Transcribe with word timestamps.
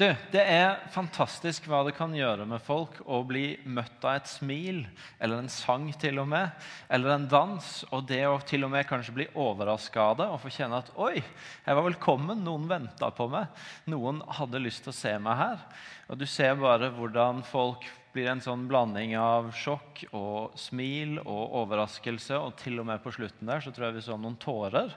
Du, 0.00 0.06
det 0.32 0.40
er 0.40 0.78
fantastisk 0.94 1.66
hva 1.68 1.82
det 1.84 1.92
kan 1.92 2.14
gjøre 2.16 2.46
med 2.48 2.62
folk 2.64 2.94
å 3.04 3.18
bli 3.28 3.58
møtt 3.68 4.00
av 4.08 4.16
et 4.16 4.30
smil, 4.30 4.78
eller 5.20 5.42
en 5.42 5.50
sang 5.52 5.90
til 6.00 6.22
og 6.22 6.30
med, 6.30 6.54
eller 6.88 7.12
en 7.18 7.26
dans, 7.28 7.68
og 7.92 8.06
det 8.08 8.22
å 8.24 8.38
til 8.48 8.64
og 8.64 8.72
med 8.72 8.88
kanskje 8.88 9.16
bli 9.18 9.26
overraska 9.36 10.06
av 10.06 10.16
det 10.22 10.28
og 10.32 10.40
få 10.40 10.54
kjenne 10.54 10.80
at 10.80 10.88
oi, 10.96 11.20
jeg 11.20 11.76
var 11.76 11.84
velkommen, 11.84 12.40
noen 12.46 12.64
venta 12.70 13.10
på 13.12 13.28
meg, 13.28 13.52
noen 13.92 14.22
hadde 14.40 14.64
lyst 14.64 14.86
til 14.86 14.94
å 14.94 14.98
se 15.02 15.12
meg 15.20 15.36
her. 15.42 15.66
Og 16.08 16.22
du 16.22 16.24
ser 16.24 16.56
bare 16.56 16.88
hvordan 16.96 17.44
folk 17.44 17.84
blir 18.14 18.32
en 18.32 18.40
sånn 18.40 18.64
blanding 18.70 19.12
av 19.20 19.52
sjokk 19.52 20.06
og 20.16 20.56
smil 20.58 21.18
og 21.26 21.58
overraskelse, 21.60 22.40
og 22.40 22.56
til 22.62 22.80
og 22.80 22.88
med 22.88 23.04
på 23.04 23.12
slutten 23.20 23.52
der 23.52 23.60
så 23.60 23.68
tror 23.68 23.90
jeg 23.90 24.00
vi 24.00 24.08
så 24.08 24.16
noen 24.16 24.40
tårer. 24.40 24.96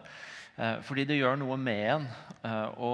Eh, 0.53 0.79
fordi 0.85 1.05
det 1.09 1.17
gjør 1.17 1.39
noe 1.41 1.57
med 1.57 1.83
en 1.95 2.03
eh, 2.45 2.75
å 2.77 2.91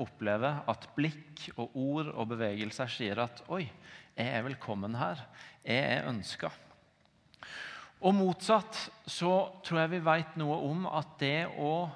oppleve 0.00 0.52
at 0.70 0.86
blikk 0.96 1.50
og 1.58 1.74
ord 1.76 2.08
og 2.14 2.30
bevegelser 2.32 2.88
sier 2.88 3.20
at 3.26 3.42
Oi, 3.52 3.66
jeg 4.16 4.30
er 4.38 4.46
velkommen 4.46 4.96
her. 4.96 5.20
Jeg 5.66 5.82
er 5.98 6.08
ønska. 6.08 6.48
Og 8.04 8.16
motsatt 8.16 8.78
så 9.08 9.34
tror 9.64 9.82
jeg 9.82 9.94
vi 9.94 10.06
vet 10.06 10.40
noe 10.40 10.56
om 10.64 10.88
at 10.88 11.12
det 11.20 11.46
å 11.60 11.90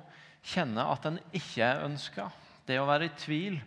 kjenne 0.44 0.84
at 0.92 1.08
en 1.08 1.18
ikke 1.36 1.64
er 1.64 1.84
ønska, 1.88 2.28
det 2.68 2.78
å 2.80 2.86
være 2.88 3.08
i 3.08 3.16
tvil 3.20 3.58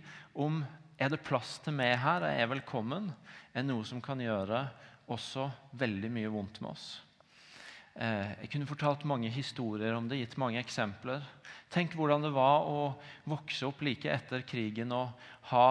om 0.42 0.62
er 1.02 1.10
det 1.10 1.24
plass 1.26 1.58
til 1.66 1.74
meg 1.74 1.96
her, 2.02 2.22
er 2.26 2.40
jeg 2.40 2.52
velkommen, 2.54 3.10
er 3.54 3.66
noe 3.66 3.86
som 3.86 4.02
kan 4.02 4.22
gjøre 4.22 4.68
også 5.12 5.50
veldig 5.78 6.12
mye 6.14 6.34
vondt 6.34 6.62
med 6.62 6.76
oss. 6.76 6.86
Eh, 7.96 8.32
jeg 8.44 8.52
kunne 8.54 8.70
fortalt 8.70 9.04
mange 9.08 9.30
historier 9.34 9.96
om 9.98 10.08
det, 10.08 10.22
gitt 10.22 10.38
mange 10.40 10.62
eksempler. 10.62 11.24
Tenk 11.72 11.96
hvordan 11.98 12.24
det 12.24 12.32
var 12.36 12.68
å 12.68 12.94
vokse 13.28 13.68
opp 13.68 13.84
like 13.84 14.08
etter 14.12 14.46
krigen 14.48 14.94
og 14.96 15.12
ha 15.52 15.68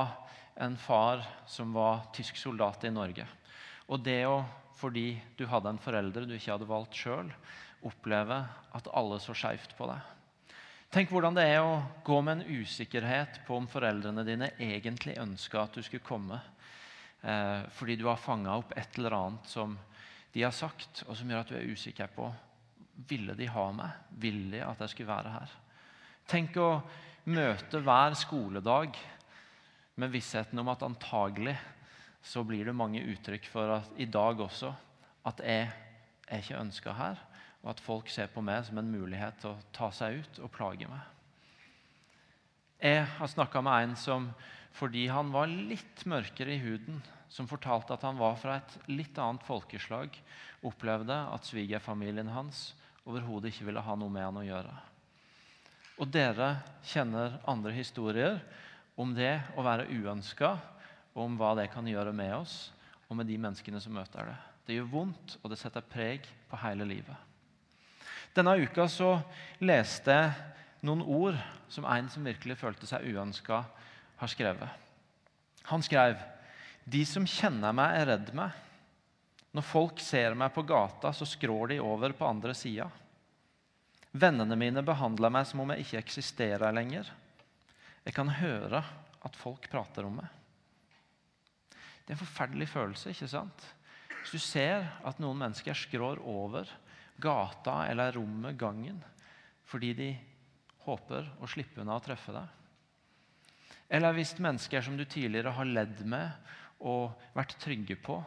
en 0.61 0.77
far 0.77 1.25
som 1.49 1.73
var 1.73 2.11
tysk 2.17 2.37
soldat 2.37 2.85
i 2.85 2.93
Norge. 2.93 3.25
Og 3.89 4.05
det 4.05 4.23
å, 4.29 4.43
fordi 4.77 5.15
du 5.37 5.47
hadde 5.49 5.73
en 5.73 5.81
forelder 5.81 6.29
du 6.29 6.37
ikke 6.37 6.53
hadde 6.53 6.69
valgt 6.69 7.01
sjøl, 7.01 7.33
oppleve 7.89 8.43
at 8.77 8.89
alle 8.93 9.21
så 9.25 9.33
skeivt 9.37 9.73
på 9.79 9.89
deg. 9.89 10.01
Tenk 10.91 11.13
hvordan 11.13 11.37
det 11.39 11.47
er 11.47 11.63
å 11.63 11.81
gå 12.05 12.17
med 12.27 12.41
en 12.41 12.61
usikkerhet 12.61 13.45
på 13.47 13.57
om 13.57 13.69
foreldrene 13.71 14.25
dine 14.27 14.51
egentlig 14.59 15.15
ønska 15.23 15.63
at 15.63 15.77
du 15.79 15.85
skulle 15.87 16.05
komme, 16.05 16.41
eh, 17.23 17.63
fordi 17.79 17.97
du 17.97 18.09
har 18.11 18.21
fanga 18.21 18.59
opp 18.59 18.75
et 18.77 18.99
eller 18.99 19.17
annet 19.17 19.49
som 19.49 19.79
de 20.35 20.45
har 20.47 20.55
sagt, 20.55 21.03
og 21.09 21.17
som 21.19 21.31
gjør 21.31 21.45
at 21.45 21.51
du 21.51 21.57
er 21.59 21.73
usikker 21.73 22.11
på 22.15 22.29
ville 23.09 23.35
de 23.35 23.49
ha 23.49 23.67
meg. 23.75 23.97
Ville 24.21 24.51
de 24.57 24.65
at 24.65 24.81
jeg 24.85 24.93
skulle 24.95 25.13
være 25.13 25.33
her? 25.35 25.55
Tenk 26.31 26.57
å 26.61 26.71
møte 27.31 27.81
hver 27.85 28.17
skoledag 28.19 28.99
med 30.01 30.13
vissheten 30.13 30.61
om 30.61 30.71
at 30.73 30.85
antagelig 30.87 31.57
så 32.23 32.45
blir 32.45 32.69
det 32.69 32.77
mange 32.77 33.03
uttrykk 33.13 33.49
for 33.49 33.79
at 33.79 34.01
i 34.01 34.09
dag 34.09 34.41
også 34.41 34.73
at 35.29 35.41
jeg 35.45 35.71
er 36.31 36.43
ikke 36.43 36.61
ønska 36.61 36.95
her, 36.97 37.19
og 37.63 37.73
at 37.75 37.83
folk 37.83 38.09
ser 38.13 38.31
på 38.33 38.43
meg 38.45 38.65
som 38.67 38.79
en 38.81 38.93
mulighet 38.93 39.41
til 39.41 39.53
å 39.55 39.65
ta 39.75 39.91
seg 39.93 40.21
ut 40.21 40.41
og 40.45 40.53
plage 40.55 40.89
meg. 40.89 41.01
Jeg 42.81 43.05
har 43.19 43.29
snakka 43.29 43.61
med 43.65 43.91
en 43.91 43.97
som 43.99 44.31
fordi 44.77 45.07
han 45.11 45.33
var 45.35 45.51
litt 45.51 46.05
mørkere 46.09 46.55
i 46.55 46.63
huden, 46.63 47.01
som 47.31 47.49
fortalte 47.51 47.95
at 47.95 48.05
han 48.07 48.19
var 48.19 48.37
fra 48.41 48.59
et 48.59 48.77
litt 48.91 49.19
annet 49.19 49.45
folkeslag, 49.47 50.15
opplevde 50.67 51.17
at 51.31 51.47
svigerfamilien 51.47 52.31
hans 52.35 52.71
overhodet 53.09 53.53
ikke 53.53 53.69
ville 53.71 53.85
ha 53.85 53.97
noe 53.99 54.13
med 54.13 54.27
han 54.27 54.41
å 54.41 54.47
gjøre. 54.47 54.75
Og 56.01 56.09
dere 56.11 56.55
kjenner 56.87 57.39
andre 57.49 57.73
historier 57.77 58.41
om 59.01 59.13
det 59.17 59.35
å 59.57 59.65
være 59.65 59.89
uønska, 59.93 60.55
om 61.19 61.35
hva 61.39 61.55
det 61.59 61.71
kan 61.73 61.87
gjøre 61.89 62.13
med 62.17 62.35
oss 62.39 62.71
og 63.11 63.19
med 63.19 63.29
de 63.29 63.37
menneskene 63.41 63.81
som 63.83 63.95
møter 63.97 64.31
det. 64.31 64.39
Det 64.67 64.77
gjør 64.77 64.93
vondt, 64.93 65.37
og 65.43 65.51
det 65.51 65.59
setter 65.59 65.85
preg 65.85 66.27
på 66.51 66.59
hele 66.63 66.87
livet. 66.87 67.17
Denne 68.37 68.55
uka 68.63 68.87
så 68.87 69.17
leste 69.59 70.15
jeg 70.15 70.87
noen 70.87 71.03
ord 71.03 71.39
som 71.69 71.87
en 71.91 72.09
som 72.13 72.25
virkelig 72.25 72.57
følte 72.61 72.87
seg 72.89 73.09
uønska, 73.11 73.65
har 74.21 74.29
skrevet. 74.29 74.69
Han 75.71 75.83
skrev 75.83 76.19
de 76.85 77.05
som 77.07 77.27
kjenner 77.29 77.73
meg, 77.77 77.97
er 77.97 78.11
redd 78.13 78.33
meg. 78.37 78.57
Når 79.57 79.67
folk 79.67 80.01
ser 80.03 80.37
meg 80.39 80.53
på 80.55 80.65
gata, 80.69 81.13
så 81.15 81.27
skrår 81.27 81.73
de 81.73 81.81
over 81.83 82.13
på 82.17 82.27
andre 82.29 82.55
sida. 82.57 82.87
Vennene 84.11 84.59
mine 84.59 84.83
behandler 84.87 85.33
meg 85.33 85.47
som 85.49 85.63
om 85.63 85.73
jeg 85.73 85.87
ikke 85.87 86.03
eksisterer 86.03 86.75
lenger. 86.75 87.09
Jeg 88.05 88.17
kan 88.17 88.31
høre 88.41 88.83
at 89.27 89.39
folk 89.39 89.69
prater 89.71 90.07
om 90.09 90.21
meg. 90.21 90.29
Det 92.05 92.13
er 92.13 92.19
en 92.19 92.25
forferdelig 92.25 92.71
følelse. 92.73 93.13
ikke 93.13 93.31
sant? 93.31 93.67
Hvis 94.21 94.35
du 94.35 94.43
ser 94.43 94.89
at 95.07 95.21
noen 95.23 95.39
mennesker 95.41 95.77
skrår 95.79 96.21
over 96.27 96.69
gata 97.21 97.85
eller 97.89 98.17
rommet, 98.17 98.59
gangen, 98.59 98.99
fordi 99.69 99.93
de 99.95 100.11
håper 100.87 101.29
å 101.41 101.49
slippe 101.51 101.83
unna 101.83 101.99
å 102.01 102.03
treffe 102.05 102.35
deg. 102.35 102.60
Eller 103.91 104.15
hvis 104.15 104.37
mennesker 104.39 104.85
som 104.87 104.97
du 104.97 105.05
tidligere 105.05 105.53
har 105.57 105.67
ledd 105.67 106.05
med 106.07 106.31
og 106.87 107.19
vært 107.35 107.57
trygge 107.61 107.97
på, 107.99 108.21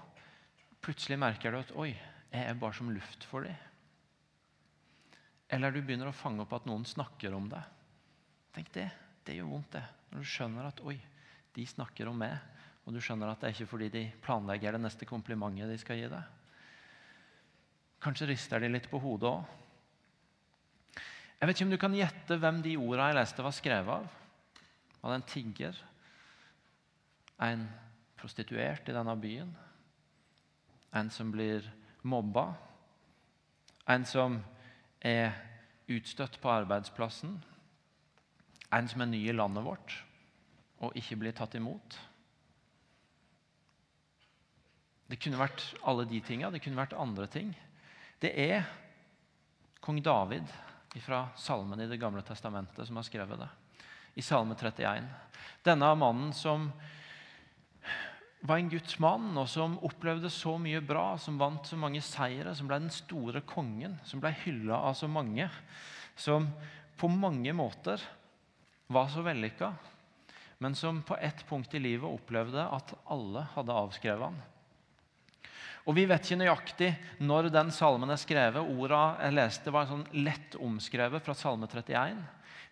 plutselig 0.83 1.17
merker 1.19 1.53
du 1.53 1.61
at 1.61 1.71
'oi, 1.71 1.93
jeg 2.33 2.49
er 2.49 2.59
bare 2.59 2.75
som 2.75 2.91
luft 2.91 3.23
for 3.23 3.47
dem'. 3.47 3.55
Eller 5.49 5.71
du 5.71 5.81
begynner 5.81 6.09
å 6.09 6.15
fange 6.17 6.41
opp 6.43 6.53
at 6.53 6.65
noen 6.65 6.83
snakker 6.85 7.33
om 7.33 7.47
deg. 7.49 7.63
Tenk 8.53 8.71
det. 8.73 8.89
Det 9.23 9.37
gjør 9.37 9.51
vondt, 9.53 9.71
det. 9.71 9.83
Når 10.11 10.19
du 10.19 10.25
skjønner 10.27 10.67
at 10.67 10.81
'oi, 10.83 10.99
de 11.55 11.65
snakker 11.65 12.07
om 12.09 12.17
meg', 12.19 12.39
og 12.85 12.93
du 12.93 12.99
skjønner 12.99 13.31
at 13.31 13.39
det 13.39 13.47
er 13.47 13.55
ikke 13.55 13.71
fordi 13.71 13.89
de 13.89 14.11
planlegger 14.21 14.75
det 14.75 14.81
neste 14.81 15.05
komplimentet 15.07 15.69
de 15.69 15.77
skal 15.79 15.95
gi 16.01 16.09
deg. 16.11 16.23
Kanskje 18.03 18.27
rister 18.27 18.59
de 18.59 18.67
litt 18.67 18.89
på 18.91 18.99
hodet 18.99 19.29
òg. 19.29 19.45
Jeg 21.39 21.47
vet 21.47 21.55
ikke 21.55 21.65
om 21.65 21.71
du 21.71 21.79
kan 21.79 21.95
gjette 21.95 22.37
hvem 22.39 22.61
de 22.63 22.75
ordene 22.75 23.07
jeg 23.11 23.19
leste, 23.21 23.43
var 23.43 23.55
skrevet 23.55 23.93
av. 23.93 24.22
Var 25.03 25.15
en 25.17 25.25
tigger? 25.27 25.77
En 27.43 27.67
prostituert 28.15 28.87
i 28.87 28.95
denne 28.95 29.15
byen. 29.19 29.51
En 30.95 31.09
som 31.11 31.31
blir 31.33 31.67
mobba. 32.07 32.53
En 33.89 34.05
som 34.07 34.39
er 35.03 35.33
utstøtt 35.91 36.39
på 36.39 36.51
arbeidsplassen. 36.53 37.35
En 38.71 38.87
som 38.87 39.03
er 39.03 39.11
ny 39.11 39.25
i 39.27 39.35
landet 39.35 39.65
vårt 39.65 39.99
og 40.83 40.97
ikke 40.99 41.17
blir 41.19 41.35
tatt 41.35 41.55
imot. 41.55 41.95
Det 45.07 45.19
kunne 45.21 45.39
vært 45.39 45.65
alle 45.87 46.07
de 46.09 46.19
tinga. 46.25 46.49
Det 46.51 46.63
kunne 46.63 46.79
vært 46.79 46.95
andre 46.97 47.27
ting. 47.31 47.53
Det 48.19 48.31
er 48.39 48.63
kong 49.83 49.99
David 50.03 50.47
fra 51.03 51.27
salmen 51.39 51.81
i 51.81 51.89
Det 51.89 51.99
gamle 51.99 52.23
testamentet 52.25 52.87
som 52.87 52.99
har 52.99 53.07
skrevet 53.07 53.39
det. 53.43 53.49
I 54.13 54.21
Salme 54.21 54.55
31. 54.55 55.07
Denne 55.63 55.93
mannen 55.95 56.33
som 56.37 56.67
var 58.43 58.59
en 58.59 58.69
Guds 58.69 58.97
mann, 58.99 59.31
og 59.39 59.47
som 59.47 59.77
opplevde 59.87 60.29
så 60.33 60.57
mye 60.59 60.81
bra, 60.83 61.13
som 61.17 61.39
vant 61.39 61.63
så 61.65 61.79
mange 61.79 62.01
seire, 62.03 62.51
som 62.55 62.67
ble 62.67 62.81
den 62.83 62.91
store 62.91 63.41
kongen, 63.47 63.95
som 64.03 64.19
ble 64.23 64.33
hylla 64.43 64.81
av 64.89 64.97
så 64.99 65.07
mange, 65.07 65.47
som 66.19 66.49
på 66.99 67.07
mange 67.07 67.53
måter 67.55 68.03
var 68.91 69.07
så 69.09 69.23
vellykka, 69.23 69.71
men 70.59 70.75
som 70.75 71.01
på 71.07 71.15
ett 71.17 71.45
punkt 71.47 71.73
i 71.73 71.81
livet 71.81 72.07
opplevde 72.07 72.67
at 72.67 72.93
alle 73.11 73.47
hadde 73.55 73.79
avskrevet 73.79 74.27
han. 74.27 74.41
Og 75.83 75.97
Vi 75.97 76.05
vet 76.07 76.23
ikke 76.23 76.39
nøyaktig 76.39 76.91
når 77.27 77.49
den 77.51 77.71
salmen 77.75 78.11
er 78.13 78.19
skrevet. 78.19 78.63
Orda 78.63 79.17
jeg 79.19 79.35
leste, 79.35 79.71
var 79.71 79.89
sånn 79.89 80.05
lett 80.15 80.55
omskrevet 80.55 81.23
fra 81.25 81.35
Salme 81.35 81.67
31. 81.67 82.21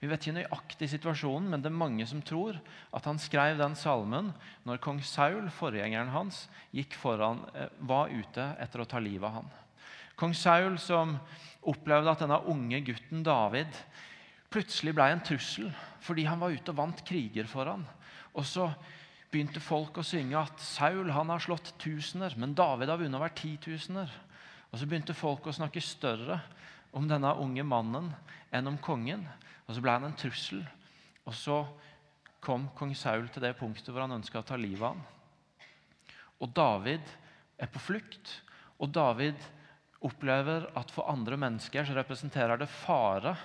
Vi 0.02 0.10
vet 0.10 0.24
ikke 0.26 0.40
nøyaktig 0.40 0.88
situasjonen, 0.90 1.52
men 1.52 1.62
det 1.62 1.70
er 1.70 1.78
mange 1.78 2.06
som 2.10 2.24
tror 2.26 2.58
at 2.90 3.06
han 3.06 3.20
skrev 3.22 3.60
den 3.60 3.76
salmen 3.78 4.32
når 4.66 4.82
kong 4.82 5.04
Saul, 5.06 5.46
forgjengeren 5.54 6.10
hans, 6.10 6.48
foran, 6.98 7.44
eh, 7.54 7.70
var 7.80 8.10
ute 8.10 8.48
etter 8.58 8.82
å 8.82 8.88
ta 8.90 8.98
livet 8.98 9.30
av 9.30 9.36
han. 9.36 9.52
Kong 10.18 10.34
Saul 10.34 10.80
som 10.82 11.20
opplevde 11.70 12.10
at 12.10 12.24
denne 12.24 12.42
unge 12.50 12.82
gutten 12.82 13.22
David 13.24 13.70
plutselig 14.52 14.96
ble 14.98 15.08
en 15.14 15.24
trussel 15.24 15.70
fordi 16.02 16.26
han 16.26 16.42
var 16.42 16.50
ute 16.50 16.74
og 16.74 16.80
vant 16.82 17.06
kriger 17.06 17.46
for 17.46 17.70
han. 17.70 17.86
Og 18.34 18.46
så 18.48 18.72
begynte 19.32 19.62
folk 19.64 20.02
å 20.02 20.06
synge 20.06 20.40
at 20.40 20.60
Saul 20.66 21.12
han 21.14 21.30
har 21.30 21.44
slått 21.44 21.76
tusener, 21.80 22.34
men 22.38 22.56
David 22.58 22.90
har 22.90 23.00
vunnet 23.00 23.22
hver 23.22 23.36
titusener. 23.38 24.10
Og 24.72 24.80
så 24.80 24.88
begynte 24.90 25.14
folk 25.14 25.46
å 25.46 25.54
snakke 25.56 25.84
større 25.84 26.40
om 26.96 27.08
denne 27.08 27.32
unge 27.40 27.64
mannen 27.64 28.10
enn 28.52 28.68
om 28.72 28.80
kongen. 28.82 29.24
Og 29.72 29.78
så 29.78 29.84
ble 29.84 29.94
han 29.96 30.10
en 30.10 30.18
trussel. 30.20 30.60
Og 31.24 31.36
så 31.38 31.62
kom 32.44 32.66
kong 32.76 32.92
Saul 32.98 33.30
til 33.32 33.46
det 33.46 33.54
punktet 33.56 33.88
hvor 33.94 34.04
han 34.04 34.18
ønska 34.18 34.42
å 34.42 34.46
ta 34.46 34.58
livet 34.60 34.84
av 34.84 34.98
ham. 34.98 35.04
Og 36.44 36.52
David 36.52 37.08
er 37.62 37.72
på 37.72 37.80
flukt. 37.80 38.34
Og 38.84 38.92
David 38.92 39.40
opplever 40.04 40.66
at 40.76 40.92
for 40.92 41.08
andre 41.08 41.38
mennesker 41.40 41.88
så 41.88 41.96
representerer 41.96 42.60
det 42.60 42.68
fare 42.68 43.38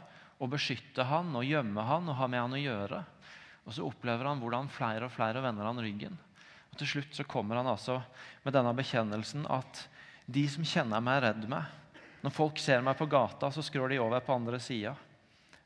å 0.43 0.49
beskytte 0.50 1.06
han 1.06 1.31
og 1.37 1.46
gjemme 1.46 1.84
han 1.87 2.11
og 2.11 2.19
ha 2.19 2.29
med 2.32 2.43
han 2.43 2.58
å 2.58 2.62
gjøre. 2.64 3.02
Og 3.69 3.76
så 3.76 3.87
opplever 3.87 4.26
han 4.26 4.43
hvordan 4.43 4.72
flere 4.72 5.06
og 5.06 5.14
flere 5.14 5.44
vender 5.44 5.69
han 5.69 5.79
ryggen. 5.79 6.19
Og 6.72 6.81
Til 6.81 6.96
slutt 6.96 7.14
så 7.14 7.29
kommer 7.29 7.61
han 7.61 7.70
altså 7.70 8.00
med 8.43 8.56
denne 8.56 8.75
bekjennelsen 8.75 9.46
at 9.46 9.87
de 10.26 10.43
som 10.50 10.67
kjenner 10.67 10.99
meg, 10.99 11.20
er 11.20 11.29
redd 11.31 11.46
meg. 11.46 11.70
Når 12.25 12.34
folk 12.34 12.58
ser 12.58 12.82
meg 12.82 12.96
på 12.99 13.06
gata, 13.06 13.52
så 13.55 13.62
skrår 13.62 13.93
de 13.93 14.00
over 14.02 14.25
på 14.25 14.34
andre 14.34 14.58
sida. 14.58 14.96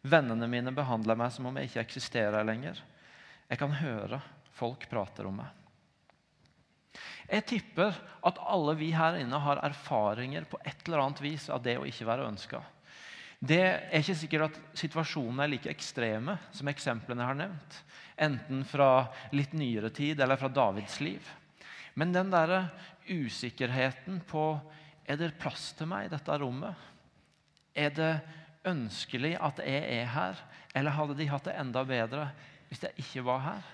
Vennene 0.03 0.49
mine 0.49 0.73
behandler 0.73 1.19
meg 1.19 1.33
som 1.35 1.51
om 1.51 1.57
jeg 1.59 1.69
ikke 1.69 1.85
eksisterer 1.85 2.47
lenger. 2.47 2.79
Jeg 3.51 3.61
kan 3.61 3.75
høre 3.81 4.21
folk 4.57 4.87
prater 4.91 5.29
om 5.29 5.41
meg. 5.43 5.57
Jeg 7.31 7.47
tipper 7.47 7.95
at 8.27 8.41
alle 8.43 8.75
vi 8.81 8.91
her 8.97 9.21
inne 9.21 9.39
har 9.45 9.61
erfaringer 9.63 10.49
på 10.51 10.59
et 10.67 10.81
eller 10.87 11.05
annet 11.05 11.21
vis 11.23 11.47
av 11.53 11.63
det 11.63 11.77
å 11.79 11.87
ikke 11.87 12.09
være 12.09 12.27
ønska. 12.27 12.63
Det 13.41 13.61
er 13.61 14.01
ikke 14.01 14.19
sikkert 14.19 14.49
at 14.49 14.59
situasjonene 14.77 15.47
er 15.47 15.53
like 15.55 15.71
ekstreme 15.71 16.35
som 16.53 16.69
eksemplene 16.69 17.23
jeg 17.23 17.31
har 17.31 17.39
nevnt. 17.39 17.79
Enten 18.21 18.65
fra 18.69 18.91
litt 19.33 19.55
nyere 19.57 19.93
tid 19.97 20.21
eller 20.21 20.41
fra 20.41 20.51
Davids 20.53 20.99
liv. 21.01 21.25
Men 21.95 22.13
den 22.13 22.33
der 22.33 22.69
usikkerheten 23.09 24.21
på 24.29 24.45
er 25.09 25.19
det 25.21 25.39
plass 25.41 25.71
til 25.79 25.89
meg 25.91 26.09
i 26.09 26.13
dette 26.13 26.37
rommet. 26.43 26.75
Er 27.73 27.95
det 27.95 28.13
ønskelig 28.69 29.35
at 29.41 29.61
jeg 29.65 29.85
er 30.01 30.09
her, 30.13 30.41
eller 30.77 30.97
hadde 30.97 31.17
de 31.19 31.29
hatt 31.31 31.47
det 31.49 31.57
enda 31.61 31.85
bedre 31.89 32.31
hvis 32.71 32.85
jeg 32.87 33.03
ikke 33.03 33.25
var 33.27 33.45
her? 33.45 33.69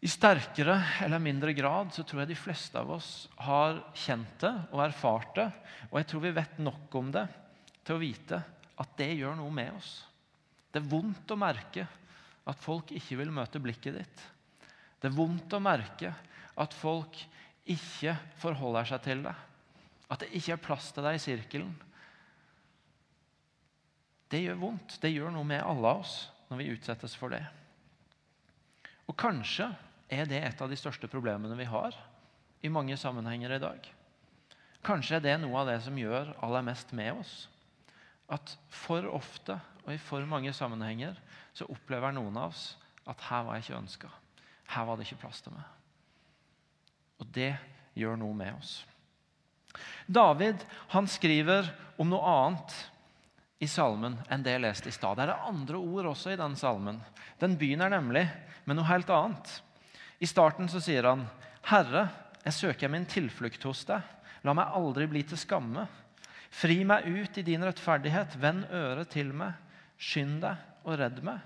I 0.00 0.08
sterkere 0.08 0.78
eller 1.04 1.20
mindre 1.20 1.52
grad 1.52 1.92
så 1.92 2.02
tror 2.08 2.22
jeg 2.22 2.30
de 2.32 2.38
fleste 2.40 2.80
av 2.80 2.88
oss 2.94 3.28
har 3.44 3.82
kjent 3.92 4.38
det 4.40 4.52
og 4.72 4.80
erfart 4.86 5.34
det. 5.36 5.48
Og 5.90 5.98
jeg 6.00 6.08
tror 6.08 6.22
vi 6.24 6.36
vet 6.38 6.62
nok 6.64 6.96
om 6.96 7.10
det 7.12 7.26
til 7.84 7.98
å 7.98 8.00
vite 8.00 8.38
at 8.80 8.94
det 8.96 9.10
gjør 9.18 9.36
noe 9.36 9.52
med 9.52 9.74
oss. 9.76 9.90
Det 10.72 10.80
er 10.80 10.88
vondt 10.88 11.34
å 11.34 11.38
merke 11.40 11.84
at 12.48 12.64
folk 12.64 12.94
ikke 12.96 13.18
vil 13.20 13.34
møte 13.34 13.60
blikket 13.60 13.98
ditt. 13.98 14.24
Det 15.00 15.10
er 15.10 15.16
vondt 15.16 15.52
å 15.52 15.60
merke 15.60 16.14
at 16.60 16.74
folk 16.76 17.20
ikke 17.68 18.16
forholder 18.40 18.88
seg 18.88 19.04
til 19.04 19.24
deg. 19.28 19.46
At 20.10 20.24
det 20.24 20.32
ikke 20.40 20.56
er 20.56 20.64
plass 20.64 20.88
til 20.94 21.04
deg 21.04 21.18
i 21.18 21.22
sirkelen. 21.22 21.74
Det 24.30 24.42
gjør 24.44 24.60
vondt. 24.60 24.98
Det 25.02 25.10
gjør 25.10 25.32
noe 25.34 25.46
med 25.46 25.62
alle 25.64 25.90
av 25.90 26.04
oss 26.04 26.14
når 26.50 26.60
vi 26.60 26.70
utsettes 26.74 27.16
for 27.18 27.34
det. 27.34 27.42
Og 29.10 29.16
kanskje 29.18 29.66
er 30.10 30.28
det 30.30 30.42
et 30.42 30.62
av 30.62 30.70
de 30.70 30.78
største 30.78 31.10
problemene 31.10 31.56
vi 31.58 31.66
har 31.66 31.96
i 32.62 32.70
mange 32.70 32.96
sammenhenger 32.98 33.56
i 33.56 33.62
dag. 33.62 33.88
Kanskje 34.86 35.18
er 35.18 35.24
det 35.24 35.38
noe 35.42 35.58
av 35.60 35.70
det 35.70 35.80
som 35.84 35.98
gjør 35.98 36.32
aller 36.44 36.64
mest 36.66 36.94
med 36.96 37.18
oss. 37.18 37.34
At 38.30 38.54
for 38.70 39.06
ofte 39.10 39.58
og 39.84 39.92
i 39.94 39.98
for 40.00 40.24
mange 40.28 40.52
sammenhenger 40.54 41.18
så 41.56 41.66
opplever 41.72 42.14
noen 42.14 42.36
av 42.38 42.52
oss 42.52 42.74
at 43.10 43.26
her 43.26 43.44
var 43.46 43.58
jeg 43.58 43.66
ikke 43.66 43.80
ønska. 43.80 44.10
Her 44.70 44.86
var 44.86 44.98
det 44.98 45.08
ikke 45.08 45.22
plass 45.24 45.42
til 45.42 45.56
meg. 45.56 45.66
Og 47.20 47.26
det 47.34 47.52
gjør 47.98 48.18
noe 48.20 48.36
med 48.36 48.54
oss. 48.54 48.76
David 50.06 50.62
han 50.94 51.08
skriver 51.10 51.68
om 52.00 52.10
noe 52.10 52.34
annet 52.34 52.76
i 53.60 53.68
salmen 53.68 54.16
enn 54.32 54.44
det 54.44 54.54
jeg 54.54 54.64
leste 54.64 54.88
i 54.88 54.94
stad. 54.94 55.18
Det 55.18 55.26
er 55.26 55.32
det 55.34 55.50
andre 55.50 55.80
ord 55.80 56.10
også 56.14 56.32
i 56.32 56.38
den 56.40 56.56
salmen. 56.56 57.00
Den 57.40 57.58
begynner 57.60 57.92
nemlig 57.92 58.24
med 58.64 58.78
noe 58.78 58.88
helt 58.88 59.10
annet. 59.12 59.52
I 60.20 60.28
starten 60.28 60.68
så 60.68 60.80
sier 60.80 61.04
han, 61.08 61.26
'Herre, 61.68 62.08
jeg 62.44 62.56
søker 62.56 62.88
min 62.88 63.06
tilflukt 63.06 63.62
hos 63.68 63.84
deg. 63.84 64.00
La 64.44 64.54
meg 64.56 64.72
aldri 64.72 65.06
bli 65.06 65.22
til 65.22 65.38
skamme.' 65.38 65.86
'Fri 66.50 66.84
meg 66.84 67.06
ut 67.06 67.38
i 67.38 67.46
din 67.46 67.62
rettferdighet. 67.62 68.40
Vend 68.40 68.64
øret 68.72 69.08
til 69.08 69.32
meg. 69.32 69.52
Skynd 69.98 70.40
deg 70.42 70.56
og 70.84 70.98
redd 70.98 71.22
meg.' 71.22 71.40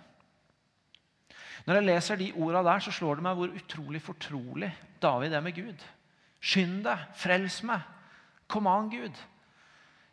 Når 1.67 1.75
jeg 1.75 1.85
leser 1.85 2.17
de 2.17 2.33
orda 2.37 2.63
der, 2.63 2.81
så 2.81 2.93
slår 2.93 3.17
det 3.17 3.25
meg 3.25 3.37
hvor 3.37 3.53
utrolig 3.57 4.03
fortrolig 4.03 4.71
David 5.01 5.33
er 5.33 5.41
med 5.41 5.55
Gud. 5.57 5.85
Skynd 6.41 6.83
deg, 6.85 6.99
frels 7.17 7.63
meg. 7.65 7.81
Kom 8.49 8.67
an, 8.69 8.91
Gud. 8.93 9.17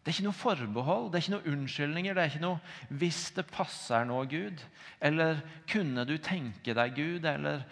Det 0.01 0.09
er 0.09 0.15
ikke 0.15 0.25
noe 0.25 0.37
forbehold, 0.37 1.11
det 1.11 1.19
er 1.19 1.23
ikke 1.25 1.33
noe 1.35 1.51
unnskyldninger. 1.53 2.15
Det 2.17 2.21
er 2.23 2.31
ikke 2.31 2.41
noe 2.41 2.59
'hvis 2.89 3.21
det 3.35 3.45
passer 3.51 4.05
nå, 4.05 4.23
Gud', 4.25 4.63
eller 4.99 5.41
'kunne 5.67 6.05
du 6.05 6.17
tenke 6.17 6.73
deg, 6.73 6.95
Gud', 6.95 7.25
eller 7.25 7.63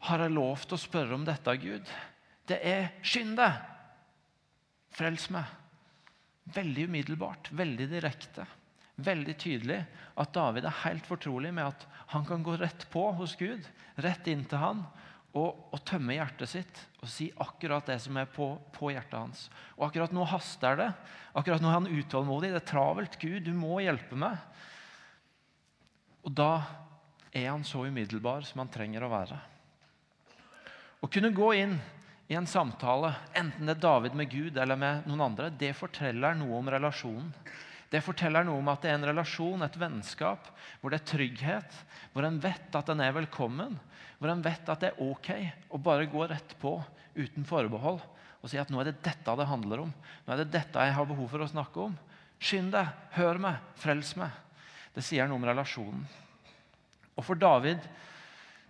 har 0.00 0.18
jeg 0.18 0.30
lov 0.30 0.58
til 0.58 0.76
å 0.76 0.84
spørre 0.84 1.14
om 1.14 1.24
dette, 1.24 1.56
Gud? 1.56 1.88
Det 2.46 2.60
er 2.62 2.92
skynd 3.02 3.36
deg! 3.36 3.52
Frels 4.96 5.30
meg. 5.30 5.44
Veldig 6.54 6.84
umiddelbart, 6.88 7.50
veldig 7.52 7.88
direkte. 7.90 8.46
Veldig 8.96 9.34
tydelig 9.36 9.80
at 10.16 10.32
David 10.32 10.64
er 10.64 10.82
helt 10.84 11.06
fortrolig 11.06 11.52
med 11.54 11.66
at 11.66 11.86
han 12.14 12.24
kan 12.24 12.42
gå 12.42 12.54
rett 12.56 12.86
på 12.92 13.12
hos 13.18 13.34
Gud, 13.36 13.66
rett 13.98 14.26
inn 14.26 14.44
til 14.44 14.58
han, 14.58 14.86
og 15.44 15.80
tømme 15.88 16.16
hjertet 16.16 16.50
sitt 16.50 16.80
og 17.02 17.10
si 17.10 17.28
akkurat 17.42 17.86
det 17.86 17.98
som 18.02 18.16
er 18.18 18.28
på, 18.30 18.48
på, 18.74 18.90
hjertet 18.90 19.18
hans. 19.18 19.42
Og 19.76 19.88
Akkurat 19.88 20.14
nå 20.14 20.24
haster 20.26 20.78
det. 20.80 20.88
Akkurat 21.38 21.62
nå 21.62 21.70
er 21.70 21.76
han 21.76 21.90
utålmodig. 21.90 22.50
Det 22.50 22.62
er 22.62 22.70
travelt. 22.72 23.18
Gud, 23.22 23.44
du 23.46 23.52
må 23.54 23.78
hjelpe 23.84 24.18
meg. 24.18 24.40
Og 26.26 26.34
da 26.34 26.50
er 27.30 27.52
han 27.52 27.66
så 27.68 27.84
umiddelbar 27.86 28.46
som 28.48 28.64
han 28.64 28.72
trenger 28.72 29.06
å 29.06 29.12
være. 29.12 29.38
Å 31.04 31.10
kunne 31.12 31.30
gå 31.36 31.52
inn 31.60 31.76
i 32.26 32.34
en 32.34 32.48
samtale, 32.50 33.12
enten 33.38 33.68
det 33.68 33.76
er 33.76 33.84
David 33.84 34.16
med 34.18 34.32
Gud 34.32 34.56
eller 34.58 34.78
med 34.80 35.06
noen 35.06 35.28
andre, 35.28 35.52
det 35.54 35.76
forteller 35.78 36.34
noe 36.34 36.58
om 36.58 36.70
relasjonen. 36.74 37.30
Det 37.90 38.02
forteller 38.02 38.46
noe 38.46 38.58
om 38.58 38.68
at 38.72 38.82
det 38.82 38.90
er 38.90 38.98
en 38.98 39.08
relasjon, 39.12 39.62
et 39.62 39.78
vennskap, 39.78 40.48
hvor 40.80 40.90
det 40.90 41.00
er 41.00 41.10
trygghet, 41.12 41.76
hvor 42.12 42.26
en 42.26 42.40
vet 42.42 42.78
at 42.78 42.90
en 42.90 43.02
er 43.04 43.14
velkommen, 43.14 43.76
hvor 44.18 44.32
en 44.32 44.42
vet 44.42 44.72
at 44.72 44.82
det 44.82 44.90
er 44.92 45.02
ok 45.04 45.30
å 45.70 45.80
bare 45.82 46.08
gå 46.10 46.26
rett 46.26 46.56
på 46.62 46.78
uten 47.16 47.46
forbehold 47.48 48.02
og 48.46 48.50
si 48.50 48.58
at 48.60 48.68
nå 48.70 48.78
er 48.78 48.90
det 48.90 49.00
dette 49.02 49.32
det 49.38 49.48
handler 49.48 49.86
om. 49.86 49.92
Nå 50.22 50.32
er 50.32 50.42
det 50.44 50.52
dette 50.54 50.82
jeg 50.86 50.94
har 50.94 51.06
behov 51.08 51.32
for 51.32 51.42
å 51.42 51.48
snakke 51.50 51.86
om. 51.88 51.94
Skynd 52.38 52.74
deg, 52.74 52.92
hør 53.16 53.40
meg, 53.42 53.62
frels 53.80 54.12
meg. 54.20 54.34
Det 54.94 55.02
sier 55.02 55.26
noe 55.26 55.40
om 55.40 55.46
relasjonen. 55.48 56.04
Og 57.16 57.24
for 57.26 57.40
David 57.40 57.82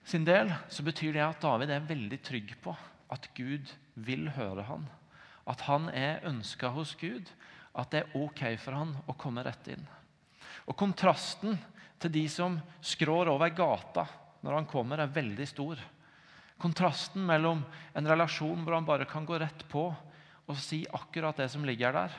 sin 0.07 0.25
del 0.25 0.53
så 0.73 0.85
betyr 0.87 1.17
det 1.17 1.25
at 1.27 1.43
David 1.43 1.75
er 1.75 1.89
veldig 1.89 2.21
trygg 2.25 2.55
på 2.63 2.73
at 3.13 3.29
Gud 3.37 3.73
vil 4.07 4.31
høre 4.39 4.65
han. 4.71 4.87
At 5.47 5.67
han 5.67 5.91
er 5.91 6.25
ønska 6.27 6.71
hos 6.75 6.95
Gud. 6.99 7.29
At 7.77 7.93
det 7.93 8.03
er 8.03 8.19
ok 8.19 8.43
for 8.61 8.77
han 8.79 8.95
å 9.07 9.17
komme 9.19 9.45
rett 9.45 9.69
inn. 9.73 9.83
Og 10.67 10.77
Kontrasten 10.79 11.59
til 12.01 12.13
de 12.13 12.25
som 12.33 12.57
skrår 12.85 13.31
over 13.33 13.53
gata 13.57 14.07
når 14.45 14.61
han 14.61 14.69
kommer, 14.71 15.01
er 15.01 15.13
veldig 15.13 15.47
stor. 15.49 15.81
Kontrasten 16.61 17.25
mellom 17.27 17.63
en 17.97 18.09
relasjon 18.09 18.63
hvor 18.65 18.77
han 18.77 18.89
bare 18.89 19.09
kan 19.09 19.27
gå 19.29 19.39
rett 19.41 19.65
på 19.69 19.89
og 20.47 20.59
si 20.63 20.85
akkurat 20.95 21.37
det 21.41 21.49
som 21.51 21.65
ligger 21.67 21.95
der, 21.97 22.13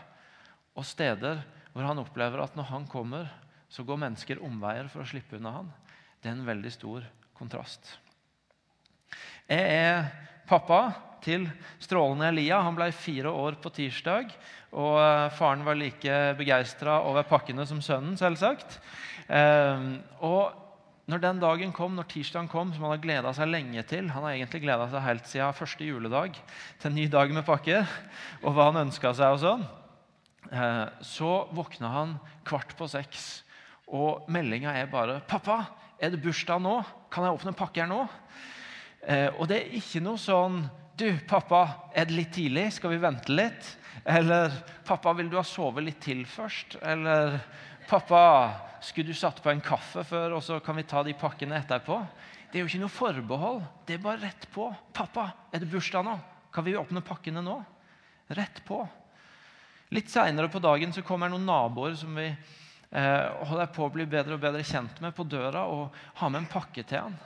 og 0.76 0.86
steder 0.86 1.40
hvor 1.72 1.88
han 1.88 2.02
opplever 2.02 2.42
at 2.44 2.58
når 2.58 2.68
han 2.74 2.88
kommer, 2.90 3.30
så 3.70 3.86
går 3.88 4.00
mennesker 4.02 4.42
omveier 4.44 4.90
for 4.92 5.04
å 5.04 5.08
slippe 5.08 5.38
unna 5.40 5.54
han. 5.60 5.72
Det 6.20 6.30
er 6.30 6.36
en 6.36 6.48
veldig 6.48 6.72
stor 6.74 7.06
kontrast. 7.38 7.96
Jeg 9.48 9.64
er 9.64 10.10
pappa 10.50 11.07
til 11.24 11.48
strålende 11.84 12.30
Elia. 12.32 12.62
Han 12.66 12.78
ble 12.78 12.92
fire 12.96 13.32
år 13.32 13.58
på 13.62 13.72
tirsdag. 13.74 14.32
Og 14.78 14.96
eh, 15.00 15.34
faren 15.38 15.66
var 15.66 15.80
like 15.80 16.22
begeistra 16.38 17.02
over 17.08 17.28
pakkene 17.28 17.66
som 17.68 17.82
sønnen, 17.84 18.18
selvsagt. 18.20 18.80
Ehm, 19.28 19.98
og 20.24 20.56
når 21.08 21.22
den 21.24 21.40
dagen 21.40 21.74
kom, 21.76 21.96
når 21.96 22.10
tirsdagen 22.12 22.50
kom, 22.52 22.74
som 22.74 22.84
han 22.84 22.98
har 22.98 23.04
gleda 23.04 23.32
seg 23.36 23.48
lenge 23.48 23.84
til 23.88 24.10
Han 24.12 24.26
har 24.26 24.34
egentlig 24.34 24.66
gleda 24.66 24.90
seg 24.92 25.06
helt 25.06 25.30
siden 25.30 25.56
første 25.56 25.88
juledag 25.88 26.36
til 26.36 26.90
en 26.90 26.98
ny 27.00 27.06
dag 27.12 27.32
med 27.32 27.46
pakker 27.48 27.88
og 28.42 28.52
hva 28.52 28.70
han 28.70 28.82
ønska 28.84 29.14
seg. 29.16 29.38
og 29.38 29.40
sånn, 29.40 29.66
eh, 30.52 30.88
Så 31.02 31.48
våkna 31.56 31.92
han 31.94 32.20
kvart 32.44 32.76
på 32.76 32.90
seks, 32.92 33.44
og 33.88 34.28
meldinga 34.28 34.76
er 34.76 34.92
bare 34.92 35.22
'Pappa, 35.22 35.68
er 36.00 36.10
det 36.10 36.22
bursdag 36.22 36.62
nå? 36.62 36.84
Kan 37.10 37.24
jeg 37.24 37.34
åpne 37.34 37.48
en 37.48 37.54
pakke 37.54 37.82
her 37.82 37.88
nå? 37.88 38.10
Eh, 39.08 39.30
og 39.40 39.48
det 39.48 39.58
er 39.62 39.78
ikke 39.80 40.04
noe 40.04 40.18
sånn 40.18 40.70
Du, 40.98 41.12
pappa, 41.30 41.92
er 41.94 42.08
det 42.10 42.16
litt 42.18 42.32
tidlig? 42.34 42.72
Skal 42.74 42.89
vi 42.96 42.98
vente 42.98 43.30
litt? 43.30 43.68
Eller 44.01 44.50
pappa, 44.86 45.12
vil 45.13 45.27
du 45.30 45.36
ha 45.38 45.44
sovet 45.46 45.86
litt 45.86 46.00
til 46.01 46.24
først? 46.25 46.80
Eller 46.82 47.36
pappa, 47.86 48.22
skulle 48.82 49.13
du 49.13 49.18
satt 49.20 49.44
på 49.46 49.51
en 49.51 49.62
kaffe 49.62 50.01
før, 50.10 50.39
og 50.39 50.42
så 50.42 50.56
kan 50.66 50.74
vi 50.80 50.88
ta 50.89 51.04
de 51.06 51.13
pakkene 51.13 51.60
etterpå? 51.60 52.00
Det 52.50 52.58
er 52.58 52.63
jo 52.63 52.70
ikke 52.72 52.82
noe 52.82 52.96
forbehold. 52.96 53.60
Det 53.86 53.94
er 53.94 54.01
bare 54.08 54.24
rett 54.24 54.48
på. 54.56 54.72
Pappa, 54.98 55.27
er 55.54 55.62
det 55.62 55.70
bursdag 55.70 56.08
nå? 56.08 56.16
Kan 56.56 56.66
vi 56.66 56.74
åpne 56.80 57.04
pakkene 57.06 57.44
nå? 57.46 57.60
Rett 58.39 58.63
på. 58.66 58.80
Litt 59.94 60.10
seinere 60.10 60.50
på 60.50 60.63
dagen 60.66 60.96
så 60.96 61.04
kommer 61.06 61.30
noen 61.30 61.46
naboer 61.46 61.94
som 62.00 62.18
vi 62.18 62.25
eh, 62.32 63.27
holder 63.51 63.70
på 63.75 63.86
å 63.86 63.92
bli 63.94 64.08
bedre 64.10 64.39
og 64.39 64.42
bedre 64.48 64.66
kjent 64.66 64.98
med 65.06 65.13
på 65.13 65.27
døra 65.30 65.68
og 65.70 65.94
har 66.24 66.34
med 66.34 66.42
en 66.42 66.50
pakke 66.58 66.88
til 66.89 67.06
han. 67.06 67.22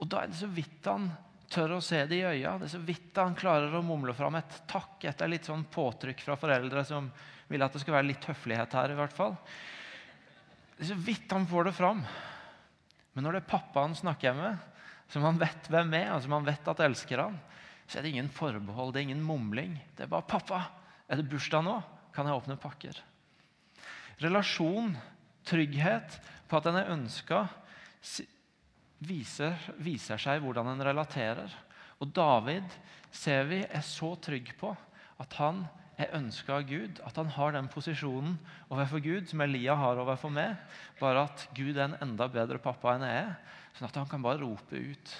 Og 0.00 0.08
Da 0.08 0.22
er 0.24 0.32
det 0.32 0.40
så 0.40 0.48
vidt 0.48 0.88
han 0.88 1.10
tør 1.52 1.76
å 1.76 1.82
se 1.84 2.00
det 2.08 2.18
i 2.18 2.24
øya. 2.24 2.56
Det 2.58 2.66
er 2.68 2.74
så 2.74 2.80
vidt 2.82 3.18
han 3.20 3.36
klarer 3.38 3.74
å 3.76 3.84
mumle 3.84 4.14
fram 4.16 4.38
et 4.38 4.58
takk 4.70 5.04
etter 5.10 5.30
litt 5.30 5.48
sånn 5.48 5.66
påtrykk 5.72 6.24
fra 6.24 6.38
foreldre 6.40 6.84
som 6.88 7.10
vil 7.52 7.64
at 7.64 7.74
det 7.74 7.82
skal 7.82 7.98
være 7.98 8.08
litt 8.08 8.26
høflighet 8.28 8.76
her. 8.78 8.92
i 8.92 8.98
hvert 8.98 9.16
fall. 9.16 9.36
Det 10.76 10.86
er 10.86 10.92
så 10.94 10.98
vidt 11.06 11.32
han 11.32 11.46
får 11.48 11.68
det 11.68 11.76
fram. 11.76 12.02
Men 13.12 13.26
når 13.26 13.36
det 13.36 13.42
er 13.42 13.52
pappa 13.52 13.84
han 13.84 13.96
snakker 13.96 14.36
med, 14.36 14.68
som 15.12 15.24
han 15.28 15.40
vet 15.40 15.68
hvem 15.68 15.92
er, 15.98 16.10
og 16.14 16.22
som 16.24 16.36
han 16.38 16.46
vet 16.48 16.68
at 16.72 16.80
elsker 16.86 17.20
han, 17.20 17.36
så 17.84 17.98
er 17.98 18.06
det 18.06 18.14
ingen 18.14 18.30
forbehold, 18.32 18.94
det 18.94 19.02
er 19.02 19.08
ingen 19.10 19.24
mumling. 19.24 19.76
Det 19.96 20.06
er 20.06 20.12
bare 20.12 20.24
'Pappa, 20.24 20.62
er 21.08 21.20
det 21.20 21.28
bursdag 21.28 21.64
nå? 21.66 21.82
Kan 22.14 22.26
jeg 22.26 22.36
åpne 22.36 22.56
pakker?' 22.56 23.02
Relasjon, 24.22 24.96
trygghet 25.44 26.20
på 26.48 26.56
at 26.56 26.66
en 26.66 26.78
er 26.78 26.92
ønska, 26.94 27.48
viser, 29.06 29.58
viser 29.82 30.20
seg 30.20 30.42
hvordan 30.42 30.72
en 30.72 30.84
relaterer. 30.86 31.52
Og 32.02 32.10
David 32.14 32.66
ser 33.14 33.46
vi 33.50 33.62
er 33.62 33.84
så 33.86 34.14
trygg 34.22 34.54
på 34.58 34.72
at 35.22 35.38
han 35.38 35.64
er 36.00 36.14
ønska 36.16 36.56
av 36.56 36.66
Gud, 36.66 37.00
at 37.04 37.18
han 37.20 37.30
har 37.36 37.52
den 37.54 37.68
posisjonen 37.70 38.38
overfor 38.72 39.02
Gud 39.04 39.28
som 39.30 39.42
Elia 39.44 39.76
har 39.78 40.00
overfor 40.00 40.32
meg, 40.34 40.56
bare 40.98 41.26
at 41.28 41.44
Gud 41.54 41.76
er 41.76 41.90
en 41.90 41.98
enda 42.02 42.26
bedre 42.32 42.58
pappa 42.62 42.96
enn 42.96 43.04
jeg 43.06 43.26
er, 43.26 43.36
sånn 43.76 43.90
at 43.90 44.00
han 44.00 44.08
kan 44.10 44.24
bare 44.24 44.42
rope 44.42 44.78
ut 44.78 45.12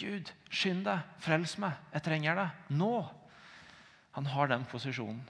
Gud, 0.00 0.30
skynd 0.48 0.86
deg, 0.86 1.02
frels 1.20 1.58
meg, 1.60 1.76
jeg 1.92 2.04
trenger 2.06 2.38
deg 2.38 2.76
nå. 2.78 2.94
Han 4.16 4.28
har 4.32 4.48
den 4.48 4.64
posisjonen. 4.70 5.20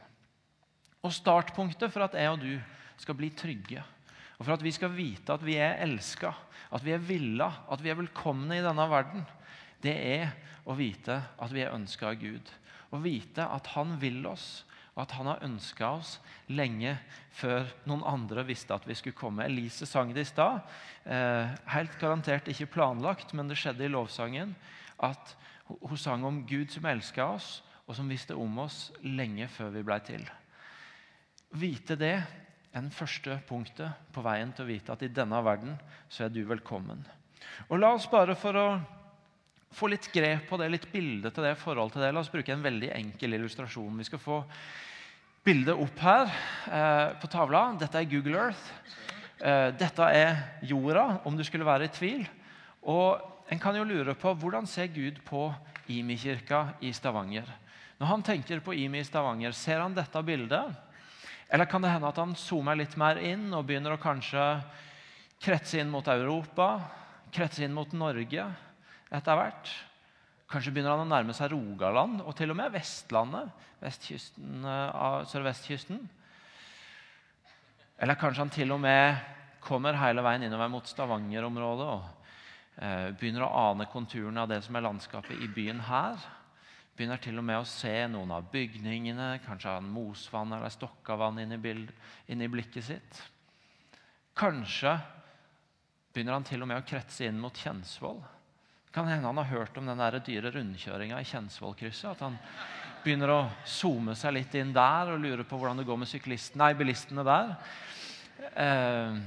Og 1.03 1.15
startpunktet 1.17 1.91
for 1.91 2.05
at 2.07 2.15
jeg 2.15 2.31
og 2.31 2.45
du 2.45 2.53
skal 3.01 3.17
bli 3.19 3.33
trygge, 3.35 3.83
og 4.41 4.47
for 4.47 4.57
at 4.57 4.65
vi 4.65 4.73
skal 4.73 4.95
vite 4.97 5.35
at 5.37 5.45
vi 5.45 5.59
er 5.61 5.83
elska, 5.85 6.33
at 6.73 6.85
vi 6.85 6.95
er 6.97 7.05
villa, 7.05 7.51
at 7.69 7.83
vi 7.85 7.93
er 7.93 7.99
velkomne 7.99 8.57
i 8.57 8.65
denne 8.65 8.87
verden, 8.89 9.27
det 9.85 9.93
er 9.93 10.33
å 10.65 10.73
vite 10.79 11.19
at 11.37 11.53
vi 11.53 11.61
er 11.61 11.75
ønska 11.77 12.09
av 12.09 12.17
Gud. 12.21 12.49
Å 12.91 13.01
vite 13.05 13.45
at 13.45 13.69
Han 13.77 13.99
vil 14.01 14.25
oss, 14.27 14.65
og 14.97 15.05
at 15.05 15.13
han 15.15 15.29
har 15.31 15.45
ønska 15.47 15.91
oss 16.01 16.17
lenge 16.51 16.97
før 17.39 17.69
noen 17.89 18.03
andre 18.05 18.43
visste 18.49 18.75
at 18.75 18.87
vi 18.89 18.97
skulle 18.99 19.17
komme. 19.17 19.47
Elise 19.47 19.87
sang 19.87 20.11
det 20.13 20.25
i 20.27 20.29
stad. 20.29 20.67
Eh, 21.05 21.53
helt 21.77 21.95
garantert 22.01 22.51
ikke 22.51 22.73
planlagt, 22.75 23.33
men 23.33 23.49
det 23.49 23.57
skjedde 23.61 23.87
i 23.87 23.93
lovsangen. 23.93 24.57
At 24.99 25.37
hun 25.69 25.97
sang 25.97 26.27
om 26.27 26.43
Gud 26.49 26.75
som 26.75 26.89
elska 26.91 27.29
oss, 27.37 27.61
og 27.87 27.97
som 27.97 28.11
visste 28.11 28.37
om 28.39 28.59
oss 28.67 28.91
lenge 29.07 29.49
før 29.51 29.73
vi 29.79 29.87
blei 29.87 30.01
til. 30.07 30.27
Vite 31.59 31.97
det 31.99 32.17
det 32.71 32.95
første 32.95 33.41
punktet 33.49 34.11
på 34.15 34.23
veien 34.23 34.53
til 34.55 34.65
å 34.65 34.71
vite 34.71 34.95
at 34.95 35.03
i 35.03 35.11
denne 35.11 35.41
verden 35.43 35.75
så 36.09 36.27
er 36.27 36.35
du 36.35 36.45
velkommen. 36.47 37.03
Og 37.69 37.81
La 37.81 37.91
oss 37.97 38.07
bare 38.11 38.37
for 38.39 38.57
å 38.57 38.67
få 39.75 39.91
litt 39.91 40.07
grep 40.13 40.49
på 40.51 40.59
det, 40.59 40.69
litt 40.71 40.87
bilde 40.93 41.31
til 41.35 41.47
det, 41.47 41.57
forhold 41.59 41.93
til 41.95 42.05
det. 42.05 42.13
La 42.15 42.23
oss 42.23 42.31
bruke 42.31 42.53
en 42.55 42.63
veldig 42.63 42.93
enkel 42.95 43.35
illustrasjon. 43.39 43.99
Vi 43.99 44.07
skal 44.07 44.23
få 44.23 44.39
bildet 45.47 45.79
opp 45.79 46.03
her 46.05 46.31
eh, 46.71 47.07
på 47.21 47.31
tavla. 47.31 47.65
Dette 47.81 47.99
er 47.99 48.11
Google 48.11 48.39
Earth. 48.47 48.71
Eh, 49.41 49.71
dette 49.79 50.09
er 50.15 50.63
jorda, 50.67 51.23
om 51.27 51.39
du 51.39 51.45
skulle 51.47 51.69
være 51.69 51.89
i 51.89 51.95
tvil. 51.95 52.25
Og 52.87 53.27
En 53.51 53.59
kan 53.59 53.75
jo 53.75 53.83
lure 53.83 54.13
på 54.15 54.31
hvordan 54.39 54.63
ser 54.71 54.93
Gud 54.95 55.17
på 55.27 55.49
Imi-kirka 55.91 56.77
i 56.87 56.93
Stavanger. 56.95 57.49
Når 57.99 58.07
han 58.07 58.23
tenker 58.23 58.61
på 58.63 58.77
Imi 58.79 59.01
i 59.03 59.07
Stavanger, 59.09 59.51
ser 59.51 59.81
han 59.83 59.97
dette 59.97 60.23
bildet? 60.23 60.71
Eller 61.51 61.67
kan 61.67 61.83
det 61.83 61.91
hende 61.91 62.09
at 62.09 62.19
han 62.23 62.37
zoomer 62.39 62.79
litt 62.79 62.97
mer 63.01 63.19
inn 63.19 63.49
og 63.53 63.67
begynner 63.67 63.97
å 63.97 64.01
kanskje 64.03 64.45
kretse 65.43 65.81
inn 65.83 65.91
mot 65.91 66.07
Europa, 66.09 66.73
kretse 67.35 67.65
inn 67.67 67.75
mot 67.75 67.91
Norge? 67.97 68.47
etter 69.11 69.39
hvert. 69.39 69.73
Kanskje 70.51 70.73
begynner 70.75 70.95
han 70.95 71.05
å 71.05 71.11
nærme 71.11 71.35
seg 71.35 71.53
Rogaland 71.53 72.23
og 72.25 72.35
til 72.39 72.53
og 72.53 72.59
med 72.59 72.73
Vestlandet. 72.75 73.51
Vestkysten 73.81 74.65
eh, 74.67 75.21
sørvestkysten. 75.31 76.01
Eller 78.01 78.19
kanskje 78.19 78.45
han 78.45 78.55
til 78.55 78.75
og 78.75 78.81
med 78.83 79.21
kommer 79.61 79.99
hele 80.01 80.25
veien 80.25 80.47
innover 80.47 80.71
mot 80.73 80.89
Stavanger-området 80.89 81.87
og 81.93 82.05
eh, 82.81 83.09
begynner 83.19 83.47
å 83.47 83.65
ane 83.71 83.89
konturene 83.93 84.43
av 84.43 84.51
det 84.51 84.63
som 84.65 84.79
er 84.79 84.87
landskapet 84.87 85.43
i 85.43 85.51
byen 85.53 85.83
her. 85.87 86.21
Begynner 87.01 87.17
til 87.25 87.39
og 87.41 87.45
med 87.49 87.57
å 87.57 87.65
se 87.65 87.95
noen 88.13 88.29
av 88.37 88.51
bygningene, 88.53 89.39
kanskje 89.41 89.71
har 89.71 89.79
han 89.79 89.87
mosvann 89.89 90.51
eller 90.53 90.69
stokkavann 90.69 91.39
inni, 91.41 91.57
i, 91.57 91.87
inn 92.35 92.45
blikket 92.53 92.85
sitt. 92.91 93.21
Kanskje 94.37 94.93
begynner 96.13 96.37
han 96.37 96.45
til 96.45 96.61
og 96.61 96.69
med 96.69 96.83
å 96.83 96.85
kretse 96.85 97.25
inn 97.25 97.41
mot 97.41 97.57
Kjensvoll. 97.57 98.21
Kan 98.93 99.09
hende 99.09 99.31
han 99.31 99.41
har 99.41 99.49
hørt 99.49 99.81
om 99.81 99.89
den 99.89 100.03
der 100.03 100.19
dyre 100.27 100.53
rundkjøringa 100.53 101.23
i 101.25 101.31
Kjensvollkrysset. 101.31 102.19
At 102.19 102.27
han 102.27 102.37
begynner 103.01 103.33
å 103.33 103.41
zoome 103.65 104.13
seg 104.13 104.37
litt 104.37 104.61
inn 104.61 104.77
der 104.77 105.15
og 105.15 105.25
lurer 105.25 105.49
på 105.49 105.57
hvordan 105.57 105.81
det 105.81 105.89
går 105.89 106.03
med 106.03 106.37
nei, 106.61 106.71
bilistene 106.77 107.25
der. 107.25 107.57
Eh, 108.53 109.21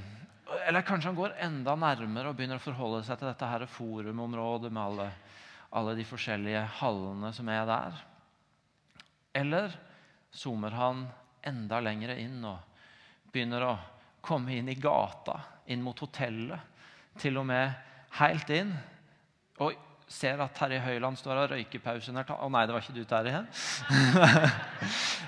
eller 0.68 0.86
kanskje 0.86 1.10
han 1.10 1.18
går 1.18 1.40
enda 1.42 1.74
nærmere 1.74 2.30
og 2.30 2.38
begynner 2.38 2.62
å 2.62 2.68
forholde 2.70 3.02
seg 3.02 3.18
til 3.18 3.32
dette 3.32 3.50
her 3.50 3.66
forumområdet 3.66 4.70
med 4.70 4.84
alle, 4.84 5.10
alle 5.74 5.94
de 5.98 6.06
forskjellige 6.06 6.62
hallene 6.80 7.32
som 7.34 7.48
er 7.50 7.64
der. 7.68 8.02
Eller 9.34 9.74
zoomer 10.34 10.74
han 10.78 11.06
enda 11.46 11.80
lenger 11.82 12.14
inn 12.16 12.38
og 12.46 13.32
begynner 13.32 13.66
å 13.66 13.72
komme 14.24 14.54
inn 14.56 14.70
i 14.70 14.78
gata, 14.78 15.40
inn 15.66 15.82
mot 15.84 15.98
hotellet. 16.00 16.70
Til 17.18 17.38
og 17.38 17.46
med 17.46 17.74
helt 18.18 18.50
inn 18.54 18.72
og 19.62 19.74
ser 20.10 20.40
at 20.42 20.54
Terje 20.56 20.80
Høiland 20.84 21.18
står 21.18 21.40
og 21.42 21.50
røyker 21.54 21.82
pausen 21.82 22.18
her. 22.18 22.30
Å 22.30 22.48
nei, 22.52 22.64
det 22.66 22.74
var 22.74 22.84
ikke 22.84 22.96
du, 22.96 23.04
Terje. 23.08 23.42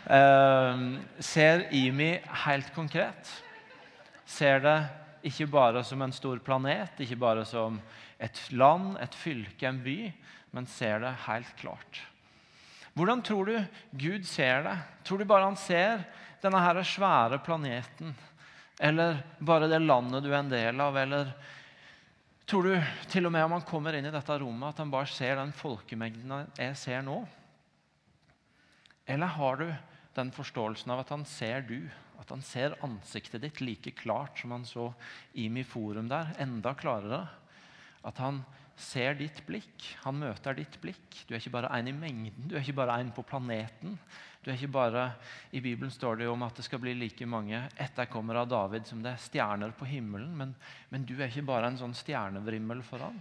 uh, 0.06 0.82
ser 1.32 1.66
IMI 1.74 2.12
helt 2.46 2.70
konkret. 2.76 3.32
Ser 4.26 4.62
det 4.62 4.78
ikke 5.26 5.48
bare 5.50 5.82
som 5.84 6.02
en 6.02 6.14
stor 6.14 6.38
planet, 6.44 7.00
ikke 7.02 7.18
bare 7.20 7.44
som 7.48 7.80
et 8.22 8.38
land, 8.54 8.94
et 9.02 9.14
fylke, 9.14 9.66
en 9.68 9.82
by, 9.84 9.98
men 10.54 10.68
ser 10.70 11.02
det 11.02 11.12
helt 11.26 11.52
klart. 11.60 12.00
Hvordan 12.96 13.20
tror 13.26 13.50
du 13.50 13.56
Gud 13.98 14.24
ser 14.24 14.62
det? 14.64 14.76
Tror 15.04 15.20
du 15.20 15.28
bare 15.28 15.50
han 15.50 15.58
ser 15.60 16.06
denne 16.40 16.62
her 16.62 16.80
svære 16.86 17.42
planeten? 17.44 18.14
Eller 18.80 19.20
bare 19.38 19.68
det 19.68 19.82
landet 19.82 20.24
du 20.24 20.30
er 20.30 20.40
en 20.40 20.52
del 20.52 20.80
av? 20.80 20.96
Eller 20.96 21.34
Tror 22.46 22.62
du 22.62 22.76
til 23.10 23.26
og 23.26 23.32
med 23.34 23.42
om 23.42 23.56
han 23.56 23.64
kommer 23.66 23.96
inn 23.98 24.06
i 24.06 24.14
dette 24.14 24.34
rommet, 24.38 24.70
at 24.70 24.78
han 24.78 24.90
bare 24.92 25.10
ser 25.10 25.34
den 25.34 25.50
folkemengden 25.50 26.44
jeg 26.54 26.76
ser 26.78 27.00
nå? 27.02 27.18
Eller 29.02 29.32
har 29.34 29.58
du 29.58 29.66
den 30.14 30.30
forståelsen 30.34 30.92
av 30.94 31.02
at 31.02 31.10
han 31.10 31.24
ser 31.26 31.66
du, 31.66 31.80
at 32.20 32.30
han 32.32 32.44
ser 32.44 32.76
ansiktet 32.84 33.44
ditt 33.44 33.60
like 33.60 33.92
klart 33.98 34.40
som 34.40 34.54
han 34.56 34.64
så 34.68 34.90
Imi 35.38 35.64
Forum 35.66 36.08
der, 36.10 36.32
enda 36.42 36.74
klarere? 36.78 37.26
At 38.06 38.20
han 38.22 38.42
ser 38.76 39.16
ditt 39.16 39.40
blikk, 39.48 39.84
han 40.04 40.18
møter 40.20 40.56
ditt 40.56 40.76
blikk. 40.82 41.22
Du 41.26 41.34
er 41.34 41.40
ikke 41.40 41.54
bare 41.56 41.72
en 41.78 41.88
i 41.88 41.96
mengden, 41.96 42.48
du 42.48 42.56
er 42.56 42.64
ikke 42.64 42.80
bare 42.82 42.98
en 43.00 43.12
på 43.14 43.24
planeten. 43.26 43.96
Du 44.44 44.52
er 44.52 44.60
ikke 44.60 44.76
bare, 44.76 45.08
I 45.50 45.60
Bibelen 45.64 45.90
står 45.90 46.20
det 46.20 46.28
jo 46.28 46.36
om 46.36 46.44
at 46.46 46.54
det 46.54 46.64
skal 46.68 46.78
bli 46.78 46.92
like 46.94 47.26
mange 47.26 47.64
etterkommere 47.82 48.44
av 48.44 48.50
David 48.52 48.86
som 48.86 49.00
det 49.02 49.10
er 49.10 49.24
stjerner 49.24 49.72
på 49.74 49.88
himmelen. 49.90 50.36
Men, 50.38 50.52
men 50.92 51.06
du 51.08 51.16
er 51.16 51.26
ikke 51.26 51.48
bare 51.48 51.72
en 51.72 51.80
sånn 51.80 51.96
stjernevrimmel 51.98 52.84
for 52.86 53.02
han. 53.02 53.18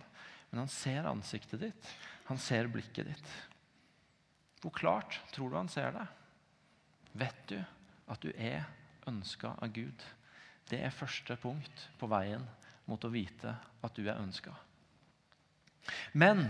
Men 0.51 0.61
han 0.61 0.69
ser 0.69 1.09
ansiktet 1.09 1.63
ditt. 1.63 1.89
Han 2.29 2.37
ser 2.37 2.69
blikket 2.69 3.09
ditt. 3.09 3.31
Hvor 4.61 4.75
klart 4.75 5.17
tror 5.33 5.49
du 5.49 5.57
han 5.57 5.71
ser 5.71 5.95
det? 5.97 6.05
Vet 7.17 7.41
du 7.49 7.57
at 7.57 8.21
du 8.21 8.29
er 8.35 8.67
ønska 9.07 9.55
av 9.61 9.73
Gud? 9.73 10.05
Det 10.69 10.79
er 10.81 10.93
første 10.93 11.37
punkt 11.37 11.89
på 11.99 12.09
veien 12.09 12.43
mot 12.89 13.03
å 13.05 13.11
vite 13.13 13.53
at 13.85 13.97
du 13.97 14.05
er 14.05 14.21
ønska. 14.21 14.53
Men 16.13 16.47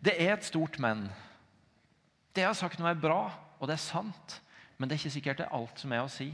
det 0.00 0.16
er 0.18 0.34
et 0.34 0.46
stort 0.46 0.78
men. 0.82 1.04
Det 2.32 2.44
jeg 2.44 2.50
har 2.50 2.58
sagt 2.58 2.80
nå, 2.80 2.88
er 2.88 2.98
bra. 2.98 3.26
Og 3.60 3.68
det 3.70 3.76
er 3.76 3.84
sant, 3.84 4.40
men 4.76 4.88
det 4.88 4.96
er 4.96 5.02
ikke 5.04 5.14
sikkert 5.14 5.38
det 5.38 5.46
er 5.46 5.54
alt 5.54 5.78
som 5.78 5.92
er 5.94 6.02
å 6.02 6.10
si. 6.10 6.32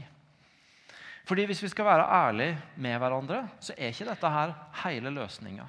Fordi 1.29 1.45
Hvis 1.45 1.61
vi 1.61 1.69
skal 1.69 1.85
være 1.85 2.07
ærlige 2.09 2.61
med 2.81 2.97
hverandre, 2.97 3.43
så 3.61 3.75
er 3.77 3.91
ikke 3.93 4.07
dette 4.09 4.29
her 4.33 4.53
hele 4.83 5.11
løsninga. 5.13 5.67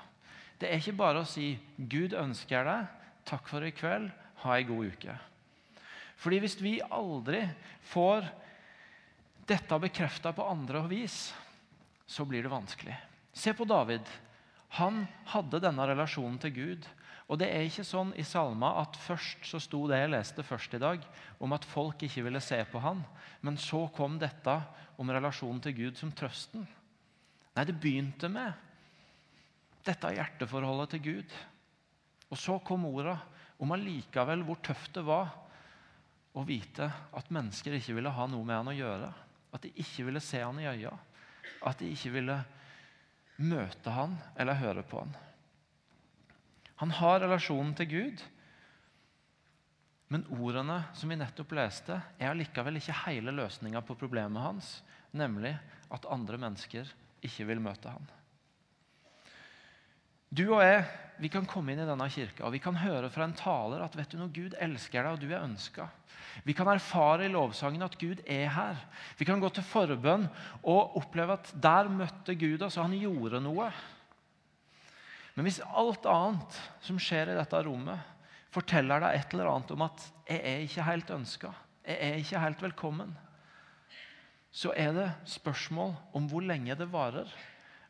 Det 0.61 0.71
er 0.71 0.81
ikke 0.81 0.97
bare 0.97 1.21
å 1.21 1.29
si 1.29 1.59
'Gud 1.77 2.15
ønsker 2.17 2.65
deg. 2.65 2.87
Takk 3.29 3.49
for 3.49 3.65
i 3.65 3.71
kveld. 3.71 4.11
Ha 4.45 4.57
ei 4.57 4.65
god 4.65 4.87
uke'. 4.87 5.19
Fordi 6.17 6.39
Hvis 6.39 6.63
vi 6.63 6.81
aldri 6.81 7.49
får 7.83 8.25
dette 9.51 9.79
bekrefta 9.83 10.33
på 10.33 10.47
andre 10.47 10.85
vis, 10.91 11.33
så 12.07 12.25
blir 12.25 12.45
det 12.47 12.53
vanskelig. 12.53 12.97
Se 13.33 13.55
på 13.55 13.67
David. 13.67 14.07
Han 14.79 15.03
hadde 15.33 15.63
denne 15.63 15.87
relasjonen 15.91 16.39
til 16.43 16.55
Gud. 16.55 16.89
Og 17.31 17.39
det 17.39 17.47
er 17.51 17.67
ikke 17.67 17.87
sånn 17.87 18.11
i 18.19 18.25
salma 18.27 18.73
at 18.81 18.97
først 18.99 19.45
så 19.47 19.61
sto 19.63 19.85
det 19.87 20.01
jeg 20.01 20.11
leste 20.11 20.43
først 20.43 20.73
i 20.75 20.81
dag, 20.83 21.05
om 21.39 21.55
at 21.55 21.67
folk 21.67 22.03
ikke 22.03 22.25
ville 22.27 22.43
se 22.43 22.59
på 22.67 22.83
han, 22.83 23.05
men 23.47 23.59
så 23.59 23.85
kom 23.95 24.17
dette 24.19 24.57
om 24.99 25.13
relasjonen 25.15 25.63
til 25.63 25.77
Gud 25.77 26.01
som 26.01 26.11
trøsten. 26.11 26.67
Nei, 27.55 27.67
det 27.67 27.79
begynte 27.79 28.31
med 28.31 28.51
dette 29.87 30.11
hjerteforholdet 30.15 30.97
til 30.97 31.05
Gud. 31.07 31.39
Og 32.31 32.39
så 32.39 32.59
kom 32.67 32.89
orda 32.91 33.17
om 33.63 33.75
allikevel 33.75 34.43
hvor 34.47 34.59
tøft 34.67 34.99
det 34.99 35.07
var 35.07 35.31
å 36.35 36.45
vite 36.47 36.91
at 37.17 37.31
mennesker 37.35 37.79
ikke 37.79 37.97
ville 37.97 38.13
ha 38.15 38.27
noe 38.31 38.47
med 38.47 38.59
han 38.59 38.73
å 38.75 38.77
gjøre. 38.77 39.11
At 39.53 39.65
de 39.67 39.73
ikke 39.75 40.07
ville 40.07 40.23
se 40.23 40.43
han 40.43 40.61
i 40.63 40.69
øya. 40.71 40.93
At 41.67 41.81
de 41.81 41.91
ikke 41.91 42.13
ville 42.15 42.37
møte 43.41 43.95
han 43.95 44.19
eller 44.39 44.59
høre 44.61 44.85
på 44.87 45.03
han. 45.03 45.17
Han 46.81 46.93
har 46.97 47.21
relasjonen 47.21 47.75
til 47.77 47.91
Gud. 47.91 48.23
Men 50.11 50.25
ordene 50.35 50.81
som 50.97 51.13
vi 51.13 51.19
nettopp 51.21 51.53
leste, 51.55 52.01
er 52.19 52.33
allikevel 52.33 52.81
ikke 52.81 52.97
hele 53.05 53.35
løsninga 53.35 53.83
på 53.87 53.95
problemet 54.01 54.43
hans, 54.43 54.71
nemlig 55.13 55.53
at 55.93 56.09
andre 56.11 56.41
mennesker 56.41 56.89
ikke 57.23 57.47
vil 57.47 57.63
møte 57.63 57.93
ham. 57.93 58.09
Du 60.31 60.45
og 60.55 60.63
jeg 60.63 60.85
vi 61.21 61.29
kan 61.29 61.45
komme 61.45 61.75
inn 61.75 61.83
i 61.83 61.89
denne 61.89 62.07
kirka 62.09 62.47
og 62.47 62.55
vi 62.55 62.63
kan 62.63 62.79
høre 62.81 63.11
fra 63.13 63.27
en 63.27 63.37
taler 63.37 63.83
at 63.85 63.97
vet 63.99 64.13
du 64.13 64.17
noe, 64.17 64.33
Gud 64.33 64.55
elsker 64.57 65.05
deg, 65.05 65.13
og 65.13 65.21
du 65.21 65.29
er 65.29 65.43
ønska. 65.45 65.85
Vi 66.47 66.55
kan 66.57 66.71
erfare 66.71 67.27
i 67.27 67.33
lovsangen 67.33 67.85
at 67.85 67.99
Gud 68.01 68.23
er 68.25 68.47
her. 68.55 68.79
Vi 69.19 69.27
kan 69.29 69.43
gå 69.43 69.51
til 69.53 69.67
forbønn 69.67 70.25
og 70.63 70.97
oppleve 70.97 71.37
at 71.37 71.51
der 71.61 71.91
møtte 71.93 72.37
Gud 72.41 72.63
oss, 72.65 72.79
og 72.79 72.89
han 72.89 72.97
gjorde 72.97 73.43
noe. 73.45 73.69
Men 75.35 75.47
hvis 75.47 75.61
alt 75.67 76.09
annet 76.09 76.57
som 76.87 76.99
skjer 77.01 77.35
i 77.35 77.37
dette 77.37 77.61
rommet, 77.67 78.01
forteller 78.55 79.03
deg 79.05 79.19
et 79.19 79.35
eller 79.35 79.51
annet 79.51 79.75
om 79.77 79.83
at 79.87 80.07
'jeg 80.27 80.41
er 80.41 80.65
ikke 80.65 80.89
helt 80.89 81.11
ønska', 81.11 81.55
'jeg 81.85 81.99
er 82.01 82.15
ikke 82.17 82.41
helt 82.41 82.63
velkommen', 82.63 83.15
så 84.51 84.73
er 84.77 84.93
det 84.93 85.13
spørsmål 85.25 85.95
om 86.15 86.27
hvor 86.27 86.41
lenge 86.41 86.75
det 86.75 86.93
varer. 86.93 87.29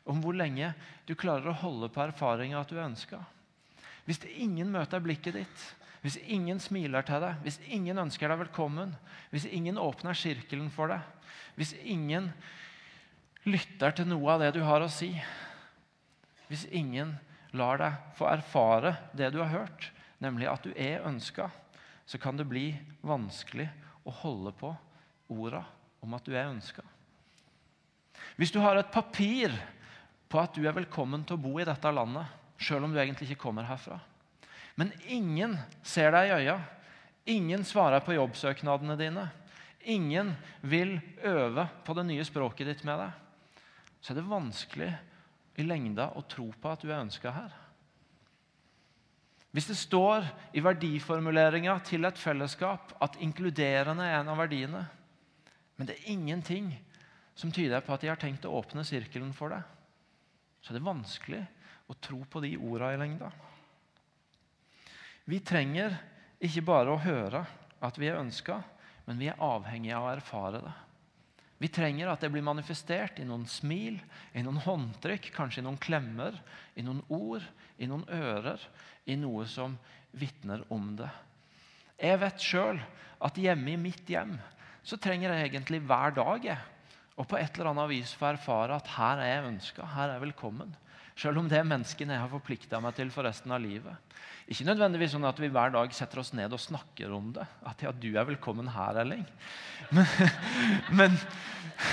Om 0.09 0.21
hvor 0.23 0.35
lenge 0.37 0.71
du 1.05 1.13
klarer 1.15 1.51
å 1.51 1.59
holde 1.61 1.91
på 1.93 2.01
erfaringa 2.03 2.61
at 2.61 2.71
du 2.71 2.79
ønska. 2.81 3.21
Hvis 4.07 4.23
ingen 4.33 4.71
møter 4.73 5.03
blikket 5.03 5.37
ditt, 5.37 5.65
hvis 6.01 6.17
ingen 6.25 6.57
smiler 6.59 7.05
til 7.05 7.21
deg, 7.21 7.41
hvis 7.45 7.59
ingen 7.69 8.01
ønsker 8.01 8.31
deg 8.31 8.39
velkommen, 8.41 8.95
hvis 9.29 9.45
ingen 9.45 9.77
åpner 9.77 10.17
sirkelen 10.17 10.71
for 10.73 10.89
deg, 10.89 11.03
hvis 11.59 11.75
ingen 11.85 12.31
lytter 13.45 13.93
til 13.93 14.09
noe 14.09 14.33
av 14.33 14.41
det 14.41 14.51
du 14.57 14.63
har 14.65 14.81
å 14.81 14.89
si, 14.91 15.11
hvis 16.49 16.65
ingen 16.73 17.13
lar 17.57 17.77
deg 17.81 17.99
få 18.17 18.29
erfare 18.31 18.95
det 19.17 19.29
du 19.33 19.39
har 19.43 19.53
hørt, 19.53 19.91
nemlig 20.21 20.49
at 20.49 20.65
du 20.65 20.73
er 20.73 21.05
ønska, 21.07 21.49
så 22.05 22.17
kan 22.21 22.37
det 22.37 22.49
bli 22.49 22.71
vanskelig 23.05 23.69
å 24.03 24.13
holde 24.23 24.53
på 24.57 24.73
orda 25.31 25.61
om 26.01 26.17
at 26.17 26.25
du 26.25 26.33
er 26.33 26.49
ønska. 26.49 26.83
Hvis 28.35 28.53
du 28.53 28.59
har 28.61 28.77
et 28.79 28.91
papir 28.93 29.53
på 30.31 30.39
at 30.39 30.55
du 30.55 30.63
er 30.63 30.75
velkommen 30.75 31.25
til 31.27 31.35
å 31.35 31.43
bo 31.43 31.57
i 31.59 31.67
dette 31.67 31.91
landet, 31.91 32.29
sjøl 32.61 32.87
om 32.87 32.93
du 32.93 32.99
egentlig 33.01 33.29
ikke 33.29 33.43
kommer 33.47 33.67
herfra, 33.67 33.99
men 34.79 34.93
ingen 35.11 35.57
ser 35.83 36.13
deg 36.15 36.29
i 36.29 36.35
øya, 36.39 36.57
ingen 37.35 37.65
svarer 37.67 38.03
på 38.05 38.15
jobbsøknadene 38.15 38.95
dine, 38.99 39.25
ingen 39.91 40.31
vil 40.61 40.95
øve 41.27 41.67
på 41.85 41.95
det 41.97 42.05
nye 42.07 42.25
språket 42.25 42.69
ditt 42.69 42.85
med 42.87 43.01
deg, 43.03 43.57
så 44.01 44.13
er 44.13 44.21
det 44.21 44.29
vanskelig 44.29 44.91
i 45.59 45.65
lengda 45.67 46.13
å 46.15 46.23
tro 46.29 46.47
på 46.55 46.71
at 46.71 46.85
du 46.85 46.89
er 46.89 47.01
ønska 47.01 47.33
her. 47.35 47.51
Hvis 49.51 49.67
det 49.67 49.75
står 49.75 50.23
i 50.55 50.63
verdiformuleringa 50.63 51.75
til 51.83 52.07
et 52.07 52.19
fellesskap 52.19 52.93
at 53.03 53.19
inkluderende 53.19 54.05
er 54.07 54.21
en 54.21 54.31
av 54.31 54.39
verdiene, 54.39 54.85
men 55.75 55.89
det 55.89 55.97
er 55.97 56.13
ingenting 56.13 56.71
som 57.35 57.51
tyder 57.51 57.83
på 57.83 57.91
at 57.93 58.03
de 58.03 58.11
har 58.11 58.19
tenkt 58.21 58.47
å 58.47 58.53
åpne 58.61 58.85
sirkelen 58.87 59.33
for 59.35 59.51
deg, 59.51 59.65
så 60.61 60.71
er 60.71 60.77
det 60.77 60.85
vanskelig 60.85 61.41
å 61.91 61.97
tro 61.99 62.21
på 62.29 62.41
de 62.43 62.53
orda 62.57 62.91
i 62.93 62.99
lengda. 63.01 63.31
Vi 65.25 65.39
trenger 65.45 65.97
ikke 66.41 66.63
bare 66.65 66.93
å 66.93 67.01
høre 67.01 67.43
at 67.81 67.97
vi 67.99 68.09
er 68.09 68.21
ønska, 68.21 68.61
men 69.05 69.19
vi 69.21 69.29
er 69.31 69.41
avhengige 69.41 69.97
av 69.97 70.07
å 70.07 70.13
erfare 70.13 70.61
det. 70.63 70.73
Vi 71.61 71.69
trenger 71.69 72.09
at 72.09 72.23
det 72.23 72.31
blir 72.33 72.45
manifestert 72.45 73.19
i 73.21 73.25
noen 73.27 73.43
smil, 73.45 73.99
i 74.33 74.41
noen 74.41 74.57
håndtrykk, 74.63 75.27
kanskje 75.35 75.61
i 75.61 75.65
noen 75.67 75.77
klemmer, 75.81 76.39
i 76.73 76.81
noen 76.81 77.03
ord, 77.13 77.45
i 77.77 77.89
noen 77.89 78.07
ører, 78.09 78.61
i 79.05 79.17
noe 79.19 79.45
som 79.49 79.75
vitner 80.17 80.63
om 80.73 80.95
det. 80.97 81.09
Jeg 82.01 82.17
vet 82.23 82.41
sjøl 82.41 82.81
at 83.21 83.37
hjemme 83.37 83.75
i 83.75 83.77
mitt 83.77 84.09
hjem 84.09 84.33
så 84.81 84.97
trenger 84.97 85.35
jeg 85.35 85.51
egentlig 85.51 85.83
hver 85.85 86.15
dag 86.17 86.47
jeg, 86.49 86.57
og 87.21 87.27
på 87.29 87.37
et 87.37 87.53
eller 87.53 87.69
annet 87.71 87.91
vis 87.91 88.15
få 88.17 88.31
erfare 88.31 88.79
at 88.81 88.87
her 88.95 89.21
er 89.21 89.29
jeg 89.29 89.49
ønska, 89.51 89.85
her 89.93 90.07
er 90.07 90.15
jeg 90.17 90.25
velkommen. 90.25 90.71
Selv 91.21 91.37
om 91.37 91.49
det 91.49 91.59
er 91.59 91.67
menneskene 91.67 92.15
jeg 92.15 92.23
har 92.23 92.31
forplikta 92.31 92.79
meg 92.81 92.95
til 92.97 93.11
for 93.13 93.27
resten 93.27 93.53
av 93.53 93.61
livet. 93.61 94.15
Ikke 94.49 94.65
nødvendigvis 94.65 95.13
sånn 95.13 95.27
at 95.29 95.37
vi 95.37 95.51
hver 95.53 95.73
dag 95.75 95.93
setter 95.93 96.23
oss 96.23 96.31
ned 96.33 96.53
og 96.55 96.63
snakker 96.63 97.13
om 97.13 97.29
det. 97.35 97.45
At 97.67 97.83
ja, 97.85 97.91
du 97.93 98.09
er 98.15 98.25
velkommen 98.25 98.71
her, 98.73 99.03
Elling. 99.03 99.21
Men, 99.93 100.09
men 101.03 101.19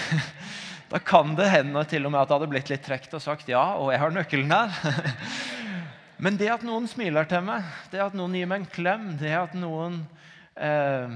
da 0.92 1.02
kan 1.04 1.36
det 1.36 1.50
hende 1.52 1.84
til 1.90 2.08
og 2.08 2.14
med 2.14 2.22
at 2.22 2.30
det 2.30 2.38
hadde 2.38 2.50
blitt 2.54 2.72
litt 2.72 2.86
tregt 2.88 3.18
og 3.18 3.24
sagt 3.24 3.52
ja, 3.52 3.66
og 3.76 3.92
jeg 3.92 4.00
har 4.00 4.14
nøkkelen 4.16 4.54
her. 4.54 4.72
Men 6.18 6.34
det 6.34 6.48
at 6.50 6.64
noen 6.66 6.88
smiler 6.90 7.28
til 7.30 7.44
meg, 7.46 7.66
det 7.92 8.00
at 8.02 8.14
noen 8.18 8.32
gir 8.34 8.48
meg 8.50 8.64
en 8.64 8.72
klem, 8.72 9.04
det 9.20 9.30
at 9.38 9.52
noen 9.54 10.00
eh, 10.58 11.12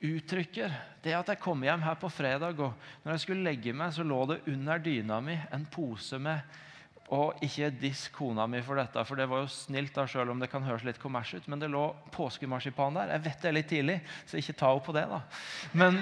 uttrykker 0.00 0.72
det 1.04 1.14
at 1.16 1.30
jeg 1.32 1.40
kom 1.40 1.62
hjem 1.64 1.84
her 1.84 1.96
på 2.00 2.10
fredag, 2.12 2.58
og 2.60 3.04
når 3.04 3.14
jeg 3.14 3.22
skulle 3.24 3.44
legge 3.46 3.74
meg, 3.76 3.92
så 3.94 4.04
lå 4.04 4.24
det 4.30 4.42
under 4.50 4.82
dyna 4.82 5.20
mi 5.24 5.36
en 5.52 5.64
pose 5.72 6.20
med 6.20 6.58
og 7.10 7.40
ikke 7.42 7.72
diss 7.74 8.04
kona 8.14 8.44
mi 8.46 8.60
for 8.62 8.78
dette, 8.78 9.02
for 9.06 9.18
det 9.18 9.26
var 9.26 9.42
jo 9.42 9.50
snilt, 9.50 9.90
da, 9.96 10.04
selv 10.06 10.30
om 10.30 10.38
det 10.38 10.46
kan 10.52 10.62
høres 10.62 10.84
litt 10.86 11.00
kommers 11.02 11.32
ut. 11.34 11.48
Men 11.50 11.58
det 11.58 11.66
lå 11.72 11.82
påskemarsipan 12.14 12.94
der. 12.94 13.10
Jeg 13.16 13.24
vet 13.24 13.42
det 13.42 13.48
er 13.50 13.56
litt 13.56 13.70
tidlig, 13.72 13.96
så 14.30 14.38
ikke 14.38 14.54
ta 14.60 14.70
henne 14.70 14.84
på 14.86 14.94
det. 14.94 15.02
da. 15.10 15.18
Men, 15.74 15.98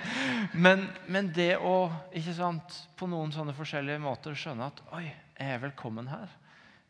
men, 0.66 0.82
men, 1.06 1.30
det 1.36 1.52
å 1.62 1.76
ikke 2.18 2.34
sant, 2.34 2.80
på 2.98 3.06
noen 3.10 3.30
sånne 3.34 3.54
forskjellige 3.54 4.02
måter 4.02 4.34
skjønne 4.34 4.72
at 4.72 4.82
Oi, 4.98 5.04
jeg 5.38 5.54
er 5.54 5.62
velkommen 5.68 6.10
her. 6.10 6.34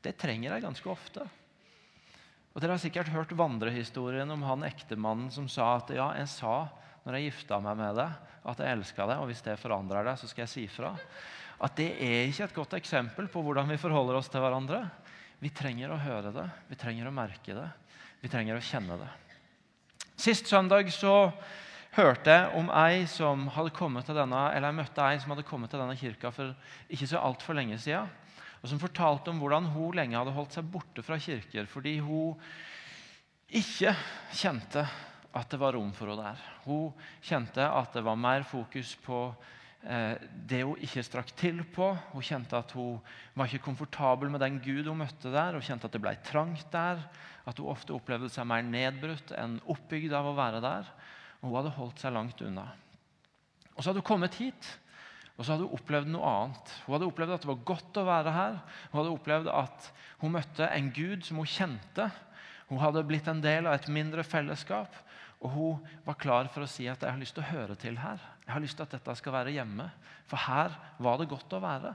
Det 0.01 0.17
trenger 0.17 0.55
jeg 0.55 0.65
ganske 0.65 0.89
ofte. 0.89 1.29
Og 2.51 2.63
Dere 2.63 2.75
har 2.75 2.83
sikkert 2.83 3.13
hørt 3.15 3.35
vandrehistorien 3.39 4.31
om 4.35 4.43
han 4.43 4.67
ektemannen 4.67 5.31
som 5.35 5.47
sa 5.51 5.77
at 5.79 5.93
ja, 5.95 6.09
jeg 6.19 6.31
sa 6.33 6.55
når 7.05 7.17
jeg 7.17 7.31
gifta 7.31 7.61
meg 7.63 7.79
med 7.79 7.95
deg, 7.97 8.17
at 8.51 8.61
jeg 8.61 8.77
elska 8.77 9.07
deg, 9.07 9.21
og 9.23 9.31
hvis 9.31 9.45
det 9.47 9.61
forandrer 9.61 10.05
deg, 10.07 10.19
så 10.19 10.29
skal 10.29 10.45
jeg 10.45 10.53
si 10.55 10.67
fra 10.71 10.95
at 11.61 11.77
det 11.77 11.91
er 12.01 12.31
ikke 12.31 12.47
et 12.47 12.57
godt 12.57 12.75
eksempel 12.79 13.27
på 13.29 13.43
hvordan 13.45 13.69
vi 13.69 13.77
forholder 13.81 14.17
oss 14.17 14.31
til 14.33 14.41
hverandre. 14.41 14.79
Vi 15.45 15.51
trenger 15.53 15.93
å 15.93 15.99
høre 16.01 16.33
det, 16.33 16.47
vi 16.71 16.79
trenger 16.81 17.09
å 17.09 17.13
merke 17.13 17.57
det, 17.57 17.67
vi 18.23 18.31
trenger 18.33 18.57
å 18.57 18.65
kjenne 18.65 18.97
det. 19.01 19.09
Sist 20.21 20.49
søndag 20.49 20.89
så 20.93 21.31
hørte 21.97 22.33
jeg 22.33 22.49
om 22.57 22.71
ei 22.81 23.05
som 23.09 23.45
hadde 23.53 23.75
kommet 23.77 24.09
til 24.09 24.17
denne, 24.17 24.41
eller 24.55 24.71
jeg 24.71 24.79
møtte 24.81 25.05
ei 25.05 25.21
som 25.21 25.35
hadde 25.35 25.47
kommet 25.49 25.73
til 25.73 25.83
denne 25.83 25.99
kirka 26.01 26.33
for 26.33 26.57
ikke 26.89 27.09
så 27.13 27.21
altfor 27.21 27.57
lenge 27.57 27.77
siden. 27.83 28.09
Og 28.61 28.69
som 28.69 28.81
fortalte 28.83 29.33
om 29.33 29.41
hvordan 29.41 29.71
hun 29.73 29.97
lenge 29.97 30.19
hadde 30.19 30.35
holdt 30.37 30.57
seg 30.57 30.69
borte 30.73 31.05
fra 31.05 31.19
kirker 31.21 31.69
fordi 31.71 31.97
hun 32.05 32.37
ikke 33.51 33.95
kjente 34.37 34.85
at 35.35 35.51
det 35.51 35.59
var 35.63 35.75
rom 35.75 35.95
for 35.95 36.11
henne 36.11 36.27
der. 36.33 36.45
Hun 36.67 36.93
kjente 37.25 37.65
at 37.65 37.97
det 37.97 38.05
var 38.07 38.19
mer 38.19 38.45
fokus 38.47 38.97
på 39.05 39.31
Eh, 39.81 40.17
det 40.45 40.61
hun 40.61 40.81
ikke 40.85 41.03
strakk 41.05 41.31
til 41.41 41.63
på. 41.73 41.89
Hun 42.13 42.25
kjente 42.25 42.59
at 42.59 42.73
hun 42.77 42.99
var 43.33 43.49
ikke 43.49 43.65
komfortabel 43.71 44.29
med 44.33 44.43
den 44.45 44.59
Gud 44.61 44.91
hun 44.91 45.01
møtte 45.01 45.33
der. 45.33 45.57
Hun 45.57 45.65
kjente 45.65 45.89
at 45.89 45.97
det 45.97 46.03
ble 46.05 46.13
trangt 46.27 46.69
der. 46.73 47.01
At 47.49 47.59
hun 47.59 47.71
ofte 47.73 47.97
opplevde 47.97 48.29
seg 48.33 48.49
mer 48.49 48.65
nedbrutt 48.67 49.33
enn 49.39 49.59
oppbygd 49.65 50.13
av 50.17 50.29
å 50.29 50.37
være 50.37 50.61
der. 50.65 50.93
Hun 51.41 51.57
hadde 51.57 51.73
holdt 51.79 52.03
seg 52.03 52.13
langt 52.13 52.45
unna. 52.45 52.69
Og 53.73 53.81
Så 53.81 53.91
hadde 53.91 54.03
hun 54.03 54.11
kommet 54.11 54.37
hit, 54.37 54.75
og 55.41 55.47
så 55.47 55.55
hadde 55.55 55.65
hun 55.65 55.79
opplevd 55.79 56.11
noe 56.13 56.29
annet. 56.29 56.71
Hun 56.85 56.93
hadde 56.93 57.07
opplevd 57.09 57.33
at 57.33 57.45
det 57.47 57.49
var 57.49 57.63
godt 57.71 57.97
å 57.97 58.03
være 58.05 58.33
her. 58.35 58.59
Hun 58.91 58.99
hadde 58.99 59.13
opplevd 59.15 59.47
at 59.57 59.87
hun 60.21 60.35
møtte 60.35 60.67
en 60.69 60.91
Gud 60.93 61.25
som 61.25 61.41
hun 61.41 61.49
kjente. 61.49 62.11
Hun 62.69 62.83
hadde 62.83 63.07
blitt 63.09 63.31
en 63.33 63.41
del 63.41 63.65
av 63.65 63.79
et 63.79 63.89
mindre 63.89 64.21
fellesskap. 64.21 64.99
Og 65.41 65.55
hun 65.55 65.89
var 66.05 66.19
klar 66.21 66.51
for 66.53 66.67
å 66.67 66.69
si 66.69 66.85
at 66.93 67.01
'jeg 67.01 67.11
har 67.11 67.19
lyst 67.19 67.35
til 67.35 67.43
å 67.43 67.53
høre 67.57 67.75
til 67.75 67.97
her'. 67.97 68.21
Jeg 68.45 68.53
har 68.53 68.61
lyst 68.61 68.77
til 68.77 68.83
at 68.83 68.91
dette 68.91 69.17
skal 69.17 69.33
være 69.33 69.57
hjemme, 69.57 69.91
for 70.27 70.37
her 70.37 70.77
var 70.99 71.17
det 71.17 71.29
godt 71.29 71.57
å 71.57 71.61
være. 71.65 71.95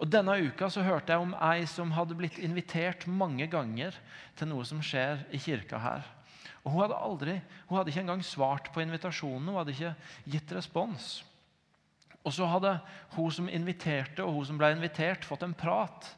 Og 0.00 0.10
Denne 0.10 0.34
uka 0.42 0.68
så 0.68 0.82
hørte 0.82 1.12
jeg 1.12 1.20
om 1.20 1.34
ei 1.34 1.64
som 1.64 1.92
hadde 1.92 2.16
blitt 2.16 2.38
invitert 2.38 3.06
mange 3.06 3.46
ganger 3.46 3.94
til 4.34 4.48
noe 4.48 4.64
som 4.64 4.82
skjer 4.82 5.26
i 5.30 5.38
kirka 5.38 5.78
her. 5.78 6.02
Og 6.64 6.72
Hun 6.72 6.80
hadde 6.82 6.94
aldri, 6.94 7.42
hun 7.68 7.78
hadde 7.78 7.90
ikke 7.90 8.00
engang 8.00 8.22
svart 8.22 8.72
på 8.72 8.80
invitasjonen, 8.80 9.48
hun 9.48 9.56
hadde 9.56 9.70
ikke 9.70 9.94
gitt 10.26 10.52
respons. 10.52 11.24
Og 12.22 12.34
så 12.34 12.46
hadde 12.46 12.76
hun 13.16 13.32
som 13.34 13.48
inviterte, 13.50 14.24
og 14.24 14.36
hun 14.38 14.48
som 14.52 14.58
ble 14.60 14.72
invitert, 14.74 15.26
fått 15.26 15.46
en 15.46 15.56
prat 15.58 16.12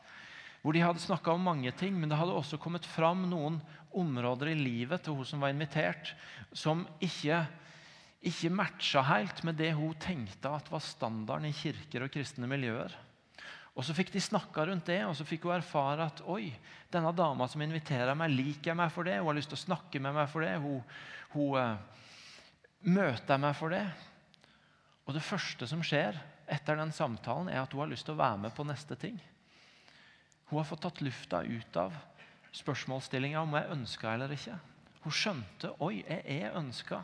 hvor 0.64 0.72
de 0.72 0.80
hadde 0.80 1.02
snakka 1.02 1.34
om 1.34 1.42
mange 1.44 1.68
ting, 1.76 1.92
men 1.92 2.08
det 2.08 2.16
hadde 2.16 2.32
også 2.32 2.56
kommet 2.56 2.86
fram 2.88 3.26
noen 3.28 3.58
områder 3.92 4.54
i 4.54 4.56
livet 4.56 5.02
til 5.04 5.18
hun 5.18 5.26
som 5.28 5.42
var 5.44 5.52
invitert, 5.52 6.14
som 6.56 6.86
ikke, 7.04 7.42
ikke 8.24 8.52
matcha 8.52 9.02
helt 9.04 9.42
med 9.44 9.58
det 9.60 9.74
hun 9.76 9.92
tenkte 10.00 10.48
at 10.48 10.70
var 10.72 10.80
standarden 10.80 11.50
i 11.50 11.56
kirker 11.56 12.06
og 12.06 12.14
kristne 12.14 12.48
miljøer. 12.48 12.96
Og 13.74 13.84
Så 13.84 13.92
fikk 13.92 14.12
de 14.14 14.22
snakka 14.22 14.64
rundt 14.68 14.86
det, 14.86 15.00
og 15.04 15.12
så 15.18 15.26
fikk 15.26 15.44
hun 15.48 15.56
erfare 15.58 16.06
at 16.06 16.22
oi, 16.30 16.46
denne 16.94 17.10
dama 17.12 17.48
som 17.50 17.60
inviterer 17.60 18.14
meg, 18.16 18.32
liker 18.32 18.70
jeg 18.70 18.78
meg 18.78 18.92
for 18.94 19.04
det. 19.04 19.18
Hun 19.18 19.32
har 19.32 19.36
lyst 19.36 19.50
til 19.50 19.58
å 19.58 19.64
snakke 19.66 20.00
med 20.00 20.14
meg 20.14 20.30
for 20.30 20.46
det. 20.46 20.54
Hun, 20.62 20.80
hun 21.34 21.58
uh, 21.58 22.04
møter 22.86 23.42
meg 23.42 23.56
for 23.58 23.74
det. 23.74 23.82
Og 25.04 25.16
det 25.16 25.24
første 25.24 25.68
som 25.68 25.82
skjer 25.84 26.16
etter 26.50 26.78
den 26.80 26.92
samtalen, 26.92 27.50
er 27.52 27.62
at 27.62 27.72
hun 27.72 27.84
har 27.84 27.90
lyst 27.92 28.08
til 28.08 28.16
å 28.16 28.20
være 28.20 28.40
med 28.46 28.54
på 28.56 28.66
neste 28.68 28.96
ting. 29.00 29.18
Hun 30.50 30.60
har 30.60 30.68
fått 30.68 30.84
tatt 30.84 31.02
lufta 31.04 31.42
ut 31.44 31.76
av 31.80 31.96
spørsmålsstillinga 32.54 33.42
om 33.42 33.56
jeg 33.56 33.72
ønska 33.74 34.12
eller 34.14 34.32
ikke. 34.34 34.56
Hun 35.04 35.14
skjønte 35.14 35.72
oi, 35.84 35.98
jeg 36.04 36.22
er 36.40 36.56
ønska. 36.56 37.02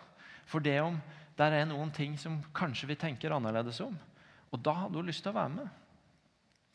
For 0.48 0.64
det 0.64 0.78
om 0.82 0.98
der 1.38 1.56
er 1.56 1.68
noen 1.68 1.92
ting 1.94 2.16
som 2.20 2.40
kanskje 2.56 2.90
vi 2.90 2.98
tenker 3.00 3.32
annerledes 3.32 3.80
om. 3.84 3.96
Og 4.50 4.60
da 4.64 4.74
hadde 4.82 5.00
hun 5.00 5.08
lyst 5.08 5.24
til 5.24 5.32
å 5.32 5.38
være 5.38 5.54
med. 5.54 5.68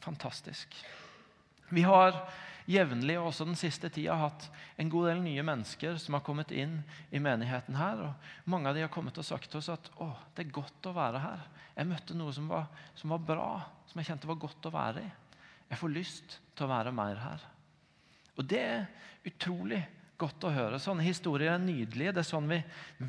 Fantastisk. 0.05 0.73
Vi 1.69 1.83
har 1.85 2.17
jevnlig 2.69 3.17
og 3.19 3.29
også 3.29 3.45
den 3.47 3.57
siste 3.59 3.89
tida 3.93 4.15
hatt 4.17 4.47
en 4.81 4.89
god 4.91 5.09
del 5.11 5.21
nye 5.23 5.43
mennesker 5.45 5.99
som 6.01 6.17
har 6.17 6.23
kommet 6.25 6.53
inn 6.55 6.79
i 7.13 7.21
menigheten 7.21 7.77
her. 7.77 8.01
og 8.07 8.49
Mange 8.49 8.69
av 8.69 8.77
de 8.77 8.85
har 8.85 8.93
kommet 8.93 9.17
og 9.21 9.27
sagt 9.27 9.49
til 9.51 9.61
oss 9.61 9.71
at 9.73 9.89
å, 10.01 10.09
det 10.35 10.45
er 10.45 10.55
godt 10.55 10.89
å 10.89 10.95
være 10.95 11.21
her. 11.21 11.43
Jeg 11.75 11.89
møtte 11.89 12.17
noe 12.17 12.33
som 12.33 12.47
var, 12.49 12.69
som 12.97 13.13
var 13.13 13.25
bra, 13.27 13.49
som 13.89 14.01
jeg 14.01 14.09
kjente 14.09 14.29
var 14.29 14.41
godt 14.41 14.69
å 14.69 14.73
være 14.73 15.03
i. 15.03 15.11
Jeg 15.69 15.81
får 15.81 15.93
lyst 15.93 16.39
til 16.55 16.65
å 16.65 16.71
være 16.71 16.93
mer 16.95 17.21
her. 17.21 17.45
Og 18.35 18.47
det 18.49 18.61
er 18.61 18.87
utrolig 19.25 19.81
godt 20.19 20.47
å 20.47 20.53
høre. 20.53 20.79
Sånne 20.81 21.05
historier 21.05 21.53
er 21.53 21.61
nydelige. 21.61 22.13
Det 22.15 22.23
er 22.23 22.27
sånn 22.27 22.49
vi 22.49 22.59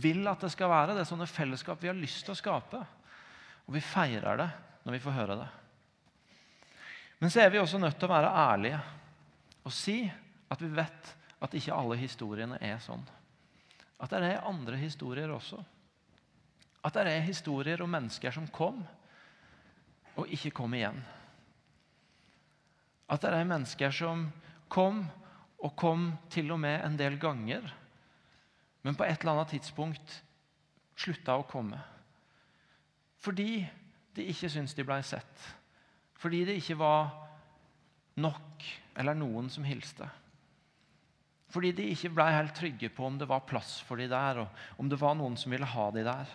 vil 0.03 0.27
at 0.31 0.43
det 0.43 0.51
skal 0.55 0.71
være. 0.73 0.97
Det 0.97 1.05
er 1.05 1.11
sånne 1.11 1.29
fellesskap 1.31 1.83
vi 1.83 1.91
har 1.91 1.99
lyst 1.99 2.25
til 2.27 2.35
å 2.35 2.39
skape. 2.39 2.83
Og 3.67 3.77
vi 3.77 3.83
feirer 3.85 4.43
det 4.43 4.51
når 4.87 4.97
vi 4.97 5.03
får 5.03 5.17
høre 5.17 5.39
det. 5.43 5.49
Men 7.23 7.33
så 7.33 7.43
er 7.43 7.53
vi 7.53 7.61
også 7.61 7.81
nødt 7.81 7.97
til 7.99 8.09
å 8.09 8.13
være 8.13 8.35
ærlige 8.45 8.81
og 9.67 9.75
si 9.75 10.05
at 10.53 10.63
vi 10.63 10.71
vet 10.71 11.13
at 11.43 11.55
ikke 11.59 11.75
alle 11.75 11.99
historiene 11.99 12.59
er 12.63 12.79
sånn. 12.83 13.03
At 13.99 14.13
det 14.13 14.23
er 14.23 14.47
andre 14.47 14.79
historier 14.79 15.33
også. 15.33 15.59
At 16.87 16.95
det 16.95 17.11
er 17.11 17.27
historier 17.27 17.83
om 17.83 17.91
mennesker 17.91 18.31
som 18.31 18.47
kom, 18.55 18.79
og 20.17 20.31
ikke 20.33 20.55
kom 20.55 20.75
igjen. 20.77 21.01
At 23.11 23.23
det 23.23 23.33
er 23.35 23.49
mennesker 23.49 23.93
som 23.95 24.29
kom, 24.73 25.05
og 25.57 25.75
kom 25.79 26.11
til 26.31 26.53
og 26.53 26.61
med 26.63 26.85
en 26.85 26.99
del 26.99 27.17
ganger, 27.19 27.65
men 28.85 28.95
på 28.95 29.07
et 29.07 29.19
eller 29.19 29.33
annet 29.33 29.55
tidspunkt 29.57 30.21
slutta 30.97 31.35
å 31.41 31.47
komme. 31.49 31.81
Fordi 33.19 33.65
de 34.15 34.27
ikke 34.31 34.51
syntes 34.53 34.77
de 34.77 34.85
blei 34.87 35.01
sett. 35.03 35.47
Fordi 36.17 36.45
det 36.47 36.61
ikke 36.61 36.79
var 36.79 37.26
nok 38.21 38.65
eller 38.97 39.17
noen 39.19 39.51
som 39.53 39.67
hilste. 39.67 40.09
Fordi 41.53 41.71
de 41.77 41.91
ikke 41.93 42.11
blei 42.17 42.31
helt 42.35 42.57
trygge 42.57 42.91
på 42.93 43.07
om 43.07 43.19
det 43.21 43.29
var 43.31 43.47
plass 43.49 43.79
for 43.87 44.01
de 44.01 44.09
der, 44.11 44.43
og 44.43 44.81
om 44.83 44.91
det 44.91 44.99
var 45.01 45.15
noen 45.17 45.37
som 45.39 45.53
ville 45.55 45.69
ha 45.69 45.87
de 45.95 46.05
der. 46.07 46.33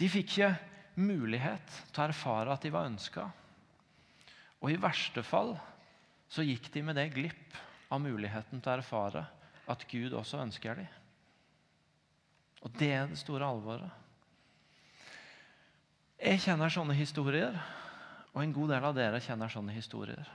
De 0.00 0.08
fikk 0.08 0.30
ikke 0.32 0.54
mulighet 1.00 1.74
til 1.92 2.02
å 2.02 2.08
erfare 2.08 2.54
at 2.54 2.64
de 2.64 2.72
var 2.72 2.88
ønska. 2.88 3.26
Og 4.60 4.72
i 4.72 4.80
verste 4.80 5.22
fall 5.24 5.54
så 6.30 6.44
gikk 6.46 6.70
de 6.72 6.82
med 6.86 6.96
det 6.98 7.10
glipp 7.14 7.58
av 7.90 8.00
muligheten 8.02 8.62
til 8.62 8.72
å 8.72 8.78
erfare 8.78 9.26
at 9.70 9.84
Gud 9.90 10.14
også 10.16 10.40
ønsker 10.42 10.80
dem. 10.80 10.88
Og 12.64 12.72
det 12.76 12.90
er 12.92 13.08
det 13.08 13.20
store 13.20 13.48
alvoret. 13.48 13.90
Jeg 16.20 16.42
kjenner 16.44 16.72
sånne 16.72 16.94
historier, 16.98 17.54
og 18.34 18.42
en 18.42 18.54
god 18.54 18.72
del 18.74 18.86
av 18.86 18.96
dere 18.96 19.20
kjenner 19.22 19.50
sånne 19.50 19.74
historier. 19.74 20.26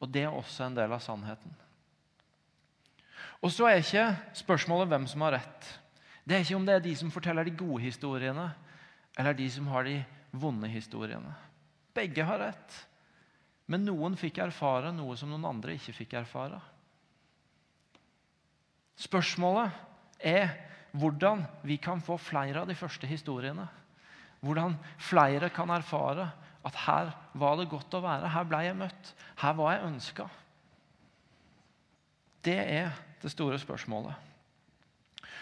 Og 0.00 0.08
det 0.12 0.24
er 0.26 0.34
også 0.34 0.66
en 0.66 0.76
del 0.76 0.92
av 0.92 1.02
sannheten. 1.04 1.52
Og 3.40 3.52
så 3.52 3.68
er 3.68 3.80
ikke 3.80 4.06
spørsmålet 4.36 4.90
hvem 4.90 5.06
som 5.08 5.24
har 5.24 5.38
rett. 5.38 5.68
Det 6.24 6.36
er 6.36 6.44
ikke 6.44 6.58
om 6.58 6.66
det 6.68 6.76
er 6.76 6.84
de 6.84 6.92
som 6.96 7.12
forteller 7.12 7.48
de 7.48 7.56
gode 7.56 7.82
historiene, 7.84 8.50
eller 9.18 9.36
de 9.36 9.46
som 9.52 9.68
har 9.72 9.88
de 9.88 9.96
vonde 10.30 10.68
historiene. 10.70 11.32
Begge 11.96 12.24
har 12.24 12.40
rett. 12.42 12.76
Men 13.70 13.86
noen 13.86 14.16
fikk 14.18 14.40
erfare 14.42 14.92
noe 14.92 15.16
som 15.18 15.30
noen 15.30 15.48
andre 15.48 15.76
ikke 15.76 15.94
fikk 15.94 16.16
erfare. 16.20 16.58
Spørsmålet 19.00 19.72
er 20.26 20.50
hvordan 20.92 21.44
vi 21.64 21.78
kan 21.80 22.02
få 22.04 22.18
flere 22.20 22.62
av 22.62 22.68
de 22.68 22.76
første 22.76 23.08
historiene. 23.08 23.64
Hvordan 24.44 24.74
flere 25.00 25.50
kan 25.54 25.70
erfare 25.72 26.28
at 26.66 26.76
her 26.86 27.12
var 27.40 27.56
det 27.56 27.70
godt 27.70 27.94
å 27.96 28.02
være. 28.04 28.30
Her 28.34 28.48
ble 28.48 28.62
jeg 28.66 28.76
møtt. 28.76 29.12
Her 29.40 29.54
var 29.58 29.74
jeg 29.74 29.86
ønska. 29.88 30.26
Det 32.44 32.58
er 32.58 32.98
det 33.22 33.32
store 33.32 33.58
spørsmålet. 33.60 34.28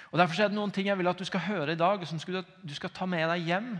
Og 0.09 0.19
Derfor 0.19 0.41
er 0.41 0.49
det 0.49 0.57
noen 0.57 0.73
ting 0.73 0.89
jeg 0.89 0.97
vil 0.97 1.11
at 1.11 1.21
du 1.21 1.27
skal 1.29 1.45
høre 1.45 1.75
i 1.75 1.79
dag, 1.79 2.05
som 2.09 2.19
du 2.19 2.75
skal 2.75 2.93
ta 2.97 3.07
med 3.07 3.27
deg 3.29 3.51
hjem. 3.51 3.73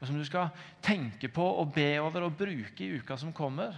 Og 0.00 0.06
som 0.08 0.18
du 0.18 0.24
skal 0.26 0.50
tenke 0.82 1.30
på 1.32 1.44
og 1.60 1.74
be 1.76 1.92
over 2.02 2.26
og 2.26 2.38
bruke 2.38 2.84
i 2.84 2.96
uka 2.98 3.18
som 3.20 3.34
kommer. 3.36 3.76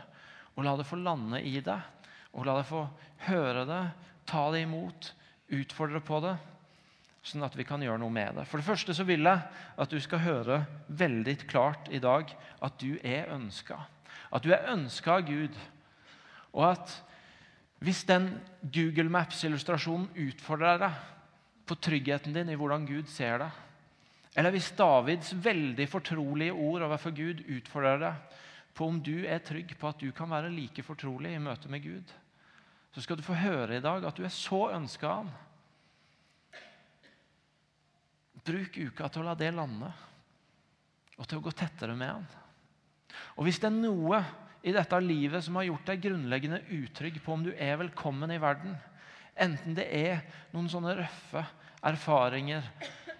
Og 0.57 0.64
la 0.64 0.76
det 0.78 0.88
få 0.88 0.98
lande 1.02 1.42
i 1.44 1.59
deg. 1.61 2.14
Og 2.33 2.46
la 2.46 2.57
deg 2.59 2.68
få 2.68 2.87
høre 3.28 3.66
det, 3.68 3.83
ta 4.28 4.46
det 4.52 4.62
imot, 4.64 5.12
utfordre 5.59 6.00
på 6.04 6.20
det 6.22 6.37
sånn 7.28 7.44
at 7.46 7.56
vi 7.56 7.66
kan 7.68 7.82
gjøre 7.84 8.00
noe 8.00 8.12
med 8.12 8.38
det. 8.38 8.46
For 8.48 8.60
det 8.60 8.68
første 8.68 8.94
så 8.96 9.04
vil 9.08 9.26
jeg 9.28 9.64
at 9.78 9.92
du 9.92 9.98
skal 10.02 10.24
høre 10.24 10.62
veldig 10.88 11.36
klart 11.48 11.90
i 11.92 12.00
dag 12.02 12.32
at 12.64 12.78
du 12.80 12.96
er 13.02 13.30
ønska. 13.34 13.78
At 14.32 14.44
du 14.44 14.52
er 14.54 14.68
ønska 14.72 15.18
av 15.18 15.28
Gud. 15.28 15.54
Og 16.56 16.64
at 16.72 16.94
hvis 17.84 18.02
den 18.08 18.32
Google 18.74 19.10
Maps-illustrasjonen 19.14 20.10
utfordrer 20.28 20.82
deg 20.82 21.02
på 21.68 21.76
tryggheten 21.84 22.34
din 22.34 22.50
i 22.50 22.56
hvordan 22.58 22.86
Gud 22.88 23.10
ser 23.12 23.44
deg, 23.44 23.64
eller 24.38 24.54
hvis 24.54 24.70
Davids 24.78 25.32
veldig 25.34 25.88
fortrolige 25.90 26.54
ord 26.54 26.84
overfor 26.86 27.14
Gud 27.16 27.42
utfordrer 27.46 28.02
deg 28.02 28.38
på 28.78 28.86
om 28.86 29.00
du 29.02 29.26
er 29.26 29.42
trygg 29.42 29.74
på 29.78 29.90
at 29.90 29.98
du 29.98 30.12
kan 30.14 30.30
være 30.30 30.52
like 30.54 30.84
fortrolig 30.86 31.32
i 31.34 31.42
møte 31.42 31.70
med 31.70 31.82
Gud, 31.82 32.12
så 32.94 33.02
skal 33.02 33.18
du 33.18 33.26
få 33.26 33.36
høre 33.38 33.78
i 33.78 33.84
dag 33.84 34.06
at 34.06 34.16
du 34.16 34.24
er 34.26 34.32
så 34.32 34.68
ønska 34.74 35.10
av 35.10 35.28
Han 35.28 35.47
Bruk 38.48 38.78
uka 38.80 39.08
til 39.12 39.22
å 39.22 39.28
la 39.28 39.34
det 39.37 39.50
lande, 39.52 39.88
og 41.18 41.26
til 41.28 41.40
å 41.40 41.44
gå 41.44 41.52
tettere 41.52 41.96
med 41.98 42.14
han. 42.14 42.28
Og 43.37 43.44
Hvis 43.46 43.61
det 43.61 43.68
er 43.68 43.76
noe 43.76 44.22
i 44.64 44.72
dette 44.74 45.00
livet 45.02 45.44
som 45.44 45.58
har 45.58 45.68
gjort 45.68 45.90
deg 45.90 46.02
grunnleggende 46.06 46.62
utrygg 46.78 47.20
på 47.24 47.34
om 47.34 47.44
du 47.46 47.52
er 47.52 47.78
velkommen 47.80 48.32
i 48.32 48.40
verden, 48.42 48.76
enten 49.38 49.76
det 49.76 49.87
er 49.94 50.24
noen 50.54 50.70
sånne 50.70 50.96
røffe 50.98 51.44
erfaringer 51.87 52.66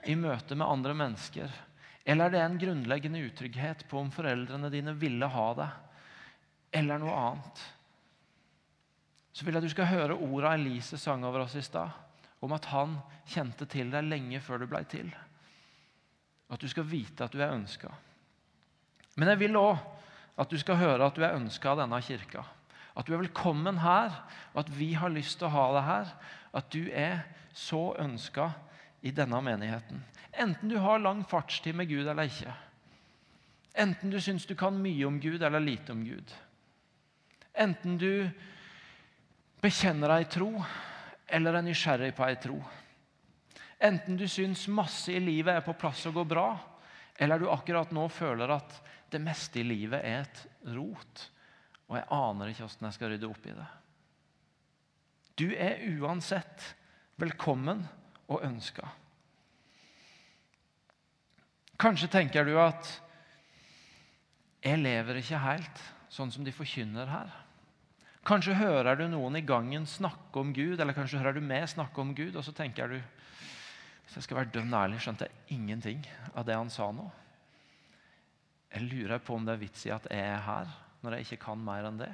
i 0.09 0.17
møte 0.19 0.57
med 0.59 0.67
andre 0.67 0.97
mennesker, 0.97 1.53
eller 2.09 2.33
det 2.33 2.41
er 2.41 2.49
en 2.49 2.61
grunnleggende 2.61 3.21
utrygghet 3.29 3.85
på 3.91 4.01
om 4.01 4.11
foreldrene 4.14 4.71
dine 4.73 4.97
ville 4.99 5.29
ha 5.29 5.49
deg, 5.59 6.03
eller 6.81 7.01
noe 7.01 7.21
annet, 7.29 7.64
så 9.33 9.45
vil 9.45 9.55
jeg 9.55 9.62
at 9.62 9.69
du 9.69 9.75
skal 9.77 9.93
høre 9.93 10.17
orda 10.19 10.57
Elise 10.57 10.99
sang 10.99 11.23
over 11.29 11.45
oss 11.45 11.55
i 11.59 11.62
stad 11.62 12.08
om 12.40 12.55
at 12.55 12.68
han 12.70 12.98
kjente 13.29 13.66
til 13.70 13.90
deg 13.92 14.07
lenge 14.07 14.40
før 14.42 14.62
du 14.62 14.68
blei 14.70 14.85
til. 14.88 15.11
At 16.48 16.62
du 16.62 16.68
skal 16.70 16.87
vite 16.88 17.27
at 17.27 17.35
du 17.35 17.40
er 17.42 17.55
ønska. 17.55 17.90
Men 19.18 19.33
jeg 19.33 19.42
vil 19.42 19.59
òg 19.59 19.81
at 20.38 20.51
du 20.51 20.59
skal 20.61 20.79
høre 20.79 21.09
at 21.09 21.18
du 21.18 21.24
er 21.27 21.37
ønska 21.37 21.72
av 21.72 21.83
denne 21.83 21.98
kirka. 22.05 22.44
At 22.98 23.07
du 23.07 23.14
er 23.14 23.22
velkommen 23.22 23.81
her, 23.83 24.14
og 24.55 24.64
at 24.64 24.70
vi 24.74 24.92
har 24.98 25.11
lyst 25.11 25.38
til 25.38 25.48
å 25.48 25.55
ha 25.55 25.66
deg 25.77 25.85
her. 25.87 26.14
At 26.59 26.70
du 26.74 26.88
er 26.90 27.24
så 27.55 27.92
ønska 27.98 28.53
i 29.03 29.12
denne 29.14 29.40
menigheten. 29.42 30.03
Enten 30.38 30.70
du 30.70 30.79
har 30.83 31.03
lang 31.03 31.24
fartstid 31.27 31.74
med 31.79 31.90
Gud 31.90 32.07
eller 32.07 32.31
ikke. 32.31 32.55
Enten 33.79 34.11
du 34.11 34.18
syns 34.22 34.46
du 34.46 34.55
kan 34.59 34.79
mye 34.83 35.07
om 35.07 35.18
Gud 35.22 35.42
eller 35.42 35.62
lite 35.62 35.94
om 35.94 36.03
Gud. 36.07 36.33
Enten 37.59 37.98
du 37.98 38.31
bekjenner 39.62 40.14
deg 40.14 40.27
i 40.27 40.31
tro 40.31 40.51
eller 41.29 41.59
er 41.59 41.67
nysgjerrig 41.67 42.14
på 42.17 42.27
ei 42.27 42.37
tro. 42.41 42.59
Enten 43.79 44.17
du 44.19 44.27
syns 44.29 44.67
masse 44.73 45.12
i 45.14 45.21
livet 45.23 45.55
er 45.55 45.67
på 45.67 45.77
plass 45.79 46.07
og 46.11 46.17
går 46.19 46.29
bra, 46.33 46.47
eller 47.19 47.38
du 47.38 47.51
akkurat 47.51 47.93
nå 47.95 48.09
føler 48.11 48.51
at 48.57 48.79
det 49.12 49.21
meste 49.23 49.61
i 49.61 49.67
livet 49.67 50.03
er 50.05 50.25
et 50.25 50.41
rot, 50.75 51.27
og 51.88 51.99
jeg 51.99 52.09
aner 52.14 52.51
ikke 52.51 52.67
åssen 52.67 52.88
jeg 52.88 52.97
skal 52.99 53.12
rydde 53.14 53.31
opp 53.31 53.47
i 53.47 53.57
det. 53.57 53.69
Du 55.38 55.47
er 55.55 55.85
uansett 56.01 56.73
velkommen 57.19 57.85
og 58.29 58.43
ønska. 58.45 58.88
Kanskje 61.79 62.11
tenker 62.11 62.47
du 62.47 62.57
at 62.59 62.91
jeg 64.67 64.81
lever 64.83 65.21
ikke 65.21 65.38
helt 65.38 65.85
sånn 66.11 66.33
som 66.35 66.43
de 66.45 66.55
forkynner 66.55 67.07
her. 67.07 67.31
Kanskje 68.29 68.59
hører 68.59 68.99
du 68.99 69.07
noen 69.09 69.38
i 69.38 69.47
gangen 69.47 69.87
snakke 69.88 70.43
om 70.43 70.51
Gud, 70.53 70.77
eller 70.77 70.93
kanskje 70.93 71.17
hører 71.17 71.38
du 71.38 71.41
meg 71.41 71.64
snakke 71.71 72.03
om 72.03 72.11
Gud, 72.12 72.35
og 72.37 72.45
så 72.45 72.53
tenker 72.53 72.91
du 72.93 72.99
Hvis 72.99 74.19
jeg 74.19 74.27
skal 74.27 74.38
være 74.38 74.53
dønn 74.53 74.75
ærlig, 74.77 75.01
skjønte 75.05 75.27
jeg 75.29 75.57
ingenting 75.57 76.05
av 76.35 76.45
det 76.49 76.57
han 76.57 76.71
sa 76.73 76.87
nå. 76.93 77.05
Jeg 78.73 78.85
lurer 78.88 79.21
på 79.21 79.37
om 79.37 79.45
det 79.45 79.55
er 79.55 79.61
vits 79.61 79.85
i 79.85 79.93
at 79.93 80.09
jeg 80.12 80.25
er 80.29 80.41
her 80.45 80.73
når 81.05 81.14
jeg 81.17 81.27
ikke 81.27 81.45
kan 81.47 81.61
mer 81.61 81.88
enn 81.88 82.01
det. 82.01 82.11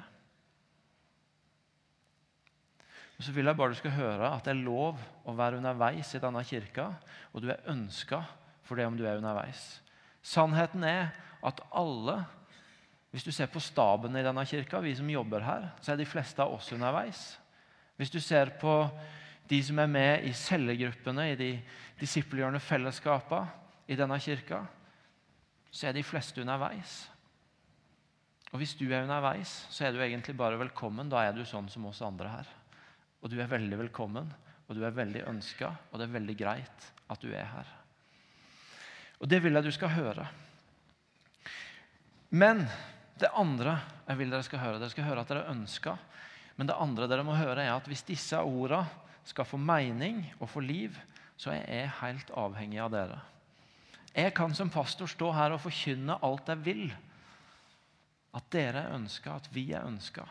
Og 3.15 3.23
så 3.23 3.35
vil 3.35 3.47
jeg 3.47 3.59
bare 3.59 3.71
du 3.71 3.79
skal 3.79 3.95
høre 3.95 4.31
at 4.35 4.43
det 4.47 4.53
er 4.53 4.63
lov 4.67 4.99
å 5.23 5.35
være 5.35 5.59
underveis 5.61 6.11
i 6.15 6.21
denne 6.23 6.43
kirka, 6.47 6.89
og 7.31 7.43
du 7.43 7.51
er 7.51 7.63
ønska 7.71 8.21
for 8.67 8.79
det 8.79 8.87
om 8.87 8.99
du 8.99 9.05
er 9.07 9.19
underveis. 9.19 9.79
Sannheten 10.23 10.83
er 10.87 11.13
at 11.45 11.63
alle 11.71 12.21
Hvis 13.15 13.23
du 13.23 13.31
ser 13.31 13.47
på 13.47 13.61
staben 13.63 14.17
i 14.19 14.23
denne 14.25 14.43
kirka, 14.43 14.81
vi 14.83 14.91
som 14.97 15.07
jobber 15.07 15.39
her, 15.39 15.69
så 15.79 15.93
er 15.93 16.01
de 16.01 16.07
fleste 16.07 16.43
av 16.43 16.51
oss 16.51 16.67
underveis. 16.75 17.19
Hvis 17.95 18.09
du 18.11 18.17
ser 18.19 18.49
på 18.59 18.73
de 19.47 19.59
som 19.63 19.77
er 19.79 19.87
med 19.87 20.25
i 20.27 20.33
cellegruppene, 20.35 21.29
i 21.31 21.37
de 21.39 21.47
disippelgjørende 22.01 22.59
fellesskapene 22.59 23.87
i 23.87 23.95
denne 23.95 24.17
kirka, 24.19 24.65
så 25.71 25.87
er 25.87 25.95
de 25.95 26.03
fleste 26.03 26.43
underveis. 26.43 26.95
Og 28.51 28.59
hvis 28.59 28.73
du 28.75 28.83
er 28.89 29.05
underveis, 29.05 29.53
så 29.71 29.85
er 29.85 29.95
du 29.95 30.01
egentlig 30.03 30.35
bare 30.35 30.59
velkommen. 30.59 31.07
Da 31.07 31.21
er 31.23 31.37
du 31.37 31.45
sånn 31.47 31.69
som 31.71 31.85
oss 31.87 32.01
andre 32.03 32.33
her. 32.33 32.49
Og 33.23 33.31
du 33.31 33.37
er 33.39 33.47
veldig 33.47 33.79
velkommen, 33.85 34.27
og 34.67 34.75
du 34.75 34.81
er 34.83 34.97
veldig 34.97 35.23
ønska, 35.31 35.69
og 35.87 36.01
det 36.01 36.09
er 36.09 36.17
veldig 36.17 36.35
greit 36.43 36.89
at 37.07 37.23
du 37.23 37.29
er 37.31 37.47
her. 37.47 37.71
Og 39.23 39.31
det 39.31 39.39
vil 39.39 39.55
jeg 39.55 39.67
du 39.69 39.71
skal 39.71 39.95
høre. 39.95 40.27
Men 42.35 42.65
det 43.19 43.31
andre 43.35 43.77
jeg 44.05 44.19
vil 44.19 44.31
dere 44.33 44.45
skal 44.45 44.61
høre, 44.61 44.79
dere 44.81 44.91
skal 44.91 45.07
høre 45.07 45.23
at 45.23 45.31
dere 45.31 45.49
ønsker. 45.53 45.99
Men 46.55 46.69
det 46.69 46.77
andre 46.79 47.07
dere 47.11 47.25
må 47.27 47.35
høre, 47.35 47.63
er 47.63 47.73
at 47.75 47.87
hvis 47.89 48.05
disse 48.07 48.39
ordene 48.39 48.85
skal 49.25 49.47
få 49.47 49.57
mening 49.57 50.21
og 50.39 50.49
få 50.51 50.61
liv, 50.63 50.95
så 51.37 51.51
er 51.55 51.63
jeg 51.65 51.95
helt 51.99 52.29
avhengig 52.37 52.79
av 52.83 52.91
dere. 52.93 53.19
Jeg 54.15 54.31
kan 54.37 54.53
som 54.55 54.71
pastor 54.71 55.09
stå 55.11 55.31
her 55.35 55.55
og 55.55 55.63
forkynne 55.63 56.19
alt 56.23 56.47
jeg 56.51 56.63
vil. 56.63 56.85
At 58.35 58.47
dere 58.53 58.85
er 58.85 58.95
ønska, 58.95 59.35
at 59.35 59.49
vi 59.51 59.65
er 59.75 59.87
ønska. 59.87 60.23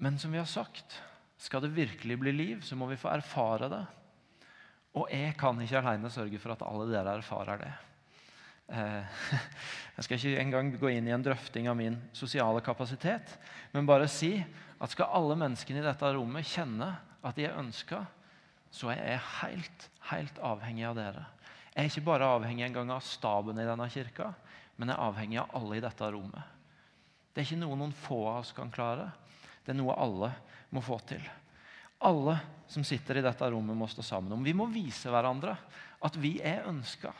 Men 0.00 0.18
som 0.20 0.32
vi 0.32 0.40
har 0.40 0.48
sagt, 0.48 0.98
skal 1.36 1.64
det 1.64 1.74
virkelig 1.76 2.16
bli 2.20 2.32
liv, 2.32 2.62
så 2.64 2.76
må 2.76 2.88
vi 2.88 3.00
få 3.00 3.10
erfare 3.12 3.68
det. 3.72 3.84
Og 4.96 5.10
jeg 5.12 5.34
kan 5.36 5.60
ikke 5.60 5.82
alene 5.82 6.12
sørge 6.12 6.40
for 6.40 6.54
at 6.54 6.64
alle 6.64 6.88
dere 6.88 7.18
erfarer 7.20 7.60
det. 7.60 7.72
Eh, 8.66 9.20
jeg 9.96 10.06
skal 10.06 10.18
ikke 10.18 10.42
engang 10.42 10.72
gå 10.80 10.90
inn 10.90 11.06
i 11.06 11.14
en 11.14 11.24
drøfting 11.24 11.68
av 11.70 11.78
min 11.78 11.98
sosiale 12.16 12.62
kapasitet, 12.64 13.36
men 13.72 13.86
bare 13.88 14.08
si 14.10 14.34
at 14.82 14.92
skal 14.92 15.12
alle 15.14 15.36
menneskene 15.38 15.80
i 15.80 15.86
dette 15.86 16.12
rommet 16.16 16.48
kjenne 16.50 16.90
at 17.22 17.38
de 17.38 17.46
er 17.46 17.58
ønska, 17.58 18.02
så 18.74 18.90
er 18.92 19.14
jeg 19.14 19.22
helt, 19.40 19.86
helt 20.10 20.40
avhengig 20.44 20.84
av 20.88 20.98
dere. 20.98 21.22
Jeg 21.72 21.84
er 21.84 21.90
ikke 21.90 22.08
bare 22.08 22.28
avhengig 22.36 22.66
engang 22.66 22.90
av 22.92 23.04
staben 23.04 23.58
i 23.60 23.68
denne 23.68 23.86
kirka, 23.92 24.32
men 24.76 24.90
jeg 24.90 24.96
er 24.96 25.08
avhengig 25.08 25.40
av 25.40 25.56
alle 25.56 25.78
i 25.78 25.84
dette 25.84 26.10
rommet. 26.12 26.52
Det 27.32 27.42
er 27.42 27.48
ikke 27.48 27.60
noe 27.60 27.78
noen 27.78 27.94
få 27.96 28.22
av 28.30 28.42
oss 28.42 28.52
kan 28.56 28.72
klare. 28.72 29.10
Det 29.64 29.74
er 29.74 29.78
noe 29.78 29.96
alle 30.00 30.30
må 30.72 30.82
få 30.84 30.98
til. 31.08 31.22
Alle 32.04 32.38
som 32.68 32.84
sitter 32.84 33.20
i 33.20 33.24
dette 33.24 33.48
rommet, 33.52 33.76
må 33.76 33.88
stå 33.88 34.04
sammen 34.04 34.32
om. 34.36 34.44
Vi 34.44 34.54
må 34.56 34.66
vise 34.72 35.12
hverandre 35.12 35.54
at 36.04 36.16
vi 36.20 36.36
er 36.44 36.68
ønska. 36.68 37.12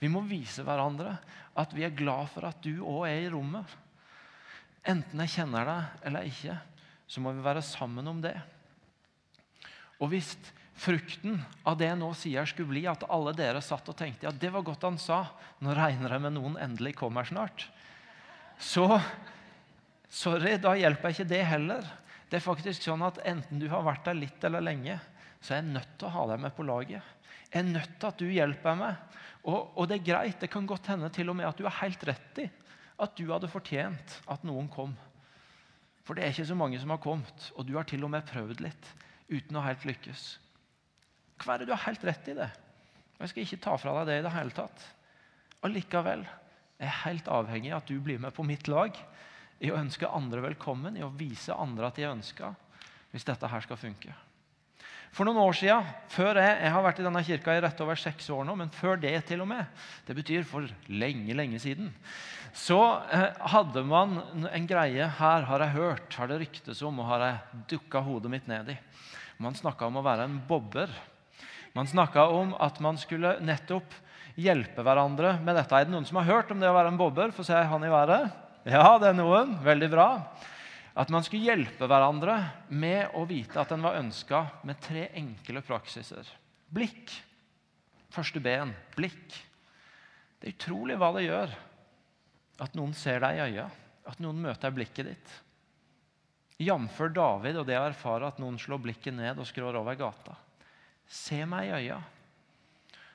Vi 0.00 0.08
må 0.08 0.22
vise 0.24 0.64
hverandre 0.64 1.18
at 1.60 1.72
vi 1.76 1.84
er 1.84 1.96
glad 1.96 2.30
for 2.32 2.48
at 2.48 2.60
du 2.64 2.80
òg 2.80 3.04
er 3.10 3.26
i 3.26 3.32
rommet. 3.32 3.68
Enten 4.88 5.20
jeg 5.24 5.34
kjenner 5.34 5.68
deg 5.68 6.06
eller 6.08 6.28
ikke, 6.30 6.56
så 7.10 7.20
må 7.20 7.34
vi 7.36 7.44
være 7.44 7.62
sammen 7.64 8.08
om 8.08 8.22
det. 8.24 8.36
Og 10.00 10.12
hvis 10.14 10.32
frukten 10.80 11.36
av 11.68 11.76
det 11.76 11.90
jeg 11.90 12.00
nå 12.00 12.08
sier, 12.16 12.48
skulle 12.48 12.72
bli 12.72 12.86
at 12.88 13.04
alle 13.12 13.34
dere 13.36 13.60
satt 13.64 13.90
og 13.92 13.98
tenkte 13.98 14.28
ja, 14.28 14.32
det 14.32 14.52
var 14.54 14.64
godt 14.64 14.86
han 14.88 14.96
sa, 15.00 15.26
nå 15.60 15.74
regner 15.76 16.16
jeg 16.16 16.24
med 16.24 16.36
noen 16.38 16.56
endelig 16.62 16.94
kommer 16.96 17.28
snart, 17.28 17.66
så 18.60 18.86
sorry, 20.08 20.56
da 20.60 20.74
hjelper 20.76 21.12
ikke 21.12 21.28
det 21.28 21.44
heller. 21.48 21.84
Det 22.30 22.38
er 22.38 22.44
faktisk 22.44 22.84
sånn 22.84 23.02
at 23.04 23.20
Enten 23.26 23.60
du 23.60 23.66
har 23.72 23.84
vært 23.84 24.04
der 24.08 24.18
litt 24.18 24.44
eller 24.46 24.64
lenge, 24.64 24.98
så 25.40 25.54
er 25.54 25.62
jeg 25.62 25.72
nødt 25.74 25.94
til 25.98 26.08
å 26.08 26.14
ha 26.14 26.26
deg 26.32 26.42
med 26.44 26.54
på 26.56 26.66
laget. 26.68 27.19
Er 27.50 27.66
nødt 27.66 27.96
til 27.98 28.08
at 28.08 28.20
du 28.20 28.28
hjelper 28.30 28.78
meg. 28.78 28.98
Og, 29.42 29.72
og, 29.74 29.86
det 29.88 29.98
er 29.98 30.06
greit. 30.06 30.40
Det 30.42 30.50
kan 30.52 30.68
godt 30.68 30.90
hende 30.92 31.08
til 31.14 31.32
og 31.32 31.38
med 31.38 31.48
at 31.48 31.58
du 31.58 31.66
har 31.66 31.78
helt 31.82 32.02
rett 32.06 32.42
i 32.44 32.48
at 33.00 33.16
du 33.16 33.30
hadde 33.30 33.48
fortjent 33.48 34.18
at 34.28 34.42
noen 34.44 34.68
kom. 34.68 34.92
For 36.04 36.16
det 36.16 36.24
er 36.24 36.34
ikke 36.34 36.50
så 36.50 36.56
mange 36.58 36.80
som 36.80 36.92
har 36.92 37.00
kommet, 37.00 37.46
og 37.56 37.64
du 37.64 37.76
har 37.78 37.86
til 37.88 38.04
og 38.04 38.12
med 38.12 38.26
prøvd 38.28 38.60
litt 38.64 38.88
uten 39.30 39.56
å 39.56 39.64
helt 39.64 39.86
lykkes. 39.88 40.24
Hva 41.40 41.54
er 41.54 41.62
det 41.62 41.70
du 41.70 41.72
har 41.72 41.86
helt 41.86 42.04
rett 42.04 42.28
i 42.28 42.36
det? 42.36 42.50
Jeg 43.20 43.32
skal 43.32 43.44
ikke 43.46 43.60
ta 43.64 43.76
fra 43.80 43.94
deg 43.98 44.08
det 44.08 44.18
i 44.20 44.24
det 44.26 44.34
hele 44.34 44.56
tatt. 44.56 44.84
Allikevel 45.64 46.24
er 46.80 46.88
jeg 46.88 47.02
helt 47.04 47.28
avhengig 47.32 47.72
av 47.72 47.82
at 47.82 47.92
du 47.92 48.00
blir 48.04 48.20
med 48.20 48.34
på 48.36 48.44
mitt 48.48 48.68
lag 48.68 48.96
i 49.60 49.72
å 49.72 49.76
ønske 49.80 50.08
andre 50.08 50.44
velkommen, 50.44 50.96
i 50.96 51.04
å 51.04 51.12
vise 51.12 51.56
andre 51.56 51.88
at 51.88 52.00
de 52.00 52.06
er 52.06 52.14
ønska, 52.14 52.54
hvis 53.12 53.28
dette 53.28 53.48
her 53.52 53.64
skal 53.64 53.80
funke. 53.80 54.14
For 55.10 55.26
noen 55.26 55.40
år 55.42 55.56
siden, 55.58 55.86
før 56.12 56.38
jeg, 56.38 56.58
jeg 56.62 56.70
har 56.70 56.84
vært 56.84 57.00
i 57.02 57.04
denne 57.06 57.22
kirka 57.26 57.54
i 57.56 57.62
rett 57.64 57.80
over 57.82 57.98
seks 57.98 58.28
år 58.30 58.44
nå, 58.46 58.54
men 58.60 58.70
før 58.70 59.00
det 59.02 59.16
til 59.26 59.42
og 59.42 59.48
med, 59.50 59.66
det 60.06 60.14
betyr 60.14 60.44
for 60.46 60.68
lenge, 60.86 61.34
lenge 61.34 61.58
siden, 61.62 61.90
så 62.54 62.78
eh, 63.14 63.26
hadde 63.52 63.82
man 63.86 64.20
en 64.50 64.68
greie 64.70 65.06
her, 65.18 65.46
har 65.46 65.64
jeg 65.64 65.74
hørt, 65.74 66.14
har 66.18 66.30
det 66.30 66.38
ryktes 66.44 66.82
om, 66.86 67.02
og 67.02 67.10
har 67.10 67.24
jeg 67.26 67.64
dukka 67.74 68.02
hodet 68.06 68.30
mitt 68.30 68.46
ned 68.50 68.70
i. 68.74 68.78
Man 69.42 69.58
snakka 69.58 69.88
om 69.88 69.98
å 69.98 70.04
være 70.04 70.28
en 70.28 70.38
bobber. 70.46 70.90
Man 71.74 71.90
snakka 71.90 72.26
om 72.34 72.54
at 72.60 72.78
man 72.82 72.98
skulle 73.00 73.36
nettopp 73.42 73.94
hjelpe 74.38 74.84
hverandre 74.84 75.36
med 75.42 75.56
dette. 75.58 75.74
Er 75.74 75.86
det 75.86 75.94
noen 75.94 76.06
som 76.06 76.18
har 76.20 76.28
hørt 76.28 76.50
om 76.52 76.60
det 76.60 76.70
å 76.70 76.76
være 76.76 76.92
en 76.92 76.98
bobber? 77.00 77.32
Få 77.34 77.46
se 77.46 77.56
han 77.56 77.86
i 77.86 77.92
været. 77.92 78.30
Ja, 78.68 78.98
det 79.00 79.10
er 79.10 79.16
noen. 79.16 79.56
Veldig 79.64 79.88
bra. 79.92 80.08
At 81.00 81.08
man 81.08 81.24
skulle 81.24 81.48
hjelpe 81.48 81.86
hverandre 81.88 82.34
med 82.68 83.14
å 83.16 83.22
vite 83.28 83.56
at 83.62 83.70
en 83.72 83.84
var 83.86 83.96
ønska 83.96 84.42
med 84.68 84.82
tre 84.84 85.06
enkle 85.16 85.62
praksiser. 85.64 86.28
Blikk. 86.68 87.14
Første 88.12 88.42
ben. 88.44 88.74
Blikk. 88.98 89.38
Det 90.40 90.50
er 90.50 90.56
utrolig 90.58 90.98
hva 91.00 91.12
det 91.16 91.24
gjør 91.24 91.54
at 92.60 92.76
noen 92.76 92.92
ser 92.96 93.22
deg 93.24 93.38
i 93.38 93.46
øya, 93.46 93.66
at 94.10 94.20
noen 94.20 94.42
møter 94.44 94.74
blikket 94.76 95.08
ditt. 95.08 95.32
Jf. 96.60 97.00
David 97.16 97.62
og 97.62 97.68
det 97.68 97.78
å 97.80 97.86
erfare 97.88 98.28
at 98.28 98.40
noen 98.42 98.58
slår 98.60 98.82
blikket 98.84 99.16
ned 99.16 99.40
og 99.40 99.48
skrår 99.48 99.80
over 99.80 99.96
gata. 99.96 100.36
Se 101.08 101.40
meg 101.48 101.70
i 101.70 101.76
øya. 101.78 102.00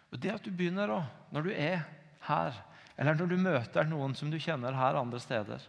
Og 0.10 0.22
Det 0.22 0.34
at 0.34 0.46
du 0.46 0.50
begynner 0.50 0.90
å, 0.90 1.04
når 1.36 1.46
du 1.46 1.52
er 1.54 1.84
her, 2.26 2.56
eller 2.98 3.18
når 3.20 3.30
du 3.30 3.38
møter 3.38 3.86
noen 3.86 4.16
som 4.18 4.32
du 4.32 4.40
kjenner 4.42 4.74
her 4.74 4.98
andre 4.98 5.22
steder, 5.22 5.62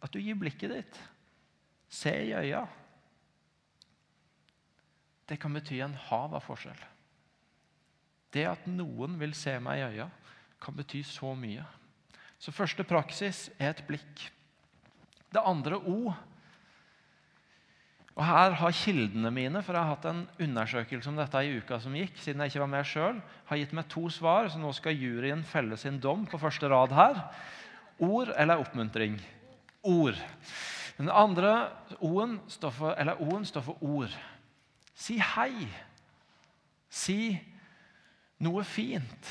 at 0.00 0.12
du 0.14 0.20
gir 0.22 0.38
blikket 0.38 0.76
ditt 0.76 1.00
Se 1.90 2.12
i 2.14 2.32
øya. 2.38 2.62
Det 5.28 5.38
kan 5.38 5.54
bety 5.54 5.80
en 5.82 5.94
hav 6.08 6.34
av 6.34 6.42
forskjell. 6.46 6.78
Det 8.30 8.46
at 8.46 8.66
noen 8.70 9.16
vil 9.18 9.34
se 9.34 9.56
meg 9.62 9.80
i 9.80 9.86
øya, 9.96 10.08
kan 10.62 10.76
bety 10.76 11.02
så 11.06 11.34
mye. 11.38 11.64
Så 12.40 12.54
første 12.54 12.86
praksis 12.86 13.48
er 13.58 13.74
et 13.74 13.84
blikk. 13.86 14.26
Det 15.30 15.42
andre 15.44 15.78
O. 15.78 16.12
Og 18.16 18.24
Her 18.26 18.56
har 18.58 18.74
kildene 18.74 19.30
mine 19.32 19.62
for 19.64 19.76
jeg 19.76 19.86
har 19.86 19.94
hatt 19.94 20.08
en 20.10 20.24
undersøkelse 20.42 21.08
om 21.08 21.18
dette 21.20 21.42
i 21.46 21.54
uka 21.60 21.78
som 21.80 21.94
gikk, 21.96 22.18
siden 22.20 22.42
jeg 22.42 22.52
ikke 22.52 22.64
var 22.64 22.72
med 22.74 22.88
selv, 22.90 23.20
har 23.48 23.60
gitt 23.60 23.76
meg 23.76 23.86
to 23.92 24.08
svar, 24.12 24.50
så 24.50 24.60
nå 24.60 24.72
skal 24.76 24.98
juryen 24.98 25.44
felle 25.46 25.78
sin 25.80 26.00
dom 26.02 26.26
på 26.28 26.40
første 26.42 26.68
rad 26.68 26.92
her. 26.96 27.22
Ord 28.02 28.34
eller 28.36 28.60
oppmuntring? 28.60 29.16
Ord. 29.86 30.18
Den 31.00 31.08
andre 31.08 31.70
O-en 32.04 32.36
står, 32.48 32.74
står, 33.44 33.62
for 33.64 33.80
ord. 33.80 34.12
Si 34.92 35.16
hei. 35.16 35.64
Si 36.92 37.32
noe 38.44 38.64
fint. 38.68 39.30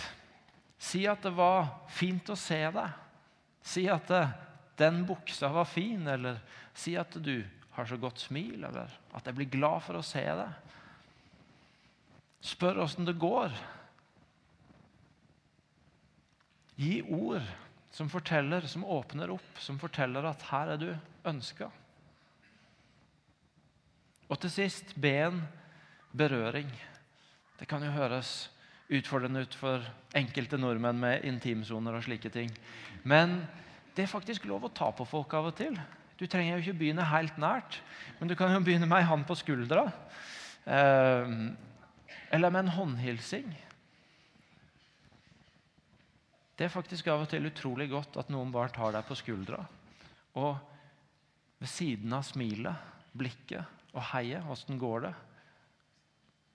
Si 0.81 1.03
at 1.05 1.21
det 1.21 1.35
var 1.37 1.67
fint 1.93 2.31
å 2.33 2.37
se 2.39 2.57
deg. 2.73 2.95
Si 3.61 3.85
at 3.91 4.09
den 4.79 5.03
buksa 5.05 5.51
var 5.53 5.69
fin, 5.69 6.07
eller 6.07 6.39
si 6.73 6.95
at 6.97 7.19
du 7.21 7.43
har 7.75 7.85
så 7.85 7.99
godt 8.01 8.23
smil, 8.23 8.63
eller 8.63 8.89
at 9.13 9.29
jeg 9.29 9.37
blir 9.37 9.53
glad 9.53 9.83
for 9.85 9.99
å 9.99 10.05
se 10.05 10.25
deg. 10.25 10.73
Spør 12.49 12.81
åssen 12.87 13.05
det 13.05 13.19
går. 13.19 13.53
Gi 16.79 17.01
ord 17.03 17.45
som 17.91 18.09
forteller, 18.09 18.67
som 18.69 18.85
åpner 18.85 19.31
opp, 19.33 19.59
som 19.59 19.79
forteller 19.81 20.25
at 20.29 20.45
her 20.51 20.75
er 20.75 20.81
du 20.81 20.89
ønska. 21.27 21.69
Og 24.29 24.37
til 24.43 24.53
sist 24.53 24.93
be 25.01 25.15
en 25.25 25.41
berøring. 26.13 26.69
Det 27.59 27.67
kan 27.67 27.83
jo 27.83 27.91
høres 27.91 28.51
utfordrende 28.89 29.43
ut 29.45 29.55
for 29.57 29.85
enkelte 30.17 30.57
nordmenn 30.57 31.01
med 31.01 31.25
intimsoner 31.27 31.97
og 31.97 32.05
slike 32.05 32.29
ting. 32.33 32.51
Men 33.03 33.41
det 33.95 34.05
er 34.05 34.11
faktisk 34.11 34.45
lov 34.49 34.65
å 34.65 34.73
ta 34.73 34.91
på 34.95 35.05
folk 35.05 35.33
av 35.37 35.49
og 35.49 35.57
til. 35.57 35.77
Du 36.19 36.25
trenger 36.27 36.57
jo 36.57 36.63
ikke 36.63 36.79
begynne 36.81 37.05
helt 37.09 37.37
nært, 37.39 37.79
men 38.19 38.29
du 38.29 38.35
kan 38.37 38.53
jo 38.53 38.61
begynne 38.63 38.89
med 38.89 39.01
ei 39.01 39.09
hånd 39.09 39.25
på 39.27 39.37
skuldra. 39.39 39.85
Eh, 40.65 41.35
eller 42.35 42.53
med 42.53 42.65
en 42.65 42.73
håndhilsing. 42.75 43.49
Det 46.59 46.65
er 46.67 46.73
faktisk 46.73 47.07
av 47.07 47.21
og 47.23 47.29
til 47.31 47.47
utrolig 47.47 47.85
godt 47.87 48.17
at 48.19 48.31
noen 48.33 48.49
bare 48.51 48.73
tar 48.75 48.91
deg 48.91 49.05
på 49.07 49.15
skuldra. 49.15 49.61
Og 50.35 50.57
ved 51.55 51.71
siden 51.71 52.11
av 52.17 52.25
smilet, 52.27 52.89
blikket 53.15 53.93
og 53.93 54.03
heiet, 54.11 54.43
åssen 54.43 54.75
går 54.79 55.05
det? 55.05 55.13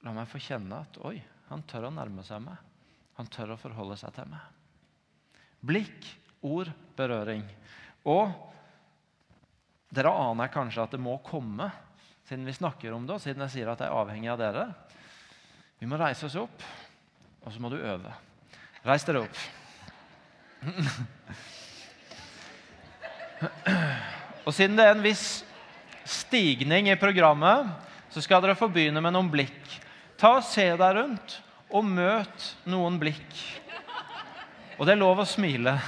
La 0.04 0.12
meg 0.12 0.28
få 0.28 0.42
kjenne 0.44 0.82
at 0.84 0.98
oi, 1.08 1.16
han 1.48 1.64
tør 1.64 1.88
å 1.88 1.94
nærme 1.96 2.24
seg 2.26 2.44
meg. 2.44 2.60
Han 3.16 3.32
tør 3.32 3.54
å 3.54 3.58
forholde 3.62 3.96
seg 3.96 4.12
til 4.18 4.28
meg. 4.28 4.44
Blikk, 5.64 6.10
ord, 6.44 6.68
berøring. 7.00 7.48
Og 8.04 8.28
dere 9.88 10.12
aner 10.20 10.52
kanskje 10.52 10.84
at 10.84 10.98
det 10.98 11.00
må 11.00 11.16
komme, 11.24 11.72
siden 12.28 12.44
vi 12.44 12.58
snakker 12.60 12.92
om 12.92 13.08
det, 13.08 13.16
og 13.16 13.24
siden 13.24 13.48
jeg 13.48 13.56
sier 13.56 13.72
at 13.72 13.80
jeg 13.80 13.88
er 13.88 14.04
avhengig 14.04 14.34
av 14.36 14.44
dere. 14.44 14.68
Vi 15.80 15.88
må 15.88 15.96
reise 15.96 16.28
oss 16.28 16.40
opp, 16.44 16.70
og 17.40 17.52
så 17.56 17.64
må 17.64 17.72
du 17.72 17.80
øve. 17.80 18.12
Reis 18.84 19.08
dere 19.08 19.24
opp. 19.24 19.44
Og 24.44 24.52
siden 24.52 24.76
det 24.76 24.84
er 24.86 24.94
en 24.94 25.04
viss 25.04 25.44
stigning 26.04 26.90
i 26.92 27.00
programmet, 27.00 27.68
så 28.12 28.22
skal 28.22 28.42
dere 28.44 28.56
få 28.58 28.68
begynne 28.72 29.00
med 29.02 29.12
noen 29.16 29.30
blikk. 29.32 29.78
Ta 30.20 30.36
og 30.38 30.46
Se 30.46 30.66
deg 30.76 30.96
rundt 30.98 31.38
og 31.74 31.84
møt 31.88 32.54
noen 32.70 32.98
blikk. 33.00 33.32
Og 34.78 34.86
det 34.86 34.94
er 34.94 35.00
lov 35.00 35.22
å 35.22 35.28
smile. 35.28 35.78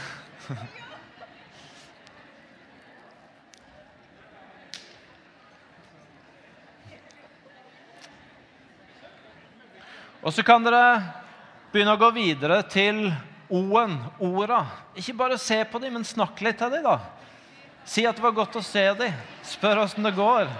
Og 10.26 10.34
så 10.34 10.42
kan 10.42 10.64
dere 10.64 10.98
begynne 11.70 11.94
å 11.94 12.00
gå 12.00 12.08
videre 12.16 12.58
til 12.66 13.12
O-en, 13.48 13.98
orda. 14.18 14.64
Ikke 14.98 15.14
bare 15.14 15.38
se 15.38 15.60
på 15.70 15.78
dem, 15.78 15.92
men 15.94 16.04
snakk 16.04 16.40
litt 16.42 16.58
til 16.58 16.72
dem, 16.72 16.82
da. 16.86 16.98
Si 17.86 18.06
at 18.06 18.16
det 18.18 18.24
var 18.24 18.34
godt 18.34 18.56
å 18.58 18.62
se 18.66 18.82
dem. 18.98 19.12
Spør 19.46 19.84
åssen 19.84 20.06
det 20.06 20.14
går. 20.16 20.50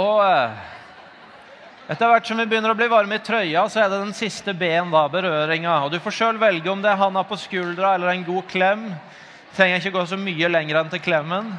Og 0.00 0.20
eh, 0.22 0.69
etter 1.90 2.06
hvert 2.06 2.28
som 2.28 2.38
vi 2.38 2.46
begynner 2.46 2.70
å 2.70 2.78
bli 2.78 2.86
varme 2.86 3.16
i 3.18 3.22
trøya, 3.24 3.64
så 3.66 3.80
er 3.82 3.88
det 3.90 3.98
den 4.04 4.14
siste 4.14 4.54
B-en, 4.54 4.92
da, 4.94 5.08
berøringa. 5.10 5.72
Og 5.82 5.90
du 5.90 5.98
får 5.98 6.14
sjøl 6.14 6.38
velge 6.38 6.70
om 6.70 6.82
det 6.84 6.92
er 6.92 7.00
handa 7.00 7.24
på 7.26 7.38
skuldra 7.40 7.96
eller 7.96 8.12
en 8.12 8.22
god 8.28 8.46
klem. 8.52 8.84
Trenger 9.56 9.82
ikke 9.82 9.96
gå 9.98 10.04
så 10.06 10.18
mye 10.20 10.50
lenger 10.52 10.78
enn 10.78 10.92
til 10.92 11.02
klemmen. 11.02 11.50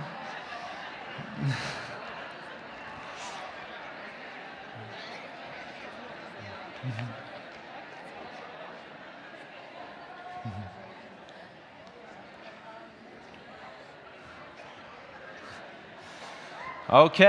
Ok, 16.91 17.21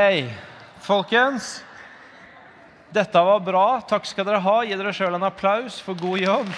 folkens. 0.82 1.60
Dette 2.92 3.22
var 3.24 3.40
bra. 3.40 3.80
Takk 3.80 4.04
skal 4.04 4.26
dere 4.28 4.42
ha. 4.44 4.58
Gi 4.68 4.76
dere 4.76 4.92
sjøl 4.92 5.14
en 5.16 5.24
applaus 5.24 5.78
for 5.80 5.96
god 5.96 6.20
jobb. 6.20 6.50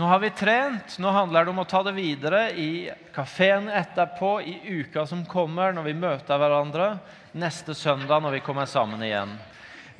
Nå 0.00 0.08
har 0.08 0.22
vi 0.22 0.30
trent. 0.32 0.94
Nå 0.96 1.10
handler 1.12 1.44
det 1.44 1.52
om 1.52 1.60
å 1.60 1.66
ta 1.68 1.82
det 1.84 1.92
videre 1.92 2.46
i 2.56 2.88
kafeen 3.12 3.68
etterpå, 3.68 4.38
i 4.40 4.54
uka 4.80 5.04
som 5.04 5.26
kommer, 5.28 5.74
når 5.76 5.90
vi 5.90 5.98
møter 6.00 6.40
hverandre, 6.40 6.94
neste 7.36 7.76
søndag 7.76 8.24
når 8.24 8.38
vi 8.38 8.44
kommer 8.46 8.64
sammen 8.64 9.04
igjen. 9.04 9.36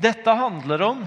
Dette 0.00 0.32
handler 0.32 0.86
om 0.86 1.04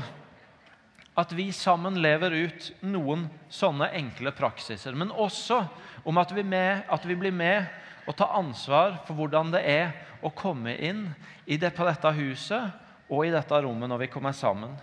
at 1.16 1.32
vi 1.38 1.52
sammen 1.54 2.00
lever 2.02 2.34
ut 2.34 2.70
noen 2.82 3.28
sånne 3.54 3.92
enkle 3.94 4.34
praksiser, 4.34 4.96
men 4.98 5.14
også 5.14 5.62
om 6.10 6.18
at 6.18 6.34
vi, 6.34 6.44
med, 6.44 6.88
at 6.90 7.06
vi 7.06 7.18
blir 7.18 7.36
med 7.36 7.70
og 8.10 8.18
tar 8.18 8.34
ansvar 8.36 8.98
for 9.08 9.16
hvordan 9.18 9.54
det 9.54 9.62
er 9.70 9.94
å 10.26 10.32
komme 10.34 10.74
inn 10.76 11.06
det, 11.46 11.70
på 11.76 11.86
dette 11.86 12.16
huset 12.18 13.12
og 13.12 13.28
i 13.28 13.34
dette 13.34 13.62
rommet 13.62 13.92
når 13.92 14.06
vi 14.06 14.12
kommer 14.12 14.36
sammen. 14.36 14.74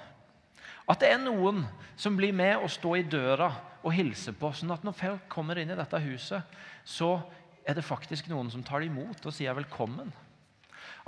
At 0.90 1.02
det 1.02 1.10
er 1.12 1.20
noen 1.22 1.64
som 1.98 2.16
blir 2.18 2.32
med 2.34 2.62
og 2.62 2.70
står 2.72 3.00
i 3.00 3.08
døra 3.10 3.50
og 3.80 3.94
hilser 3.94 4.34
på. 4.36 4.52
sånn 4.52 4.72
at 4.74 4.84
når 4.84 4.96
folk 4.96 5.28
kommer 5.32 5.58
inn 5.58 5.70
i 5.72 5.78
dette 5.78 6.00
huset, 6.04 6.42
så 6.84 7.18
er 7.66 7.76
det 7.76 7.86
faktisk 7.86 8.28
noen 8.30 8.50
som 8.52 8.64
tar 8.64 8.80
det 8.80 8.90
imot 8.90 9.26
og 9.26 9.34
sier 9.34 9.56
velkommen. 9.56 10.12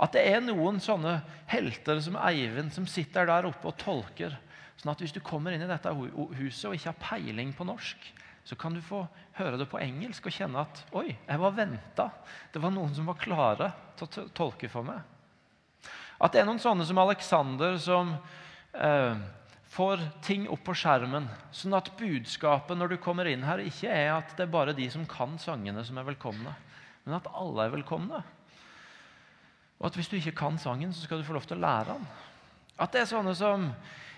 At 0.01 0.15
det 0.15 0.23
er 0.29 0.41
noen 0.41 0.79
sånne 0.81 1.19
helter 1.49 1.99
som 2.03 2.17
Eivind 2.17 2.73
som 2.73 2.87
sitter 2.89 3.27
der 3.29 3.47
oppe 3.49 3.69
og 3.69 3.77
tolker. 3.81 4.35
Sånn 4.79 4.91
at 4.93 5.01
hvis 5.03 5.13
du 5.15 5.21
kommer 5.23 5.53
inn 5.53 5.63
i 5.63 5.69
dette 5.69 5.91
huset 5.93 6.67
og 6.69 6.75
ikke 6.77 6.91
har 6.91 7.01
peiling 7.01 7.53
på 7.55 7.67
norsk, 7.67 8.07
så 8.43 8.57
kan 8.59 8.75
du 8.75 8.81
få 8.83 9.05
høre 9.37 9.57
det 9.59 9.69
på 9.71 9.79
engelsk 9.79 10.27
og 10.27 10.35
kjenne 10.35 10.63
at 10.65 10.81
Oi, 10.99 11.13
jeg 11.13 11.39
var 11.39 11.55
venta. 11.55 12.09
Det 12.51 12.61
var 12.63 12.73
noen 12.75 12.91
som 12.95 13.07
var 13.07 13.21
klare 13.21 13.69
til 13.99 14.07
å 14.07 14.25
tolke 14.35 14.67
for 14.71 14.87
meg. 14.87 14.99
At 16.23 16.33
det 16.33 16.41
er 16.41 16.49
noen 16.49 16.61
sånne 16.61 16.85
som 16.87 16.99
Alexander 17.01 17.77
som 17.81 18.11
eh, 18.75 19.15
får 19.73 20.03
ting 20.25 20.45
opp 20.51 20.61
på 20.67 20.75
skjermen, 20.77 21.25
sånn 21.55 21.75
at 21.77 21.89
budskapet 21.97 22.77
når 22.77 22.93
du 22.93 22.99
kommer 23.01 23.29
inn 23.31 23.45
her, 23.47 23.63
ikke 23.63 23.89
er 23.89 24.11
at 24.19 24.35
det 24.37 24.45
er 24.45 24.53
bare 24.53 24.75
de 24.77 24.85
som 24.93 25.07
kan 25.09 25.33
sangene, 25.41 25.83
som 25.87 25.97
er 25.97 26.07
velkomne, 26.11 26.53
men 27.03 27.17
at 27.17 27.29
alle 27.31 27.65
er 27.65 27.73
velkomne. 27.73 28.21
Og 29.79 29.89
at 29.89 29.97
hvis 29.97 30.11
du 30.11 30.19
ikke 30.19 30.37
kan 30.43 30.59
sangen, 30.61 30.93
så 30.93 31.03
skal 31.03 31.19
du 31.19 31.27
få 31.27 31.35
lov 31.35 31.47
til 31.47 31.57
å 31.57 31.63
lære 31.63 31.95
den. 31.95 32.05
At 32.79 32.93
det 32.93 33.01
er 33.01 33.09
sånne 33.09 33.33
som 33.35 33.65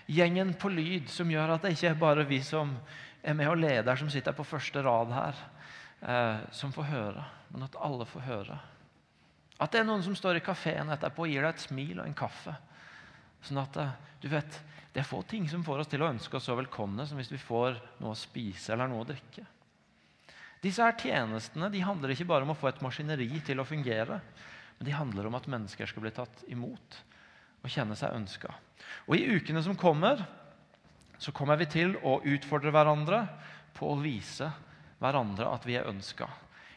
gjengen 0.06 0.54
på 0.54 0.70
lyd, 0.70 1.10
som 1.10 1.30
gjør 1.30 1.56
at 1.56 1.66
det 1.66 1.74
ikke 1.74 1.90
er 1.90 1.98
bare 2.00 2.26
vi 2.28 2.38
som 2.44 2.72
er 3.26 3.34
med 3.34 3.50
og 3.50 3.58
leder 3.58 3.98
som 3.98 4.10
sitter 4.12 4.36
på 4.36 4.46
første 4.46 4.82
rad 4.86 5.12
her, 5.14 5.42
eh, 6.00 6.46
som 6.54 6.72
får 6.74 6.90
høre. 6.92 7.24
Men 7.50 7.66
at 7.66 7.78
alle 7.82 8.06
får 8.06 8.26
høre. 8.26 8.58
At 9.58 9.72
det 9.72 9.80
er 9.80 9.88
noen 9.88 10.04
som 10.04 10.16
står 10.16 10.38
i 10.38 10.44
kafeen 10.44 10.92
etterpå 10.92 11.24
og 11.24 11.32
gir 11.32 11.42
deg 11.42 11.54
et 11.54 11.64
smil 11.64 12.00
og 12.00 12.06
en 12.06 12.18
kaffe. 12.18 12.54
Sånn 13.46 13.62
at 13.62 13.78
eh, 13.82 13.94
du 14.22 14.30
vet, 14.32 14.62
Det 14.96 15.02
er 15.02 15.08
få 15.12 15.18
ting 15.28 15.44
som 15.44 15.60
får 15.60 15.82
oss 15.82 15.88
til 15.92 16.00
å 16.00 16.06
ønske 16.08 16.38
oss 16.38 16.46
så 16.48 16.54
velkomne 16.56 17.04
som 17.04 17.18
hvis 17.20 17.28
vi 17.28 17.36
får 17.36 17.74
noe 18.00 18.14
å 18.14 18.16
spise 18.16 18.72
eller 18.72 18.88
noe 18.88 19.02
å 19.04 19.08
drikke. 19.10 19.42
Disse 20.64 20.80
her 20.80 20.96
tjenestene 20.96 21.68
de 21.68 21.82
handler 21.84 22.14
ikke 22.14 22.24
bare 22.30 22.46
om 22.46 22.54
å 22.54 22.56
få 22.56 22.70
et 22.70 22.80
maskineri 22.80 23.28
til 23.44 23.60
å 23.60 23.66
fungere, 23.68 24.16
men 24.78 24.88
de 24.88 24.94
handler 24.96 25.28
om 25.28 25.36
at 25.36 25.50
mennesker 25.52 25.90
skal 25.90 26.00
bli 26.06 26.14
tatt 26.16 26.46
imot 26.48 26.96
og 27.66 27.72
kjenne 27.72 27.96
seg 27.98 28.14
ønska. 28.14 28.52
Og 29.10 29.18
I 29.18 29.26
ukene 29.36 29.62
som 29.64 29.76
kommer, 29.78 30.22
så 31.18 31.32
kommer 31.34 31.58
vi 31.58 31.68
til 31.70 31.96
å 32.06 32.20
utfordre 32.22 32.72
hverandre 32.74 33.24
på 33.76 33.90
å 33.90 33.98
vise 34.00 34.48
hverandre 35.00 35.48
at 35.50 35.66
vi 35.66 35.76
er 35.78 35.88
ønska. 35.90 36.28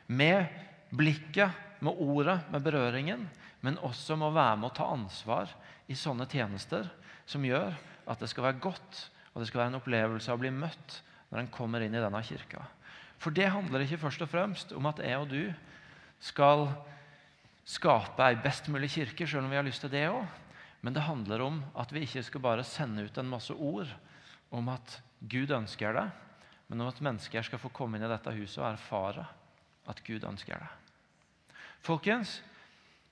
Med 0.10 0.50
blikket, 0.90 1.54
med 1.86 2.02
ordet, 2.02 2.42
med 2.52 2.64
berøringen, 2.66 3.28
men 3.62 3.80
også 3.86 4.18
med 4.18 4.32
å 4.32 4.36
være 4.36 4.58
med 4.60 4.72
å 4.72 4.76
ta 4.76 4.90
ansvar 4.92 5.52
i 5.88 5.96
sånne 5.98 6.28
tjenester 6.32 6.90
som 7.30 7.46
gjør 7.46 7.76
at 8.10 8.20
det 8.20 8.30
skal 8.32 8.50
være 8.50 8.64
godt 8.64 9.06
og 9.34 9.42
det 9.42 9.50
skal 9.50 9.62
være 9.62 9.74
en 9.74 9.80
opplevelse 9.80 10.34
å 10.34 10.42
bli 10.42 10.52
møtt 10.54 11.00
når 11.30 11.44
en 11.44 11.52
kommer 11.54 11.84
inn 11.86 11.96
i 11.96 12.02
denne 12.02 12.22
kirka. 12.26 12.64
For 13.20 13.36
det 13.36 13.52
handler 13.52 13.84
ikke 13.84 14.02
først 14.02 14.24
og 14.26 14.32
fremst 14.32 14.72
om 14.76 14.88
at 14.90 15.02
jeg 15.04 15.20
og 15.20 15.30
du 15.30 15.44
skal 16.24 16.70
skape 17.70 18.26
ei 18.26 18.40
best 18.42 18.68
mulig 18.72 18.90
kirke, 18.96 19.28
selv 19.28 19.46
om 19.46 19.52
vi 19.52 19.60
har 19.60 19.68
lyst 19.68 19.84
til 19.86 19.92
det 19.94 20.08
òg. 20.10 20.24
Men 20.82 20.96
det 20.96 21.04
handler 21.04 21.44
om 21.44 21.60
at 21.78 21.92
vi 21.94 22.06
ikke 22.06 22.24
skal 22.24 22.44
bare 22.44 22.64
sende 22.68 23.04
ut 23.04 23.18
en 23.18 23.30
masse 23.30 23.54
ord 23.54 23.90
om 24.56 24.70
at 24.72 25.02
Gud 25.20 25.52
ønsker 25.52 25.94
det, 25.96 26.06
men 26.70 26.82
om 26.82 26.88
at 26.88 27.02
mennesker 27.04 27.44
skal 27.44 27.60
få 27.60 27.72
komme 27.74 27.98
inn 27.98 28.06
i 28.08 28.12
dette 28.12 28.34
huset 28.38 28.62
og 28.62 28.72
erfare 28.72 29.26
at 29.90 30.02
Gud 30.06 30.24
ønsker 30.24 30.62
det. 30.62 30.70
Folkens, 31.84 32.40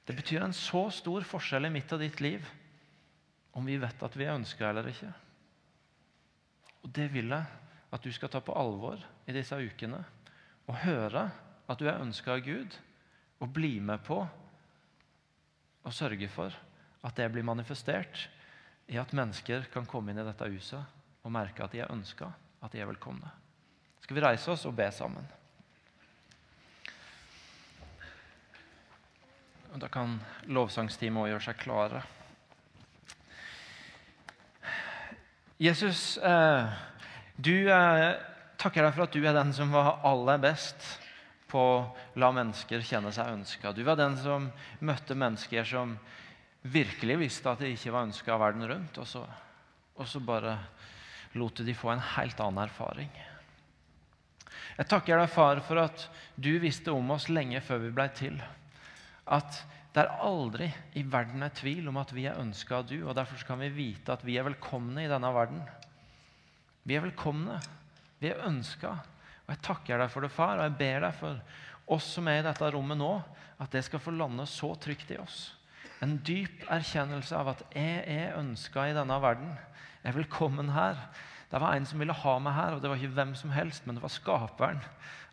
det 0.07 0.15
betyr 0.15 0.45
en 0.45 0.55
så 0.55 0.87
stor 0.93 1.25
forskjell 1.27 1.67
i 1.67 1.73
mitt 1.73 1.91
og 1.91 1.99
ditt 2.03 2.21
liv 2.23 2.45
om 3.57 3.65
vi 3.65 3.79
vet 3.81 4.03
at 4.03 4.15
vi 4.15 4.27
er 4.27 4.37
ønska 4.37 4.69
eller 4.69 4.87
ikke. 4.91 5.09
Og 6.85 6.93
Det 6.93 7.07
vil 7.11 7.33
jeg 7.33 7.45
at 7.91 8.03
du 8.03 8.11
skal 8.11 8.29
ta 8.31 8.39
på 8.43 8.55
alvor 8.55 9.01
i 9.27 9.35
disse 9.35 9.55
ukene. 9.55 10.03
Og 10.67 10.79
høre 10.83 11.29
at 11.67 11.79
du 11.79 11.87
er 11.87 12.01
ønska 12.03 12.35
av 12.35 12.43
Gud, 12.45 12.75
og 13.39 13.53
bli 13.53 13.77
med 13.83 14.01
på 14.05 14.17
å 15.87 15.93
sørge 15.93 16.27
for 16.31 16.53
at 17.07 17.15
det 17.15 17.29
blir 17.31 17.45
manifestert 17.47 18.27
i 18.91 18.99
at 18.99 19.15
mennesker 19.15 19.67
kan 19.71 19.87
komme 19.87 20.11
inn 20.11 20.19
i 20.19 20.27
dette 20.27 20.47
huset 20.51 21.23
og 21.23 21.33
merke 21.33 21.63
at 21.63 21.73
de 21.75 21.81
er 21.83 21.91
ønska, 21.91 22.29
at 22.63 22.71
de 22.71 22.83
er 22.83 22.89
velkomne. 22.89 23.29
Skal 24.03 24.15
vi 24.15 24.23
reise 24.23 24.51
oss 24.51 24.65
og 24.67 24.75
be 24.75 24.87
sammen? 24.95 25.25
Og 29.73 29.81
Da 29.83 29.89
kan 29.91 30.15
lovsangsteamet 30.47 31.25
òg 31.25 31.33
gjøre 31.33 31.45
seg 31.49 31.59
klare. 31.59 32.03
Jesus, 35.59 36.17
eh, 36.17 36.69
du 37.35 37.67
eh, 37.69 38.15
takker 38.61 38.85
deg 38.85 38.93
for 38.95 39.07
at 39.07 39.13
du 39.13 39.25
er 39.25 39.35
den 39.35 39.51
som 39.53 39.73
var 39.73 39.99
aller 40.05 40.39
best 40.41 40.85
på 41.51 41.59
å 41.59 41.83
la 42.19 42.29
mennesker 42.35 42.83
kjenne 42.85 43.11
seg 43.15 43.31
ønska. 43.33 43.73
Du 43.73 43.83
var 43.87 43.97
den 43.99 44.17
som 44.21 44.49
møtte 44.79 45.17
mennesker 45.17 45.67
som 45.67 45.97
virkelig 46.71 47.17
visste 47.21 47.51
at 47.51 47.63
de 47.63 47.71
ikke 47.73 47.93
var 47.93 48.07
ønska 48.07 48.33
av 48.33 48.43
verden 48.43 48.67
rundt, 48.69 48.99
og 49.01 49.07
så, 49.07 49.23
og 49.97 50.07
så 50.09 50.21
bare 50.23 50.57
lot 51.37 51.63
de 51.65 51.75
få 51.75 51.91
en 51.93 52.03
helt 52.15 52.39
annen 52.43 52.63
erfaring. 52.65 53.11
Jeg 54.77 54.89
takker 54.91 55.17
deg, 55.17 55.31
far, 55.33 55.61
for 55.65 55.81
at 55.81 56.05
du 56.35 56.51
visste 56.61 56.93
om 56.93 57.15
oss 57.15 57.27
lenge 57.31 57.61
før 57.65 57.81
vi 57.85 57.93
blei 57.95 58.07
til. 58.13 58.37
At 59.25 59.63
det 59.93 60.03
er 60.03 60.21
aldri 60.21 60.67
i 60.99 61.01
verden 61.09 61.41
er 61.41 61.55
tvil 61.57 61.87
om 61.89 61.97
at 61.97 62.11
vi 62.13 62.27
er 62.29 62.37
ønska 62.37 62.79
av 62.79 62.85
du, 62.89 62.99
og 63.01 63.15
derfor 63.17 63.41
kan 63.47 63.61
vi 63.63 63.71
vite 63.73 64.13
at 64.13 64.25
vi 64.25 64.37
er 64.37 64.45
velkomne 64.45 65.01
i 65.01 65.09
denne 65.09 65.31
verden. 65.33 65.63
Vi 66.85 66.95
er 66.95 67.03
velkomne. 67.07 67.57
Vi 68.21 68.29
er 68.29 68.45
ønska. 68.45 68.93
Og 69.47 69.53
jeg 69.55 69.63
takker 69.65 69.97
deg 70.03 70.13
for 70.13 70.25
det, 70.25 70.33
far, 70.33 70.59
og 70.59 70.67
jeg 70.67 70.77
ber 70.77 71.07
deg 71.07 71.17
for 71.17 71.41
oss 71.97 72.11
som 72.17 72.29
er 72.29 72.43
i 72.43 72.45
dette 72.45 72.69
rommet 72.75 72.99
nå, 72.99 73.11
at 73.57 73.73
det 73.73 73.81
skal 73.87 74.03
få 74.03 74.13
lande 74.13 74.45
så 74.49 74.73
trygt 74.77 75.09
i 75.15 75.17
oss. 75.23 75.56
En 76.03 76.19
dyp 76.21 76.65
erkjennelse 76.69 77.37
av 77.37 77.55
at 77.55 77.63
jeg 77.73 78.03
er 78.05 78.37
ønska 78.37 78.85
i 78.85 78.93
denne 78.93 79.17
verden. 79.21 79.55
Jeg 80.03 80.11
er 80.11 80.19
velkommen 80.19 80.69
her. 80.75 80.99
Det 81.49 81.61
var 81.63 81.73
en 81.73 81.87
som 81.89 81.99
ville 81.99 82.13
ha 82.13 82.35
meg 82.43 82.53
her, 82.53 82.75
og 82.75 82.83
det 82.83 82.91
var 82.91 82.99
ikke 82.99 83.15
hvem 83.17 83.33
som 83.39 83.53
helst, 83.55 83.87
men 83.87 83.97
det 83.97 84.03
var 84.03 84.13
skaperen 84.13 84.83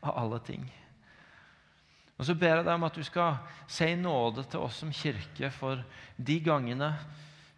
av 0.02 0.16
alle 0.22 0.40
ting. 0.46 0.64
Og 2.18 2.24
Så 2.24 2.36
ber 2.38 2.56
jeg 2.56 2.64
deg 2.64 2.74
om 2.78 2.86
at 2.86 2.96
du 2.96 3.02
skal 3.04 3.40
si 3.66 3.90
nåde 3.98 4.44
til 4.46 4.62
oss 4.62 4.78
som 4.80 4.92
kirke 4.94 5.50
for 5.50 5.82
de 6.16 6.38
gangene 6.40 6.92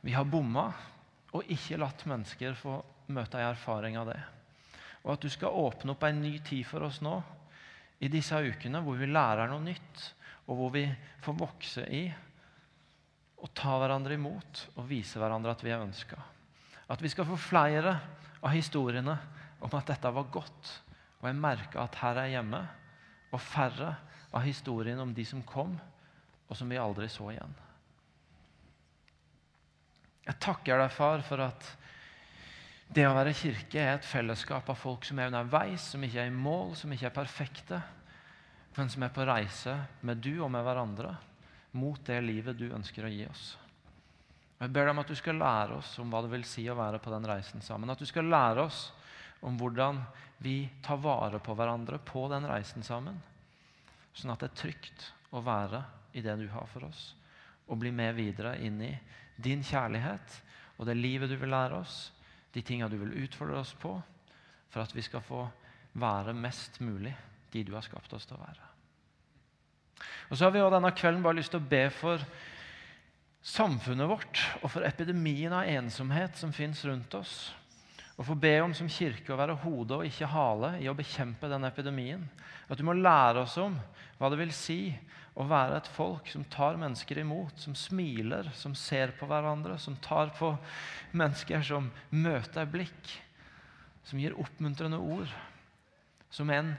vi 0.01 0.15
har 0.17 0.25
bomma 0.25 0.71
og 1.37 1.51
ikke 1.53 1.77
latt 1.79 2.07
mennesker 2.09 2.57
få 2.57 2.79
møte 3.13 3.39
en 3.39 3.51
erfaring 3.51 3.99
av 4.01 4.09
det. 4.09 4.21
Og 5.05 5.13
at 5.15 5.23
du 5.23 5.31
skal 5.31 5.55
åpne 5.55 5.93
opp 5.93 6.07
en 6.09 6.23
ny 6.23 6.39
tid 6.41 6.65
for 6.67 6.87
oss 6.89 7.03
nå 7.05 7.19
i 8.01 8.09
disse 8.13 8.35
ukene 8.35 8.81
hvor 8.83 8.97
vi 8.99 9.09
lærer 9.11 9.51
noe 9.51 9.63
nytt, 9.63 10.07
og 10.49 10.57
hvor 10.57 10.73
vi 10.73 10.87
får 11.25 11.37
vokse 11.39 11.85
i 11.93 12.07
å 13.37 13.49
ta 13.53 13.77
hverandre 13.81 14.17
imot 14.17 14.63
og 14.77 14.87
vise 14.89 15.21
hverandre 15.21 15.53
at 15.53 15.65
vi 15.65 15.73
er 15.75 15.85
ønska. 15.85 16.19
At 16.89 17.03
vi 17.03 17.11
skal 17.13 17.29
få 17.29 17.37
flere 17.41 17.97
av 18.41 18.53
historiene 18.55 19.17
om 19.61 19.73
at 19.77 19.93
dette 19.93 20.13
var 20.13 20.31
godt, 20.33 20.73
og 21.21 21.29
jeg 21.29 21.39
merka 21.41 21.85
at 21.85 21.99
her 22.01 22.21
er 22.21 22.29
jeg 22.29 22.39
hjemme, 22.39 22.63
og 23.35 23.43
færre 23.43 23.93
av 24.31 24.45
historiene 24.45 25.03
om 25.03 25.13
de 25.15 25.25
som 25.27 25.43
kom, 25.47 25.75
og 26.47 26.57
som 26.57 26.71
vi 26.71 26.79
aldri 26.79 27.09
så 27.11 27.29
igjen. 27.33 27.55
Jeg 30.27 30.39
takker 30.43 30.81
deg, 30.81 30.95
far, 30.95 31.23
for 31.27 31.43
at 31.45 31.69
det 32.95 33.07
å 33.07 33.15
være 33.17 33.35
kirke 33.35 33.83
er 33.83 33.97
et 33.97 34.07
fellesskap 34.07 34.69
av 34.71 34.79
folk 34.79 35.07
som 35.07 35.19
er 35.19 35.31
underveis, 35.31 35.91
som 35.93 36.03
ikke 36.07 36.23
er 36.23 36.31
i 36.31 36.35
mål, 36.35 36.75
som 36.79 36.93
ikke 36.95 37.09
er 37.11 37.15
perfekte, 37.15 37.81
men 38.77 38.91
som 38.93 39.07
er 39.07 39.15
på 39.15 39.27
reise 39.27 39.75
med 40.07 40.21
du 40.23 40.37
og 40.37 40.51
med 40.53 40.67
hverandre 40.67 41.15
mot 41.77 42.01
det 42.07 42.19
livet 42.25 42.59
du 42.59 42.67
ønsker 42.73 43.07
å 43.07 43.13
gi 43.13 43.25
oss. 43.29 43.47
Jeg 44.57 44.73
ber 44.73 44.87
deg 44.87 44.95
om 44.95 45.03
at 45.03 45.11
du 45.13 45.17
skal 45.19 45.37
lære 45.37 45.77
oss 45.77 45.91
om 46.01 46.13
hva 46.13 46.23
det 46.25 46.33
vil 46.33 46.47
si 46.49 46.65
å 46.73 46.79
være 46.79 47.01
på 47.05 47.13
den 47.13 47.29
reisen 47.29 47.61
sammen. 47.65 47.93
At 47.93 48.01
du 48.01 48.09
skal 48.09 48.29
lære 48.33 48.65
oss 48.65 48.87
om 49.45 49.59
hvordan 49.61 50.01
vi 50.41 50.63
tar 50.85 51.01
vare 51.05 51.41
på 51.45 51.55
hverandre 51.57 52.01
på 52.01 52.25
den 52.33 52.49
reisen 52.49 52.85
sammen. 52.87 53.19
Sånn 54.17 54.33
at 54.33 54.41
det 54.41 54.51
er 54.51 54.61
trygt 54.63 55.11
å 55.37 55.43
være 55.45 55.83
i 56.17 56.25
det 56.25 56.39
du 56.41 56.47
har 56.49 56.65
for 56.73 56.89
oss, 56.89 57.11
og 57.69 57.83
bli 57.83 57.93
med 57.93 58.17
videre 58.17 58.55
inn 58.65 58.81
i 58.81 58.95
din 59.37 59.61
kjærlighet 59.67 60.41
og 60.77 60.89
det 60.89 60.97
livet 60.97 61.31
du 61.31 61.37
vil 61.41 61.53
lære 61.53 61.81
oss, 61.81 62.13
de 62.53 62.63
tinga 62.65 62.89
du 62.89 62.97
vil 63.01 63.17
utfordre 63.25 63.61
oss 63.61 63.75
på, 63.81 63.93
for 64.73 64.83
at 64.83 64.95
vi 64.97 65.05
skal 65.05 65.25
få 65.25 65.45
være 65.97 66.37
mest 66.37 66.81
mulig 66.85 67.15
de 67.53 67.65
du 67.65 67.75
har 67.77 67.85
skapt 67.85 68.13
oss 68.17 68.29
til 68.29 68.37
å 68.37 68.45
være. 68.45 68.76
Og 70.29 70.37
så 70.37 70.47
har 70.47 70.55
vi 70.55 70.61
også 70.63 70.77
denne 70.77 70.95
kvelden 70.97 71.25
bare 71.25 71.39
lyst 71.39 71.55
til 71.55 71.63
å 71.63 71.71
be 71.71 71.85
for 71.95 72.23
samfunnet 73.47 74.11
vårt 74.11 74.43
og 74.63 74.73
for 74.73 74.87
epidemien 74.87 75.55
av 75.55 75.69
ensomhet 75.71 76.39
som 76.39 76.55
fins 76.55 76.83
rundt 76.89 77.15
oss. 77.19 77.37
Og 78.17 78.25
få 78.31 78.37
be 78.41 78.55
om 78.65 78.73
som 78.75 78.89
kirke 78.91 79.35
å 79.35 79.39
være 79.39 79.59
hode 79.63 80.01
og 80.01 80.09
ikke 80.09 80.31
hale 80.33 80.73
i 80.81 80.89
å 80.89 80.97
bekjempe 80.97 81.51
den 81.53 81.69
epidemien. 81.69 82.25
At 82.67 82.81
du 82.81 82.85
må 82.87 82.97
lære 82.97 83.45
oss 83.45 83.59
om 83.61 83.77
hva 84.17 84.31
det 84.33 84.41
vil 84.41 84.55
si 84.57 84.81
å 85.37 85.45
være 85.45 85.83
et 85.83 85.91
folk 85.93 86.31
som 86.33 86.47
tar 86.49 86.79
mennesker 86.81 87.21
imot, 87.21 87.59
som 87.61 87.77
smiler, 87.77 88.49
som 88.57 88.73
ser 88.75 89.13
på 89.19 89.29
hverandre, 89.29 89.77
som 89.79 89.99
tar 90.01 90.33
på 90.39 90.55
mennesker 91.13 91.61
som 91.69 91.91
møter 92.09 92.69
blikk, 92.73 93.13
som 94.07 94.23
gir 94.23 94.37
oppmuntrende 94.41 94.97
ord, 94.97 95.29
som 96.33 96.49
en 96.51 96.73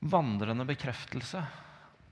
vandrende 0.00 0.64
bekreftelse 0.64 1.44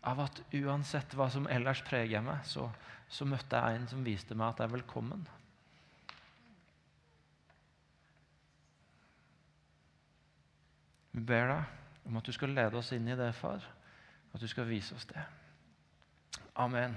av 0.06 0.20
at 0.22 0.38
uansett 0.54 1.16
hva 1.18 1.26
som 1.32 1.48
ellers 1.50 1.82
preger 1.86 2.22
meg, 2.22 2.44
så, 2.46 2.68
så 3.10 3.26
møtte 3.26 3.58
jeg 3.58 3.80
en 3.80 3.88
som 3.90 4.04
viste 4.06 4.36
meg 4.38 4.52
at 4.52 4.62
jeg 4.62 4.70
er 4.70 4.76
velkommen. 4.76 5.24
Vi 11.16 11.24
ber 11.26 11.50
deg 11.50 12.06
om 12.06 12.20
at 12.20 12.28
du 12.28 12.34
skal 12.36 12.54
lede 12.54 12.78
oss 12.78 12.92
inn 12.94 13.08
i 13.10 13.18
det, 13.18 13.32
far. 13.34 13.64
At 14.30 14.42
du 14.42 14.46
skal 14.46 14.68
vise 14.68 14.94
oss 14.94 15.08
det. 15.10 15.22
Amen. 16.60 16.94